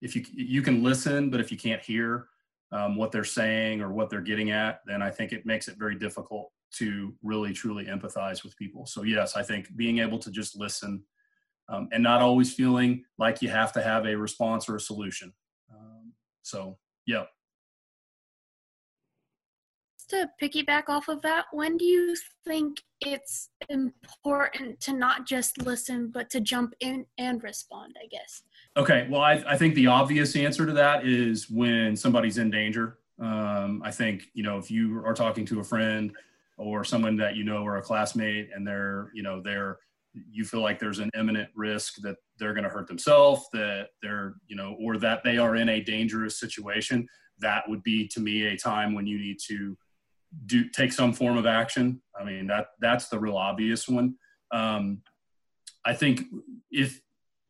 if 0.00 0.16
you 0.16 0.24
you 0.32 0.62
can 0.62 0.82
listen, 0.82 1.30
but 1.30 1.38
if 1.38 1.52
you 1.52 1.58
can't 1.58 1.82
hear 1.82 2.26
um, 2.72 2.96
what 2.96 3.12
they're 3.12 3.22
saying 3.22 3.80
or 3.80 3.92
what 3.92 4.10
they're 4.10 4.20
getting 4.20 4.50
at, 4.50 4.80
then 4.86 5.02
I 5.02 5.10
think 5.10 5.32
it 5.32 5.46
makes 5.46 5.68
it 5.68 5.78
very 5.78 5.94
difficult 5.94 6.50
to 6.78 7.14
really 7.22 7.52
truly 7.52 7.84
empathize 7.84 8.42
with 8.42 8.56
people. 8.56 8.86
So 8.86 9.04
yes, 9.04 9.36
I 9.36 9.42
think 9.44 9.76
being 9.76 9.98
able 9.98 10.18
to 10.18 10.30
just 10.30 10.58
listen 10.58 11.04
um, 11.68 11.88
and 11.92 12.02
not 12.02 12.20
always 12.20 12.52
feeling 12.52 13.04
like 13.18 13.42
you 13.42 13.48
have 13.48 13.72
to 13.72 13.82
have 13.82 14.06
a 14.06 14.16
response 14.16 14.68
or 14.68 14.76
a 14.76 14.80
solution. 14.80 15.32
Um, 15.72 16.12
so, 16.42 16.78
yeah. 17.06 17.24
To 20.14 20.30
piggyback 20.40 20.88
off 20.88 21.08
of 21.08 21.20
that, 21.22 21.46
when 21.52 21.76
do 21.76 21.84
you 21.84 22.16
think 22.46 22.82
it's 23.00 23.50
important 23.68 24.80
to 24.80 24.92
not 24.92 25.26
just 25.26 25.62
listen, 25.62 26.10
but 26.12 26.30
to 26.30 26.40
jump 26.40 26.74
in 26.80 27.04
and 27.18 27.42
respond, 27.42 27.96
I 28.02 28.06
guess? 28.06 28.42
Okay, 28.76 29.06
well, 29.10 29.20
I, 29.20 29.42
I 29.46 29.56
think 29.56 29.74
the 29.74 29.86
obvious 29.86 30.36
answer 30.36 30.66
to 30.66 30.72
that 30.72 31.06
is 31.06 31.50
when 31.50 31.96
somebody's 31.96 32.38
in 32.38 32.50
danger. 32.50 32.98
Um, 33.20 33.82
I 33.84 33.90
think, 33.90 34.24
you 34.34 34.42
know, 34.42 34.58
if 34.58 34.70
you 34.70 35.02
are 35.04 35.14
talking 35.14 35.44
to 35.46 35.60
a 35.60 35.64
friend 35.64 36.12
or 36.56 36.84
someone 36.84 37.16
that 37.16 37.36
you 37.36 37.44
know 37.44 37.58
or 37.58 37.76
a 37.76 37.82
classmate 37.82 38.50
and 38.54 38.66
they're, 38.66 39.10
you 39.14 39.22
know, 39.22 39.40
they're, 39.40 39.78
you 40.30 40.44
feel 40.44 40.60
like 40.60 40.78
there's 40.78 41.00
an 41.00 41.10
imminent 41.18 41.48
risk 41.56 41.96
that 41.96 42.16
they're 42.38 42.54
going 42.54 42.64
to 42.64 42.70
hurt 42.70 42.86
themselves, 42.86 43.46
that 43.52 43.88
they're, 44.00 44.34
you 44.46 44.56
know, 44.56 44.76
or 44.80 44.96
that 44.96 45.22
they 45.24 45.38
are 45.38 45.56
in 45.56 45.68
a 45.68 45.80
dangerous 45.80 46.38
situation, 46.38 47.06
that 47.40 47.68
would 47.68 47.82
be 47.82 48.06
to 48.08 48.20
me 48.20 48.46
a 48.46 48.56
time 48.56 48.94
when 48.94 49.06
you 49.06 49.18
need 49.18 49.38
to 49.48 49.76
do 50.46 50.68
take 50.68 50.92
some 50.92 51.12
form 51.12 51.36
of 51.36 51.46
action. 51.46 52.00
I 52.18 52.24
mean 52.24 52.46
that 52.48 52.68
that's 52.80 53.08
the 53.08 53.18
real 53.18 53.36
obvious 53.36 53.88
one. 53.88 54.14
Um, 54.52 55.02
I 55.84 55.94
think 55.94 56.22
if 56.70 57.00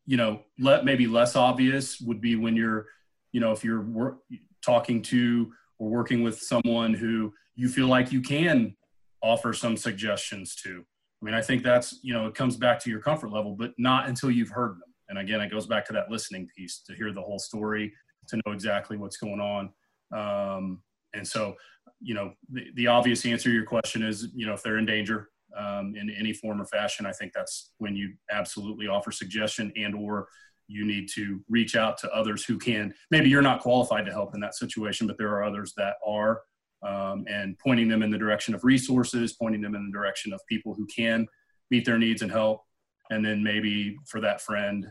you 0.05 0.17
know 0.17 0.41
let 0.59 0.85
maybe 0.85 1.07
less 1.07 1.35
obvious 1.35 1.99
would 2.01 2.21
be 2.21 2.35
when 2.35 2.55
you're 2.55 2.87
you 3.31 3.39
know 3.39 3.51
if 3.51 3.63
you're 3.63 3.81
wor- 3.81 4.19
talking 4.63 5.01
to 5.03 5.51
or 5.77 5.89
working 5.89 6.23
with 6.23 6.39
someone 6.39 6.93
who 6.93 7.33
you 7.55 7.69
feel 7.69 7.87
like 7.87 8.11
you 8.11 8.21
can 8.21 8.75
offer 9.21 9.53
some 9.53 9.77
suggestions 9.77 10.55
to. 10.55 10.83
I 11.21 11.25
mean 11.25 11.33
I 11.33 11.41
think 11.41 11.63
that's 11.63 11.99
you 12.01 12.13
know 12.13 12.27
it 12.27 12.35
comes 12.35 12.55
back 12.55 12.79
to 12.83 12.89
your 12.89 13.01
comfort 13.01 13.31
level, 13.31 13.55
but 13.57 13.73
not 13.77 14.07
until 14.07 14.31
you've 14.31 14.49
heard 14.49 14.73
them. 14.73 14.93
And 15.09 15.19
again, 15.19 15.41
it 15.41 15.51
goes 15.51 15.67
back 15.67 15.85
to 15.85 15.93
that 15.93 16.09
listening 16.09 16.47
piece 16.55 16.81
to 16.87 16.95
hear 16.95 17.11
the 17.11 17.21
whole 17.21 17.39
story, 17.39 17.93
to 18.27 18.37
know 18.37 18.53
exactly 18.53 18.97
what's 18.97 19.17
going 19.17 19.39
on. 19.39 19.69
Um, 20.11 20.81
and 21.13 21.27
so 21.27 21.55
you 22.01 22.13
know, 22.13 22.33
the, 22.51 22.67
the 22.75 22.87
obvious 22.87 23.25
answer 23.25 23.49
to 23.49 23.55
your 23.55 23.65
question 23.65 24.03
is, 24.03 24.29
you 24.35 24.45
know, 24.45 24.53
if 24.53 24.63
they're 24.63 24.77
in 24.77 24.85
danger 24.85 25.29
um, 25.57 25.93
in 25.95 26.09
any 26.09 26.33
form 26.33 26.61
or 26.61 26.65
fashion, 26.65 27.05
I 27.05 27.11
think 27.11 27.31
that's 27.33 27.71
when 27.77 27.95
you 27.95 28.13
absolutely 28.31 28.87
offer 28.87 29.11
suggestion 29.11 29.71
and 29.75 29.95
or 29.95 30.27
you 30.67 30.85
need 30.85 31.07
to 31.13 31.41
reach 31.47 31.75
out 31.75 31.97
to 31.99 32.11
others 32.11 32.43
who 32.43 32.57
can. 32.57 32.93
Maybe 33.11 33.29
you're 33.29 33.41
not 33.41 33.61
qualified 33.61 34.05
to 34.05 34.11
help 34.11 34.33
in 34.33 34.41
that 34.41 34.55
situation, 34.55 35.07
but 35.07 35.17
there 35.17 35.29
are 35.29 35.43
others 35.43 35.73
that 35.77 35.95
are, 36.05 36.41
um, 36.83 37.25
and 37.29 37.57
pointing 37.59 37.87
them 37.87 38.03
in 38.03 38.11
the 38.11 38.17
direction 38.17 38.55
of 38.55 38.63
resources, 38.63 39.33
pointing 39.33 39.61
them 39.61 39.75
in 39.75 39.85
the 39.85 39.91
direction 39.91 40.33
of 40.33 40.41
people 40.49 40.73
who 40.73 40.87
can 40.87 41.27
meet 41.71 41.85
their 41.85 41.99
needs 41.99 42.21
and 42.21 42.31
help, 42.31 42.61
and 43.09 43.23
then 43.23 43.43
maybe 43.43 43.97
for 44.07 44.19
that 44.21 44.41
friend 44.41 44.87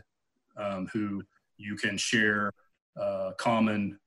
um, 0.57 0.87
who 0.93 1.21
you 1.57 1.75
can 1.75 1.97
share 1.97 2.51
uh, 2.99 3.31
common 3.37 3.97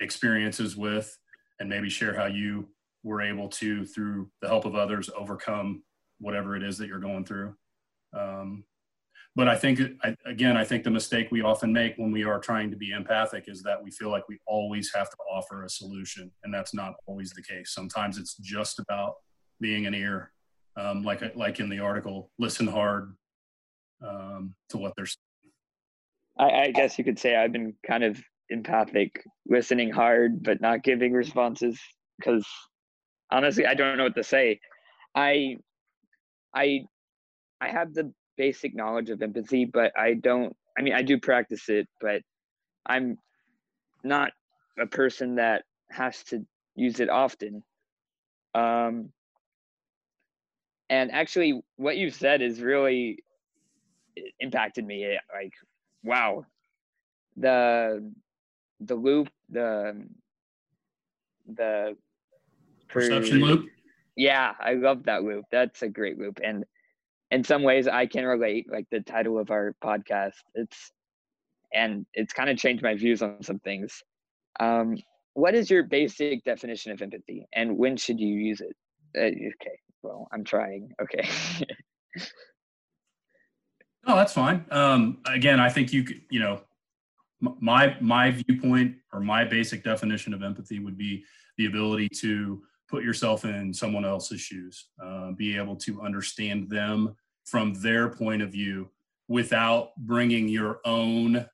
experiences 0.00 0.76
with 0.76 1.16
and 1.60 1.68
maybe 1.68 1.88
share 1.88 2.14
how 2.14 2.26
you 2.26 2.68
were 3.02 3.22
able 3.22 3.48
to, 3.48 3.84
through 3.84 4.30
the 4.42 4.48
help 4.48 4.64
of 4.64 4.74
others, 4.74 5.08
overcome 5.16 5.82
whatever 6.18 6.56
it 6.56 6.62
is 6.62 6.78
that 6.78 6.88
you're 6.88 6.98
going 6.98 7.24
through. 7.24 7.54
Um, 8.16 8.64
but 9.34 9.48
I 9.48 9.56
think, 9.56 9.80
I, 10.02 10.16
again, 10.24 10.56
I 10.56 10.64
think 10.64 10.82
the 10.82 10.90
mistake 10.90 11.28
we 11.30 11.42
often 11.42 11.72
make 11.72 11.96
when 11.96 12.10
we 12.10 12.24
are 12.24 12.38
trying 12.38 12.70
to 12.70 12.76
be 12.76 12.92
empathic 12.92 13.44
is 13.48 13.62
that 13.62 13.82
we 13.82 13.90
feel 13.90 14.10
like 14.10 14.26
we 14.28 14.38
always 14.46 14.90
have 14.94 15.10
to 15.10 15.16
offer 15.30 15.64
a 15.64 15.68
solution, 15.68 16.30
and 16.42 16.52
that's 16.52 16.72
not 16.72 16.94
always 17.06 17.30
the 17.30 17.42
case. 17.42 17.74
Sometimes 17.74 18.16
it's 18.16 18.36
just 18.36 18.78
about 18.78 19.14
being 19.60 19.86
an 19.86 19.94
ear, 19.94 20.32
um, 20.76 21.04
like 21.04 21.36
like 21.36 21.60
in 21.60 21.68
the 21.68 21.80
article, 21.80 22.30
listen 22.38 22.66
hard 22.66 23.14
um, 24.06 24.54
to 24.70 24.78
what 24.78 24.94
they're 24.96 25.06
saying. 25.06 25.52
I, 26.38 26.62
I 26.66 26.70
guess 26.70 26.98
you 26.98 27.04
could 27.04 27.18
say 27.18 27.36
I've 27.36 27.52
been 27.52 27.74
kind 27.86 28.04
of 28.04 28.22
empathic, 28.50 29.24
listening 29.46 29.90
hard 29.90 30.42
but 30.42 30.60
not 30.60 30.82
giving 30.82 31.12
responses 31.12 31.78
because 32.18 32.46
honestly 33.30 33.66
I 33.66 33.74
don't 33.74 33.96
know 33.96 34.04
what 34.04 34.14
to 34.16 34.24
say. 34.24 34.60
I 35.14 35.56
I 36.54 36.82
I 37.60 37.68
have 37.68 37.94
the 37.94 38.12
basic 38.36 38.74
knowledge 38.74 39.10
of 39.10 39.22
empathy, 39.22 39.64
but 39.64 39.92
I 39.98 40.14
don't 40.14 40.54
I 40.78 40.82
mean 40.82 40.94
I 40.94 41.02
do 41.02 41.18
practice 41.18 41.68
it, 41.68 41.88
but 42.00 42.22
I'm 42.84 43.18
not 44.04 44.32
a 44.78 44.86
person 44.86 45.36
that 45.36 45.64
has 45.90 46.22
to 46.24 46.46
use 46.74 47.00
it 47.00 47.08
often. 47.08 47.62
Um 48.54 49.12
and 50.88 51.10
actually 51.10 51.60
what 51.76 51.96
you 51.96 52.10
said 52.10 52.42
is 52.42 52.60
really 52.60 53.18
impacted 54.40 54.84
me 54.86 55.18
like 55.34 55.52
wow 56.04 56.44
the 57.36 58.12
the 58.80 58.94
loop, 58.94 59.28
the 59.48 60.06
the 61.46 61.96
perception 62.88 63.40
loop. 63.40 63.68
Yeah, 64.16 64.52
I 64.60 64.74
love 64.74 65.04
that 65.04 65.22
loop. 65.24 65.44
That's 65.50 65.82
a 65.82 65.88
great 65.88 66.18
loop, 66.18 66.40
and 66.42 66.64
in 67.30 67.44
some 67.44 67.62
ways, 67.62 67.88
I 67.88 68.06
can 68.06 68.24
relate. 68.24 68.66
Like 68.70 68.86
the 68.90 69.00
title 69.00 69.38
of 69.38 69.50
our 69.50 69.74
podcast, 69.82 70.34
it's 70.54 70.92
and 71.74 72.06
it's 72.14 72.32
kind 72.32 72.48
of 72.48 72.56
changed 72.56 72.82
my 72.82 72.94
views 72.94 73.22
on 73.22 73.42
some 73.42 73.58
things. 73.60 74.02
Um, 74.60 74.96
what 75.34 75.54
is 75.54 75.68
your 75.70 75.82
basic 75.82 76.44
definition 76.44 76.92
of 76.92 77.02
empathy, 77.02 77.46
and 77.52 77.76
when 77.76 77.96
should 77.96 78.20
you 78.20 78.34
use 78.34 78.60
it? 78.60 78.74
Uh, 79.16 79.26
okay, 79.26 79.78
well, 80.02 80.28
I'm 80.32 80.44
trying. 80.44 80.92
Okay. 81.02 81.28
no, 84.06 84.16
that's 84.16 84.32
fine. 84.32 84.64
Um, 84.70 85.18
again, 85.26 85.60
I 85.60 85.68
think 85.68 85.92
you 85.92 86.04
could, 86.04 86.22
you 86.30 86.40
know, 86.40 86.62
my 87.40 87.96
my 88.00 88.30
viewpoint 88.30 88.96
or 89.12 89.20
my 89.20 89.44
basic 89.44 89.84
definition 89.84 90.32
of 90.32 90.42
empathy 90.42 90.78
would 90.78 90.96
be 90.96 91.24
the 91.58 91.66
ability 91.66 92.08
to 92.08 92.62
put 92.88 93.02
yourself 93.02 93.44
in 93.44 93.74
someone 93.74 94.04
else's 94.04 94.40
shoes 94.40 94.88
uh, 95.02 95.32
be 95.32 95.56
able 95.56 95.76
to 95.76 96.00
understand 96.02 96.68
them 96.70 97.14
from 97.44 97.74
their 97.74 98.08
point 98.08 98.42
of 98.42 98.50
view 98.50 98.88
without 99.28 99.90
bringing 99.98 100.48
your 100.48 100.80
own 100.84 101.44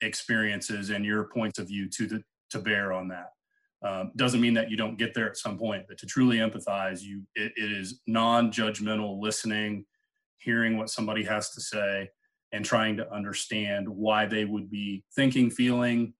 experiences 0.00 0.90
and 0.90 1.04
your 1.04 1.24
points 1.24 1.58
of 1.58 1.68
view 1.68 1.88
to 1.88 2.06
the 2.06 2.22
to 2.50 2.58
bear 2.58 2.92
on 2.92 3.08
that. 3.08 3.30
Um, 3.82 4.12
doesn't 4.16 4.40
mean 4.40 4.54
that 4.54 4.70
you 4.70 4.76
don't 4.76 4.98
get 4.98 5.14
there 5.14 5.26
at 5.26 5.38
some 5.38 5.56
point 5.56 5.84
but 5.88 5.96
to 5.98 6.06
truly 6.06 6.36
empathize 6.36 7.00
you 7.00 7.22
it, 7.34 7.52
it 7.56 7.72
is 7.72 8.02
non-judgmental 8.06 9.18
listening 9.18 9.86
hearing 10.36 10.76
what 10.76 10.90
somebody 10.90 11.24
has 11.24 11.48
to 11.52 11.62
say 11.62 12.10
and 12.52 12.64
trying 12.64 12.96
to 12.96 13.12
understand 13.12 13.88
why 13.88 14.26
they 14.26 14.44
would 14.44 14.70
be 14.70 15.04
thinking, 15.14 15.50
feeling, 15.50 16.14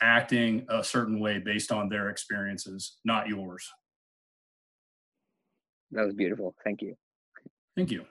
acting 0.00 0.66
a 0.68 0.82
certain 0.82 1.20
way 1.20 1.38
based 1.38 1.72
on 1.72 1.88
their 1.88 2.10
experiences, 2.10 2.96
not 3.04 3.28
yours. 3.28 3.68
That 5.92 6.04
was 6.04 6.14
beautiful. 6.14 6.54
Thank 6.64 6.82
you. 6.82 6.96
Thank 7.76 7.90
you. 7.90 8.04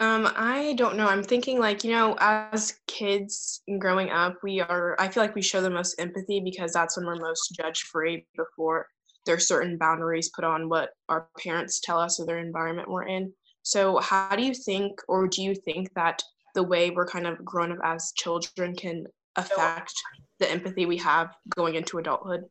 Um, 0.00 0.30
I 0.36 0.74
don't 0.74 0.96
know. 0.96 1.08
I'm 1.08 1.24
thinking 1.24 1.58
like, 1.58 1.82
you 1.82 1.90
know, 1.90 2.16
as 2.20 2.78
kids 2.86 3.62
growing 3.80 4.10
up, 4.10 4.36
we 4.44 4.60
are 4.60 4.94
I 5.00 5.08
feel 5.08 5.22
like 5.22 5.34
we 5.34 5.42
show 5.42 5.60
the 5.60 5.70
most 5.70 5.96
empathy 5.98 6.40
because 6.40 6.72
that's 6.72 6.96
when 6.96 7.06
we're 7.06 7.16
most 7.16 7.56
judge 7.56 7.82
free 7.82 8.24
before 8.36 8.86
there's 9.26 9.46
certain 9.46 9.76
boundaries 9.76 10.30
put 10.34 10.44
on 10.44 10.68
what 10.68 10.90
our 11.08 11.28
parents 11.38 11.80
tell 11.80 11.98
us 11.98 12.18
or 12.18 12.26
their 12.26 12.38
environment 12.38 12.88
we're 12.88 13.06
in. 13.06 13.32
So 13.62 13.98
how 13.98 14.34
do 14.34 14.42
you 14.42 14.54
think 14.54 15.00
or 15.08 15.28
do 15.28 15.42
you 15.42 15.54
think 15.54 15.92
that 15.94 16.22
the 16.58 16.62
way 16.64 16.90
we're 16.90 17.06
kind 17.06 17.24
of 17.24 17.44
grown 17.44 17.70
up 17.70 17.78
as 17.84 18.10
children 18.16 18.74
can 18.74 19.06
affect 19.36 19.94
the 20.40 20.50
empathy 20.50 20.86
we 20.86 20.96
have 20.96 21.36
going 21.54 21.76
into 21.76 21.98
adulthood? 21.98 22.46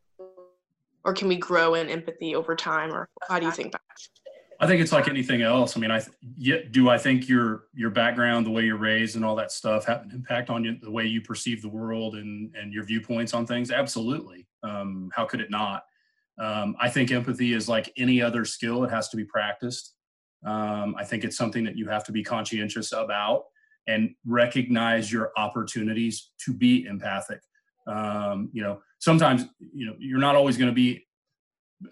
Or 1.03 1.13
can 1.13 1.27
we 1.27 1.35
grow 1.35 1.73
in 1.73 1.89
empathy 1.89 2.33
over 2.33 2.55
time? 2.55 2.93
Or 2.93 3.09
how 3.27 3.37
do 3.37 3.45
you 3.45 3.51
think 3.51 3.73
that? 3.73 3.81
I 4.61 4.65
think 4.65 4.79
it's 4.79 4.93
like 4.93 5.09
anything 5.09 5.41
else. 5.41 5.75
I 5.75 5.81
mean, 5.81 5.91
I 5.91 6.01
th- 6.41 6.71
do 6.71 6.87
I 6.87 6.97
think 6.97 7.27
your 7.27 7.65
your 7.73 7.89
background, 7.89 8.45
the 8.45 8.49
way 8.49 8.63
you're 8.63 8.77
raised, 8.77 9.17
and 9.17 9.25
all 9.25 9.35
that 9.35 9.51
stuff 9.51 9.85
have 9.87 10.03
an 10.03 10.11
impact 10.13 10.49
on 10.49 10.63
you, 10.63 10.77
the 10.81 10.89
way 10.89 11.05
you 11.05 11.19
perceive 11.19 11.61
the 11.61 11.67
world 11.67 12.15
and 12.15 12.55
and 12.55 12.71
your 12.71 12.85
viewpoints 12.85 13.33
on 13.33 13.45
things. 13.45 13.71
Absolutely. 13.71 14.47
Um, 14.63 15.11
how 15.13 15.25
could 15.25 15.41
it 15.41 15.51
not? 15.51 15.83
Um, 16.39 16.77
I 16.79 16.87
think 16.89 17.11
empathy 17.11 17.51
is 17.51 17.67
like 17.67 17.91
any 17.97 18.21
other 18.21 18.45
skill; 18.45 18.85
it 18.85 18.89
has 18.89 19.09
to 19.09 19.17
be 19.17 19.25
practiced. 19.25 19.95
Um, 20.45 20.95
I 20.97 21.03
think 21.03 21.25
it's 21.25 21.35
something 21.35 21.65
that 21.65 21.75
you 21.75 21.89
have 21.89 22.05
to 22.05 22.13
be 22.13 22.23
conscientious 22.23 22.93
about 22.93 23.43
and 23.87 24.13
recognize 24.25 25.11
your 25.11 25.31
opportunities 25.37 26.31
to 26.45 26.53
be 26.53 26.85
empathic. 26.85 27.39
Um, 27.87 28.49
you 28.51 28.61
know, 28.61 28.81
sometimes 28.99 29.45
you 29.59 29.85
know 29.85 29.95
you're 29.99 30.19
not 30.19 30.35
always 30.35 30.57
going 30.57 30.69
to 30.69 30.75
be 30.75 31.05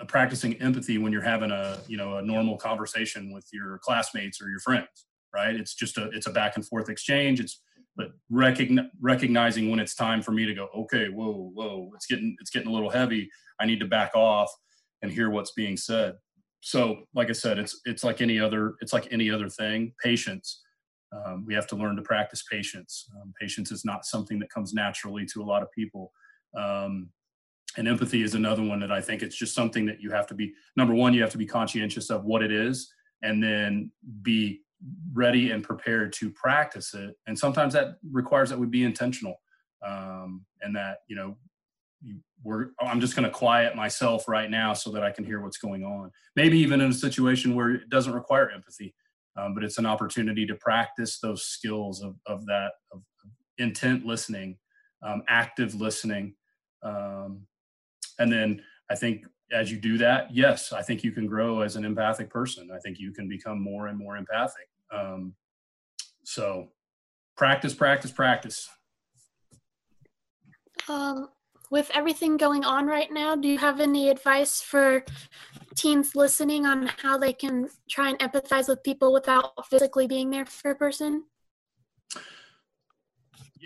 practicing 0.08 0.56
empathy 0.62 0.98
when 0.98 1.12
you're 1.12 1.22
having 1.22 1.52
a 1.52 1.80
you 1.88 1.98
know 1.98 2.18
a 2.18 2.22
normal 2.22 2.58
conversation 2.58 3.34
with 3.34 3.48
your 3.54 3.80
classmates 3.80 4.41
or 4.41 4.50
your 4.50 4.60
friends, 4.60 5.08
right? 5.34 5.56
It's 5.56 5.74
just 5.74 5.98
a 5.98 6.10
it's 6.10 6.28
a 6.28 6.32
back 6.32 6.56
and 6.56 6.66
forth 6.66 6.89
exchange. 6.89 7.39
It's 7.39 7.62
but 7.98 8.10
recogn- 8.32 8.89
recognizing 9.00 9.70
when 9.70 9.80
it's 9.80 9.96
time 9.96 10.22
for 10.22 10.32
me 10.32 10.46
to 10.46 10.54
go, 10.54 10.68
okay, 10.76 11.08
whoa, 11.08 11.52
whoa, 11.54 11.91
it's 11.96 12.06
getting 12.06 12.36
it's 12.41 12.50
getting 12.50 12.68
a 12.68 12.74
little 12.74 12.89
heavy. 12.89 13.30
I 13.60 13.66
need 13.66 13.80
to 13.80 13.86
back 13.86 14.16
off 14.16 14.52
and 15.02 15.12
hear 15.12 15.30
what's 15.30 15.52
being 15.52 15.78
said. 15.78 16.16
So, 16.60 17.04
like 17.14 17.30
I 17.30 17.34
said, 17.34 17.60
it's 17.60 17.80
it's 17.86 18.04
like 18.04 18.22
any 18.22 18.39
other 18.39 18.74
it's 18.82 18.91
like 18.91 19.08
any 19.12 19.30
other 19.32 19.50
thing. 19.50 19.93
Patience 20.04 20.62
Um, 21.12 21.45
we 21.45 21.53
have 21.53 21.68
to 21.68 21.76
learn 21.76 21.95
to 21.95 22.01
practice 22.01 22.43
patience. 22.49 23.08
Um, 23.16 23.34
patience 23.39 23.72
is 23.72 23.86
not 23.86 24.06
something 24.06 24.39
that 24.39 24.49
comes 24.49 24.74
naturally 24.74 25.26
to 25.28 25.41
a 25.41 25.45
lot 25.45 25.62
of 25.62 25.72
people. 25.72 26.12
Um, 26.58 27.10
and 27.78 27.88
empathy 27.88 28.24
is 28.24 28.36
another 28.36 28.64
one 28.64 28.80
that 28.80 28.91
I 28.91 29.01
think 29.01 29.22
it's 29.22 29.36
just 29.36 29.53
something 29.53 29.86
that 29.86 30.01
you 30.01 30.12
have 30.12 30.28
to 30.28 30.34
be, 30.34 30.53
number 30.76 30.93
one, 30.93 31.14
you 31.14 31.22
have 31.22 31.32
to 31.32 31.38
be 31.38 31.45
conscientious 31.45 32.10
of 32.10 32.24
what 32.24 32.41
it 32.41 32.51
is 32.51 32.91
and 33.22 33.43
then 33.43 33.91
be 34.22 34.62
ready 35.14 35.51
and 35.51 35.64
prepared 35.64 36.14
to 36.14 36.30
practice 36.32 36.93
it. 36.93 37.16
And 37.28 37.38
sometimes 37.38 37.74
that 37.74 37.97
requires 38.12 38.49
that 38.49 38.60
we 38.60 38.68
be 38.68 38.84
intentional 38.84 39.41
um, 39.86 40.45
and 40.62 40.76
that, 40.76 40.99
you 41.08 41.16
know, 41.16 41.38
we're, 42.43 42.68
I'm 42.80 43.01
just 43.01 43.16
going 43.16 43.24
to 43.24 43.32
quiet 43.32 43.76
myself 43.76 44.28
right 44.28 44.49
now 44.49 44.74
so 44.74 44.91
that 44.91 45.03
I 45.03 45.12
can 45.12 45.26
hear 45.26 45.41
what's 45.41 45.58
going 45.58 45.84
on. 45.84 46.12
Maybe 46.36 46.60
even 46.60 46.80
in 46.82 46.91
a 46.91 46.93
situation 46.93 47.56
where 47.56 47.72
it 47.72 47.89
doesn't 47.89 48.14
require 48.14 48.51
empathy, 48.51 48.93
um, 49.38 49.54
but 49.54 49.64
it's 49.64 49.78
an 49.78 49.86
opportunity 49.86 50.46
to 50.46 50.56
practice 50.56 51.20
those 51.20 51.44
skills 51.44 52.02
of, 52.02 52.16
of 52.26 52.46
that, 52.46 52.72
of 52.92 53.02
intent 53.58 54.06
listening, 54.06 54.58
um, 55.04 55.24
active 55.28 55.76
listening. 55.76 56.36
Um, 56.84 57.46
and 58.20 58.32
then 58.32 58.62
I 58.90 58.96
think 58.96 59.26
as 59.52 59.72
you 59.72 59.80
do 59.80 59.98
that, 59.98 60.34
yes, 60.34 60.72
I 60.74 60.82
think 60.82 61.04
you 61.04 61.12
can 61.12 61.28
grow 61.28 61.62
as 61.62 61.76
an 61.76 61.86
empathic 61.86 62.30
person. 62.30 62.70
I 62.74 62.80
think 62.80 63.00
you 63.00 63.12
can 63.12 63.28
become 63.28 63.62
more 63.62 63.88
and 63.88 63.98
more 63.98 64.18
empathic. 64.18 64.68
Um, 64.92 65.36
so 66.24 66.70
practice, 67.38 67.74
practice, 67.74 68.12
practice. 68.12 68.70
Um, 70.88 71.30
with 71.72 71.89
everything 71.93 72.38
going 72.38 72.63
on 72.63 72.88
right 72.88 73.11
now, 73.11 73.36
do 73.36 73.47
you 73.47 73.57
have 73.57 73.80
any 73.80 74.09
advice 74.09 74.61
for 74.61 75.03
teens 75.76 76.16
listening 76.16 76.66
on 76.66 76.88
how 76.97 77.18
they 77.18 77.34
can 77.34 77.70
try 77.89 78.09
and 78.09 78.20
empathize 78.20 78.68
with 78.68 78.84
people 78.84 79.11
without 79.11 79.53
physically 79.70 80.07
being 80.07 80.30
there 80.30 80.45
for 80.45 80.72
a 80.72 80.76
person? 80.76 81.24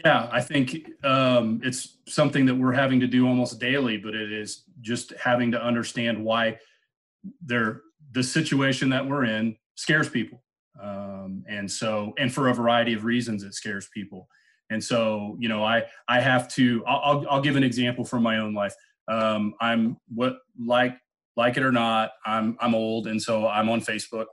Yeah, 0.05 0.29
I 0.31 0.41
think 0.41 0.91
um, 1.03 1.59
it's 1.63 1.97
something 2.07 2.45
that 2.45 2.55
we're 2.55 2.73
having 2.73 2.99
to 3.01 3.07
do 3.07 3.27
almost 3.27 3.59
daily, 3.59 3.97
but 3.97 4.15
it 4.15 4.31
is 4.31 4.63
just 4.81 5.11
having 5.21 5.51
to 5.51 5.61
understand 5.61 6.23
why 6.23 6.57
they're 7.41 7.81
the 8.11 8.23
situation 8.23 8.89
that 8.89 9.05
we're 9.05 9.25
in 9.25 9.57
scares 9.75 10.09
people. 10.09 10.41
Um, 10.81 11.43
and 11.49 11.69
so, 11.69 12.13
and 12.17 12.33
for 12.33 12.47
a 12.47 12.53
variety 12.53 12.93
of 12.93 13.03
reasons, 13.03 13.43
it 13.43 13.53
scares 13.53 13.89
people. 13.93 14.29
And 14.69 14.83
so, 14.83 15.35
you 15.39 15.49
know, 15.49 15.63
I 15.63 15.83
I 16.07 16.19
have 16.19 16.47
to. 16.49 16.83
I'll 16.85 17.25
I'll 17.29 17.41
give 17.41 17.55
an 17.55 17.63
example 17.63 18.05
from 18.05 18.23
my 18.23 18.37
own 18.37 18.53
life. 18.53 18.75
Um, 19.07 19.55
I'm 19.59 19.97
what 20.13 20.37
like 20.63 20.95
like 21.35 21.57
it 21.57 21.63
or 21.63 21.71
not, 21.71 22.11
I'm 22.25 22.57
I'm 22.59 22.75
old, 22.75 23.07
and 23.07 23.21
so 23.21 23.47
I'm 23.47 23.69
on 23.69 23.81
Facebook. 23.81 24.25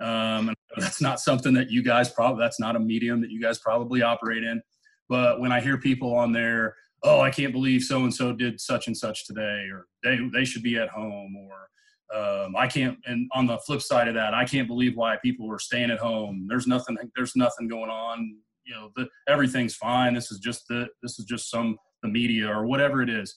Um, 0.00 0.54
that's 0.76 1.00
not 1.00 1.18
something 1.20 1.54
that 1.54 1.70
you 1.70 1.82
guys 1.82 2.10
probably 2.10 2.42
that's 2.44 2.60
not 2.60 2.76
a 2.76 2.80
medium 2.80 3.20
that 3.22 3.30
you 3.30 3.40
guys 3.40 3.58
probably 3.58 4.02
operate 4.02 4.44
in. 4.44 4.62
But 5.08 5.40
when 5.40 5.50
I 5.50 5.60
hear 5.60 5.78
people 5.78 6.14
on 6.14 6.32
there, 6.32 6.76
oh, 7.02 7.20
I 7.20 7.30
can't 7.30 7.52
believe 7.52 7.82
so 7.82 8.02
and 8.04 8.14
so 8.14 8.32
did 8.32 8.60
such 8.60 8.86
and 8.86 8.96
such 8.96 9.26
today, 9.26 9.66
or 9.72 9.86
they 10.04 10.18
they 10.32 10.44
should 10.44 10.62
be 10.62 10.76
at 10.76 10.90
home, 10.90 11.34
or 11.36 11.68
um, 12.14 12.54
I 12.54 12.66
can't. 12.66 12.98
And 13.06 13.30
on 13.32 13.46
the 13.46 13.58
flip 13.58 13.82
side 13.82 14.08
of 14.08 14.14
that, 14.14 14.34
I 14.34 14.44
can't 14.44 14.68
believe 14.68 14.96
why 14.96 15.16
people 15.22 15.50
are 15.50 15.58
staying 15.58 15.90
at 15.90 15.98
home. 15.98 16.46
There's 16.48 16.66
nothing. 16.66 16.96
There's 17.16 17.34
nothing 17.34 17.66
going 17.66 17.90
on. 17.90 18.36
You 18.64 18.74
know, 18.74 18.90
the, 18.96 19.08
everything's 19.28 19.74
fine. 19.74 20.14
This 20.14 20.30
is 20.30 20.38
just 20.38 20.68
the. 20.68 20.88
This 21.02 21.18
is 21.18 21.24
just 21.24 21.50
some 21.50 21.78
the 22.02 22.08
media 22.08 22.48
or 22.48 22.66
whatever 22.66 23.02
it 23.02 23.10
is. 23.10 23.36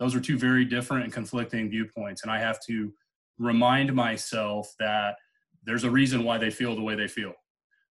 Those 0.00 0.14
are 0.14 0.20
two 0.20 0.38
very 0.38 0.64
different 0.64 1.04
and 1.04 1.12
conflicting 1.12 1.68
viewpoints, 1.68 2.22
and 2.22 2.30
I 2.30 2.38
have 2.38 2.58
to 2.66 2.92
remind 3.38 3.92
myself 3.94 4.72
that 4.78 5.16
there's 5.64 5.84
a 5.84 5.90
reason 5.90 6.24
why 6.24 6.38
they 6.38 6.50
feel 6.50 6.74
the 6.74 6.82
way 6.82 6.94
they 6.94 7.08
feel. 7.08 7.32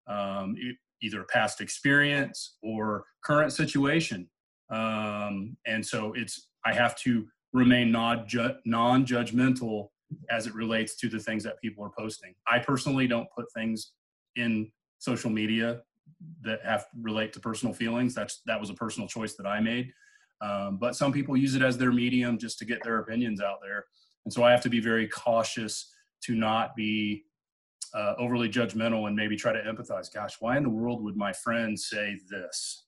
Um, 0.07 0.57
either 1.03 1.25
past 1.25 1.61
experience 1.61 2.57
or 2.63 3.05
current 3.25 3.53
situation. 3.53 4.29
Um, 4.71 5.57
and 5.67 5.85
so 5.85 6.13
it's 6.15 6.49
I 6.65 6.73
have 6.73 6.97
to 7.01 7.27
remain 7.53 7.93
non-judgmental 7.93 9.89
as 10.31 10.47
it 10.47 10.55
relates 10.55 10.97
to 10.97 11.09
the 11.09 11.19
things 11.19 11.45
that 11.45 11.61
people 11.63 11.85
are 11.85 11.93
posting. 11.97 12.35
I 12.49 12.59
personally 12.59 13.07
don't 13.07 13.29
put 13.37 13.47
things 13.55 13.93
in 14.37 14.71
social 14.99 15.31
media 15.31 15.83
that 16.43 16.65
have 16.65 16.87
relate 17.01 17.33
to 17.35 17.41
personal 17.41 17.75
feelings. 17.75 18.15
That's 18.15 18.43
that 18.47 18.61
was 18.61 18.71
a 18.71 18.75
personal 18.75 19.09
choice 19.09 19.35
that 19.35 19.47
I 19.47 19.61
made. 19.61 19.93
Um, 20.41 20.77
but 20.79 20.95
some 20.95 21.13
people 21.13 21.37
use 21.37 21.55
it 21.55 21.63
as 21.63 21.79
their 21.79 21.93
medium 21.93 22.39
just 22.39 22.59
to 22.59 22.65
get 22.65 22.83
their 22.83 22.99
opinions 22.99 23.41
out 23.41 23.59
there, 23.63 23.87
and 24.25 24.33
so 24.33 24.43
I 24.43 24.51
have 24.51 24.63
to 24.63 24.71
be 24.71 24.81
very 24.81 25.09
cautious 25.09 25.93
to 26.25 26.35
not 26.35 26.77
be 26.77 27.25
uh, 27.95 28.15
overly 28.19 28.49
judgmental 28.49 29.07
and 29.07 29.17
maybe 29.17 29.37
try 29.37 29.53
to 29.53 29.63
empathize. 29.63 30.13
Gosh, 30.13 30.37
why 30.41 30.57
in 30.57 30.63
the 30.63 30.69
world 30.71 31.03
would 31.03 31.17
my 31.17 31.33
friend 31.33 31.79
say 31.79 32.19
this? 32.29 32.85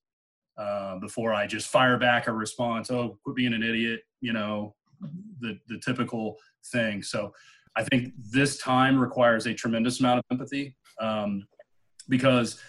Uh, 0.59 0.99
before 0.99 1.33
I 1.33 1.47
just 1.47 1.69
fire 1.69 1.97
back 1.97 2.27
a 2.27 2.33
response, 2.33 2.91
oh, 2.91 3.17
quit 3.23 3.37
being 3.37 3.55
an 3.55 3.63
idiot, 3.63 4.01
you 4.21 4.33
know, 4.33 4.75
the, 5.39 5.57
the 5.69 5.79
typical 5.79 6.37
thing. 6.73 7.01
So 7.01 7.33
I 7.77 7.85
think 7.85 8.13
this 8.17 8.59
time 8.59 8.99
requires 8.99 9.47
a 9.47 9.55
tremendous 9.55 10.01
amount 10.01 10.19
of 10.19 10.25
empathy 10.33 10.75
um, 11.01 11.47
because 12.09 12.61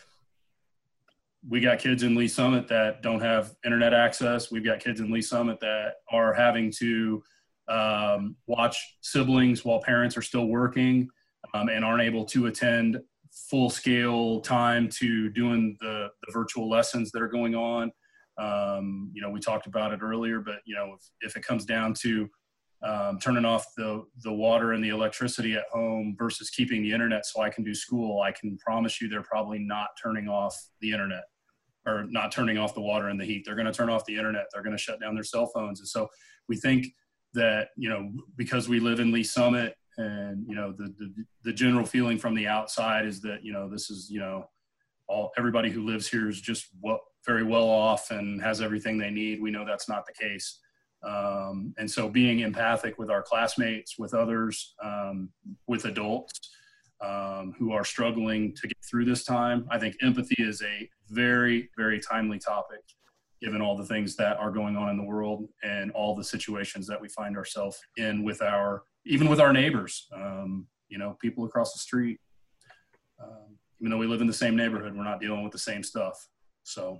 we 1.48 1.60
got 1.60 1.80
kids 1.80 2.04
in 2.04 2.16
Lee's 2.16 2.34
Summit 2.34 2.68
that 2.68 3.02
don't 3.02 3.22
have 3.22 3.54
internet 3.66 3.94
access. 3.94 4.52
We've 4.52 4.66
got 4.66 4.80
kids 4.80 5.00
in 5.00 5.12
Lee's 5.12 5.30
Summit 5.30 5.60
that 5.62 5.96
are 6.12 6.34
having 6.34 6.72
to 6.80 7.24
um, 7.70 8.36
watch 8.48 8.98
siblings 9.02 9.64
while 9.64 9.80
parents 9.80 10.18
are 10.18 10.22
still 10.22 10.48
working 10.48 11.08
um, 11.54 11.70
and 11.70 11.86
aren't 11.86 12.04
able 12.04 12.26
to 12.26 12.48
attend 12.48 13.00
full 13.32 13.70
scale 13.70 14.42
time 14.42 14.90
to 14.90 15.30
doing 15.30 15.78
the, 15.80 16.10
the 16.26 16.32
virtual 16.34 16.70
lessons 16.70 17.12
that 17.12 17.22
are 17.22 17.28
going 17.28 17.56
on. 17.56 17.92
Um, 18.38 19.12
you 19.14 19.22
know, 19.22 19.30
we 19.30 19.40
talked 19.40 19.68
about 19.68 19.94
it 19.94 20.02
earlier, 20.02 20.40
but 20.40 20.56
you 20.66 20.76
know, 20.76 20.96
if, 20.96 21.32
if 21.32 21.38
it 21.38 21.44
comes 21.44 21.66
down 21.66 21.94
to 22.02 22.30
um, 22.84 23.20
turning 23.20 23.46
off 23.46 23.66
the, 23.76 24.04
the 24.24 24.32
water 24.32 24.74
and 24.74 24.84
the 24.84 24.90
electricity 24.90 25.56
at 25.56 25.66
home 25.72 26.16
versus 26.18 26.50
keeping 26.50 26.82
the 26.82 26.92
internet 26.92 27.26
so 27.26 27.42
I 27.42 27.50
can 27.50 27.64
do 27.64 27.74
school, 27.74 28.22
I 28.22 28.32
can 28.32 28.58
promise 28.58 29.02
you 29.02 29.10
they're 29.10 29.22
probably 29.22 29.60
not 29.60 29.90
turning 30.02 30.30
off 30.30 30.56
the 30.80 30.92
internet 30.92 31.24
or 31.86 32.06
not 32.10 32.32
turning 32.32 32.58
off 32.58 32.74
the 32.74 32.82
water 32.82 33.10
and 33.10 33.20
the 33.20 33.26
heat. 33.26 33.44
They're 33.46 33.56
going 33.56 33.66
to 33.66 33.74
turn 33.74 33.90
off 33.90 34.06
the 34.06 34.18
internet. 34.18 34.46
They're 34.54 34.64
going 34.64 34.76
to 34.76 34.82
shut 34.82 35.02
down 35.02 35.16
their 35.16 35.24
cell 35.24 35.48
phones. 35.48 35.80
And 35.80 35.88
so 35.88 36.08
we 36.48 36.56
think 36.56 36.88
that, 37.34 37.70
you 37.76 37.90
know, 37.90 38.12
because 38.38 38.70
we 38.70 38.80
live 38.80 39.00
in 39.00 39.12
Lee's 39.12 39.32
Summit 39.32 39.76
and 40.00 40.46
you 40.48 40.56
know 40.56 40.72
the, 40.72 40.94
the 40.98 41.26
the 41.44 41.54
general 41.54 41.86
feeling 41.86 42.18
from 42.18 42.34
the 42.34 42.48
outside 42.48 43.06
is 43.06 43.22
that 43.22 43.44
you 43.44 43.52
know 43.52 43.70
this 43.70 43.90
is 43.90 44.10
you 44.10 44.20
know 44.20 44.46
all 45.08 45.32
everybody 45.38 45.70
who 45.70 45.86
lives 45.86 46.08
here 46.08 46.30
is 46.30 46.40
just 46.40 46.68
what 46.80 47.02
very 47.26 47.44
well 47.44 47.70
off 47.70 48.12
and 48.12 48.42
has 48.42 48.62
everything 48.62 48.98
they 48.98 49.10
need 49.10 49.42
we 49.42 49.52
know 49.52 49.66
that's 49.66 49.90
not 49.90 50.06
the 50.06 50.14
case 50.14 50.60
um, 51.04 51.74
and 51.78 51.90
so 51.90 52.10
being 52.10 52.40
empathic 52.40 52.98
with 53.00 53.10
our 53.10 53.22
classmates 53.22 53.98
with 53.98 54.14
others 54.14 54.76
um, 54.84 55.30
with 55.68 55.86
adults 55.86 56.40
um, 57.02 57.54
who 57.58 57.72
are 57.72 57.86
struggling 57.86 58.54
to 58.56 58.68
get 58.68 58.78
through 58.90 59.06
this 59.06 59.24
time 59.24 59.68
i 59.72 59.78
think 59.78 59.96
empathy 60.02 60.36
is 60.40 60.62
a 60.62 60.90
very 61.10 61.70
very 61.78 62.00
timely 62.00 62.40
topic 62.40 62.82
given 63.42 63.62
all 63.62 63.78
the 63.78 63.86
things 63.86 64.16
that 64.18 64.38
are 64.38 64.52
going 64.52 64.76
on 64.76 64.90
in 64.90 64.98
the 64.98 65.04
world 65.04 65.48
and 65.64 65.92
all 65.92 66.16
the 66.16 66.24
situations 66.24 66.86
that 66.88 67.00
we 67.00 67.08
find 67.08 67.38
ourselves 67.38 67.80
in 67.98 68.24
with 68.24 68.42
our 68.42 68.84
even 69.06 69.30
with 69.30 69.40
our 69.40 69.54
neighbors, 69.54 70.08
um, 70.14 70.68
you 70.90 70.98
know, 70.98 71.18
people 71.22 71.46
across 71.46 71.74
the 71.74 71.80
street. 71.80 72.20
Um, 73.22 73.58
even 73.80 73.92
though 73.92 73.98
we 73.98 74.08
live 74.08 74.22
in 74.22 74.28
the 74.28 74.34
same 74.34 74.56
neighborhood, 74.56 74.96
we're 74.96 75.04
not 75.04 75.22
dealing 75.22 75.44
with 75.44 75.54
the 75.54 75.60
same 75.60 75.84
stuff. 75.84 76.28
So 76.64 77.00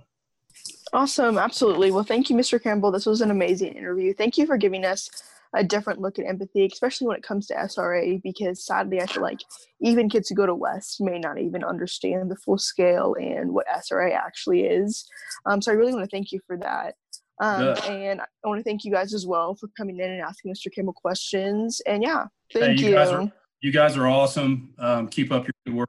awesome. 0.92 1.38
Absolutely. 1.38 1.90
Well, 1.90 2.04
thank 2.04 2.30
you, 2.30 2.36
Mr. 2.36 2.62
Campbell. 2.62 2.90
This 2.90 3.06
was 3.06 3.20
an 3.20 3.30
amazing 3.30 3.72
interview. 3.72 4.12
Thank 4.14 4.38
you 4.38 4.46
for 4.46 4.56
giving 4.56 4.84
us 4.84 5.08
a 5.54 5.64
different 5.64 6.00
look 6.00 6.18
at 6.18 6.26
empathy, 6.26 6.64
especially 6.66 7.08
when 7.08 7.16
it 7.16 7.22
comes 7.22 7.46
to 7.48 7.54
SRA, 7.54 8.22
because 8.22 8.64
sadly, 8.64 9.00
I 9.00 9.06
feel 9.06 9.22
like 9.22 9.40
even 9.80 10.08
kids 10.08 10.28
who 10.28 10.34
go 10.34 10.46
to 10.46 10.54
West 10.54 11.00
may 11.00 11.18
not 11.18 11.38
even 11.40 11.64
understand 11.64 12.30
the 12.30 12.36
full 12.36 12.58
scale 12.58 13.14
and 13.18 13.52
what 13.52 13.66
SRA 13.66 14.14
actually 14.14 14.62
is. 14.62 15.08
Um, 15.46 15.60
so 15.60 15.72
I 15.72 15.74
really 15.74 15.92
want 15.92 16.08
to 16.08 16.16
thank 16.16 16.30
you 16.30 16.40
for 16.46 16.56
that. 16.58 16.94
Um, 17.40 17.64
yeah. 17.64 17.84
And 17.86 18.20
I 18.20 18.48
want 18.48 18.60
to 18.60 18.64
thank 18.64 18.84
you 18.84 18.92
guys 18.92 19.14
as 19.14 19.26
well 19.26 19.56
for 19.56 19.68
coming 19.76 19.98
in 19.98 20.10
and 20.10 20.20
asking 20.20 20.52
Mr. 20.52 20.72
Campbell 20.72 20.92
questions. 20.92 21.80
And 21.86 22.02
yeah, 22.02 22.26
thank 22.52 22.78
hey, 22.78 22.84
you. 22.84 22.90
You 22.90 22.94
guys 22.94 23.08
are, 23.08 23.32
you 23.60 23.72
guys 23.72 23.96
are 23.96 24.06
awesome. 24.06 24.74
Um, 24.78 25.08
keep 25.08 25.32
up 25.32 25.44
your 25.44 25.54
good 25.66 25.74
work. 25.74 25.88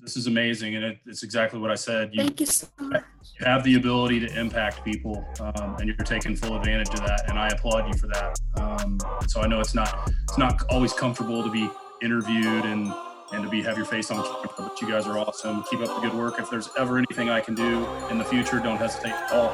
This 0.00 0.16
is 0.16 0.26
amazing, 0.26 0.76
and 0.76 0.84
it, 0.84 0.98
it's 1.06 1.22
exactly 1.22 1.58
what 1.58 1.70
I 1.70 1.74
said. 1.74 2.10
You, 2.12 2.22
thank 2.22 2.40
you 2.40 2.46
so 2.46 2.68
much. 2.80 3.02
You 3.38 3.46
have 3.46 3.64
the 3.64 3.74
ability 3.74 4.20
to 4.20 4.38
impact 4.38 4.84
people, 4.84 5.26
um, 5.40 5.76
and 5.78 5.86
you're 5.86 5.96
taking 5.96 6.36
full 6.36 6.56
advantage 6.56 6.88
of 6.90 7.00
that. 7.00 7.28
And 7.28 7.38
I 7.38 7.48
applaud 7.48 7.86
you 7.88 7.94
for 7.98 8.06
that. 8.08 8.38
Um, 8.56 8.98
so 9.26 9.42
I 9.42 9.46
know 9.46 9.60
it's 9.60 9.74
not 9.74 10.10
it's 10.24 10.38
not 10.38 10.62
always 10.70 10.92
comfortable 10.92 11.42
to 11.42 11.50
be 11.50 11.68
interviewed 12.02 12.64
and 12.64 12.92
and 13.32 13.42
to 13.42 13.48
be 13.48 13.62
have 13.62 13.76
your 13.76 13.86
face 13.86 14.10
on 14.10 14.22
camera. 14.22 14.48
But 14.56 14.80
you 14.80 14.88
guys 14.88 15.06
are 15.06 15.18
awesome. 15.18 15.64
Keep 15.70 15.80
up 15.80 16.00
the 16.00 16.08
good 16.08 16.16
work. 16.16 16.38
If 16.38 16.48
there's 16.50 16.70
ever 16.78 16.98
anything 16.98 17.28
I 17.28 17.40
can 17.40 17.54
do 17.54 17.86
in 18.10 18.18
the 18.18 18.24
future, 18.24 18.60
don't 18.60 18.78
hesitate 18.78 19.10
to 19.10 19.26
call 19.28 19.48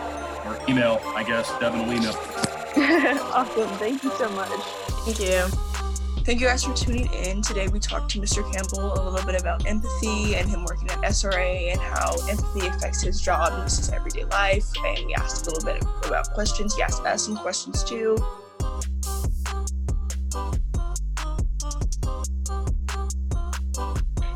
or 0.46 0.58
email. 0.68 1.00
I 1.16 1.22
guess 1.22 1.48
Devynn 1.52 1.86
will 1.86 1.92
email. 1.92 2.14
awesome. 3.32 3.68
Thank 3.78 4.04
you 4.04 4.10
so 4.12 4.28
much. 4.30 4.60
Thank 5.04 5.20
you. 5.20 5.71
Thank 6.24 6.40
you 6.40 6.46
guys 6.46 6.62
for 6.62 6.72
tuning 6.72 7.12
in. 7.12 7.42
Today 7.42 7.66
we 7.66 7.80
talked 7.80 8.08
to 8.12 8.20
Mr. 8.20 8.48
Campbell 8.52 8.92
a 8.92 9.10
little 9.10 9.26
bit 9.26 9.40
about 9.40 9.66
empathy 9.66 10.36
and 10.36 10.48
him 10.48 10.64
working 10.64 10.88
at 10.88 10.98
SRA 11.02 11.72
and 11.72 11.80
how 11.80 12.14
empathy 12.28 12.68
affects 12.68 13.02
his 13.02 13.20
job 13.20 13.52
and 13.52 13.64
his 13.64 13.88
everyday 13.88 14.24
life. 14.26 14.70
And 14.86 15.04
we 15.04 15.14
asked 15.14 15.48
a 15.48 15.50
little 15.50 15.64
bit 15.64 15.82
about 16.06 16.32
questions. 16.32 16.76
He 16.76 16.82
asked 16.82 17.04
us 17.04 17.26
some 17.26 17.36
questions 17.36 17.82
too. 17.82 18.16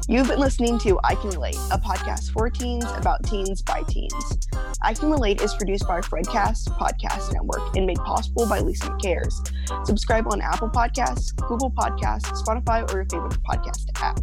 You've 0.08 0.28
been 0.28 0.38
listening 0.38 0.78
to 0.80 1.00
I 1.02 1.16
Can 1.16 1.30
Relate, 1.30 1.56
a 1.72 1.78
podcast 1.78 2.30
for 2.30 2.48
teens 2.48 2.84
about 2.96 3.24
teens 3.24 3.60
by 3.60 3.82
teens. 3.88 4.38
I 4.80 4.94
Can 4.94 5.10
Relate 5.10 5.40
is 5.40 5.52
produced 5.54 5.84
by 5.88 6.00
Fredcast 6.00 6.68
Podcast 6.78 7.32
Network 7.32 7.76
and 7.76 7.86
made 7.86 7.98
possible 7.98 8.48
by 8.48 8.60
Lisa 8.60 8.96
Cares. 9.02 9.42
Subscribe 9.84 10.28
on 10.32 10.40
Apple 10.40 10.68
Podcasts, 10.68 11.34
Google 11.48 11.72
Podcasts, 11.72 12.40
Spotify, 12.40 12.88
or 12.92 12.98
your 12.98 13.06
favorite 13.06 13.36
podcast 13.42 13.90
app. 13.96 14.20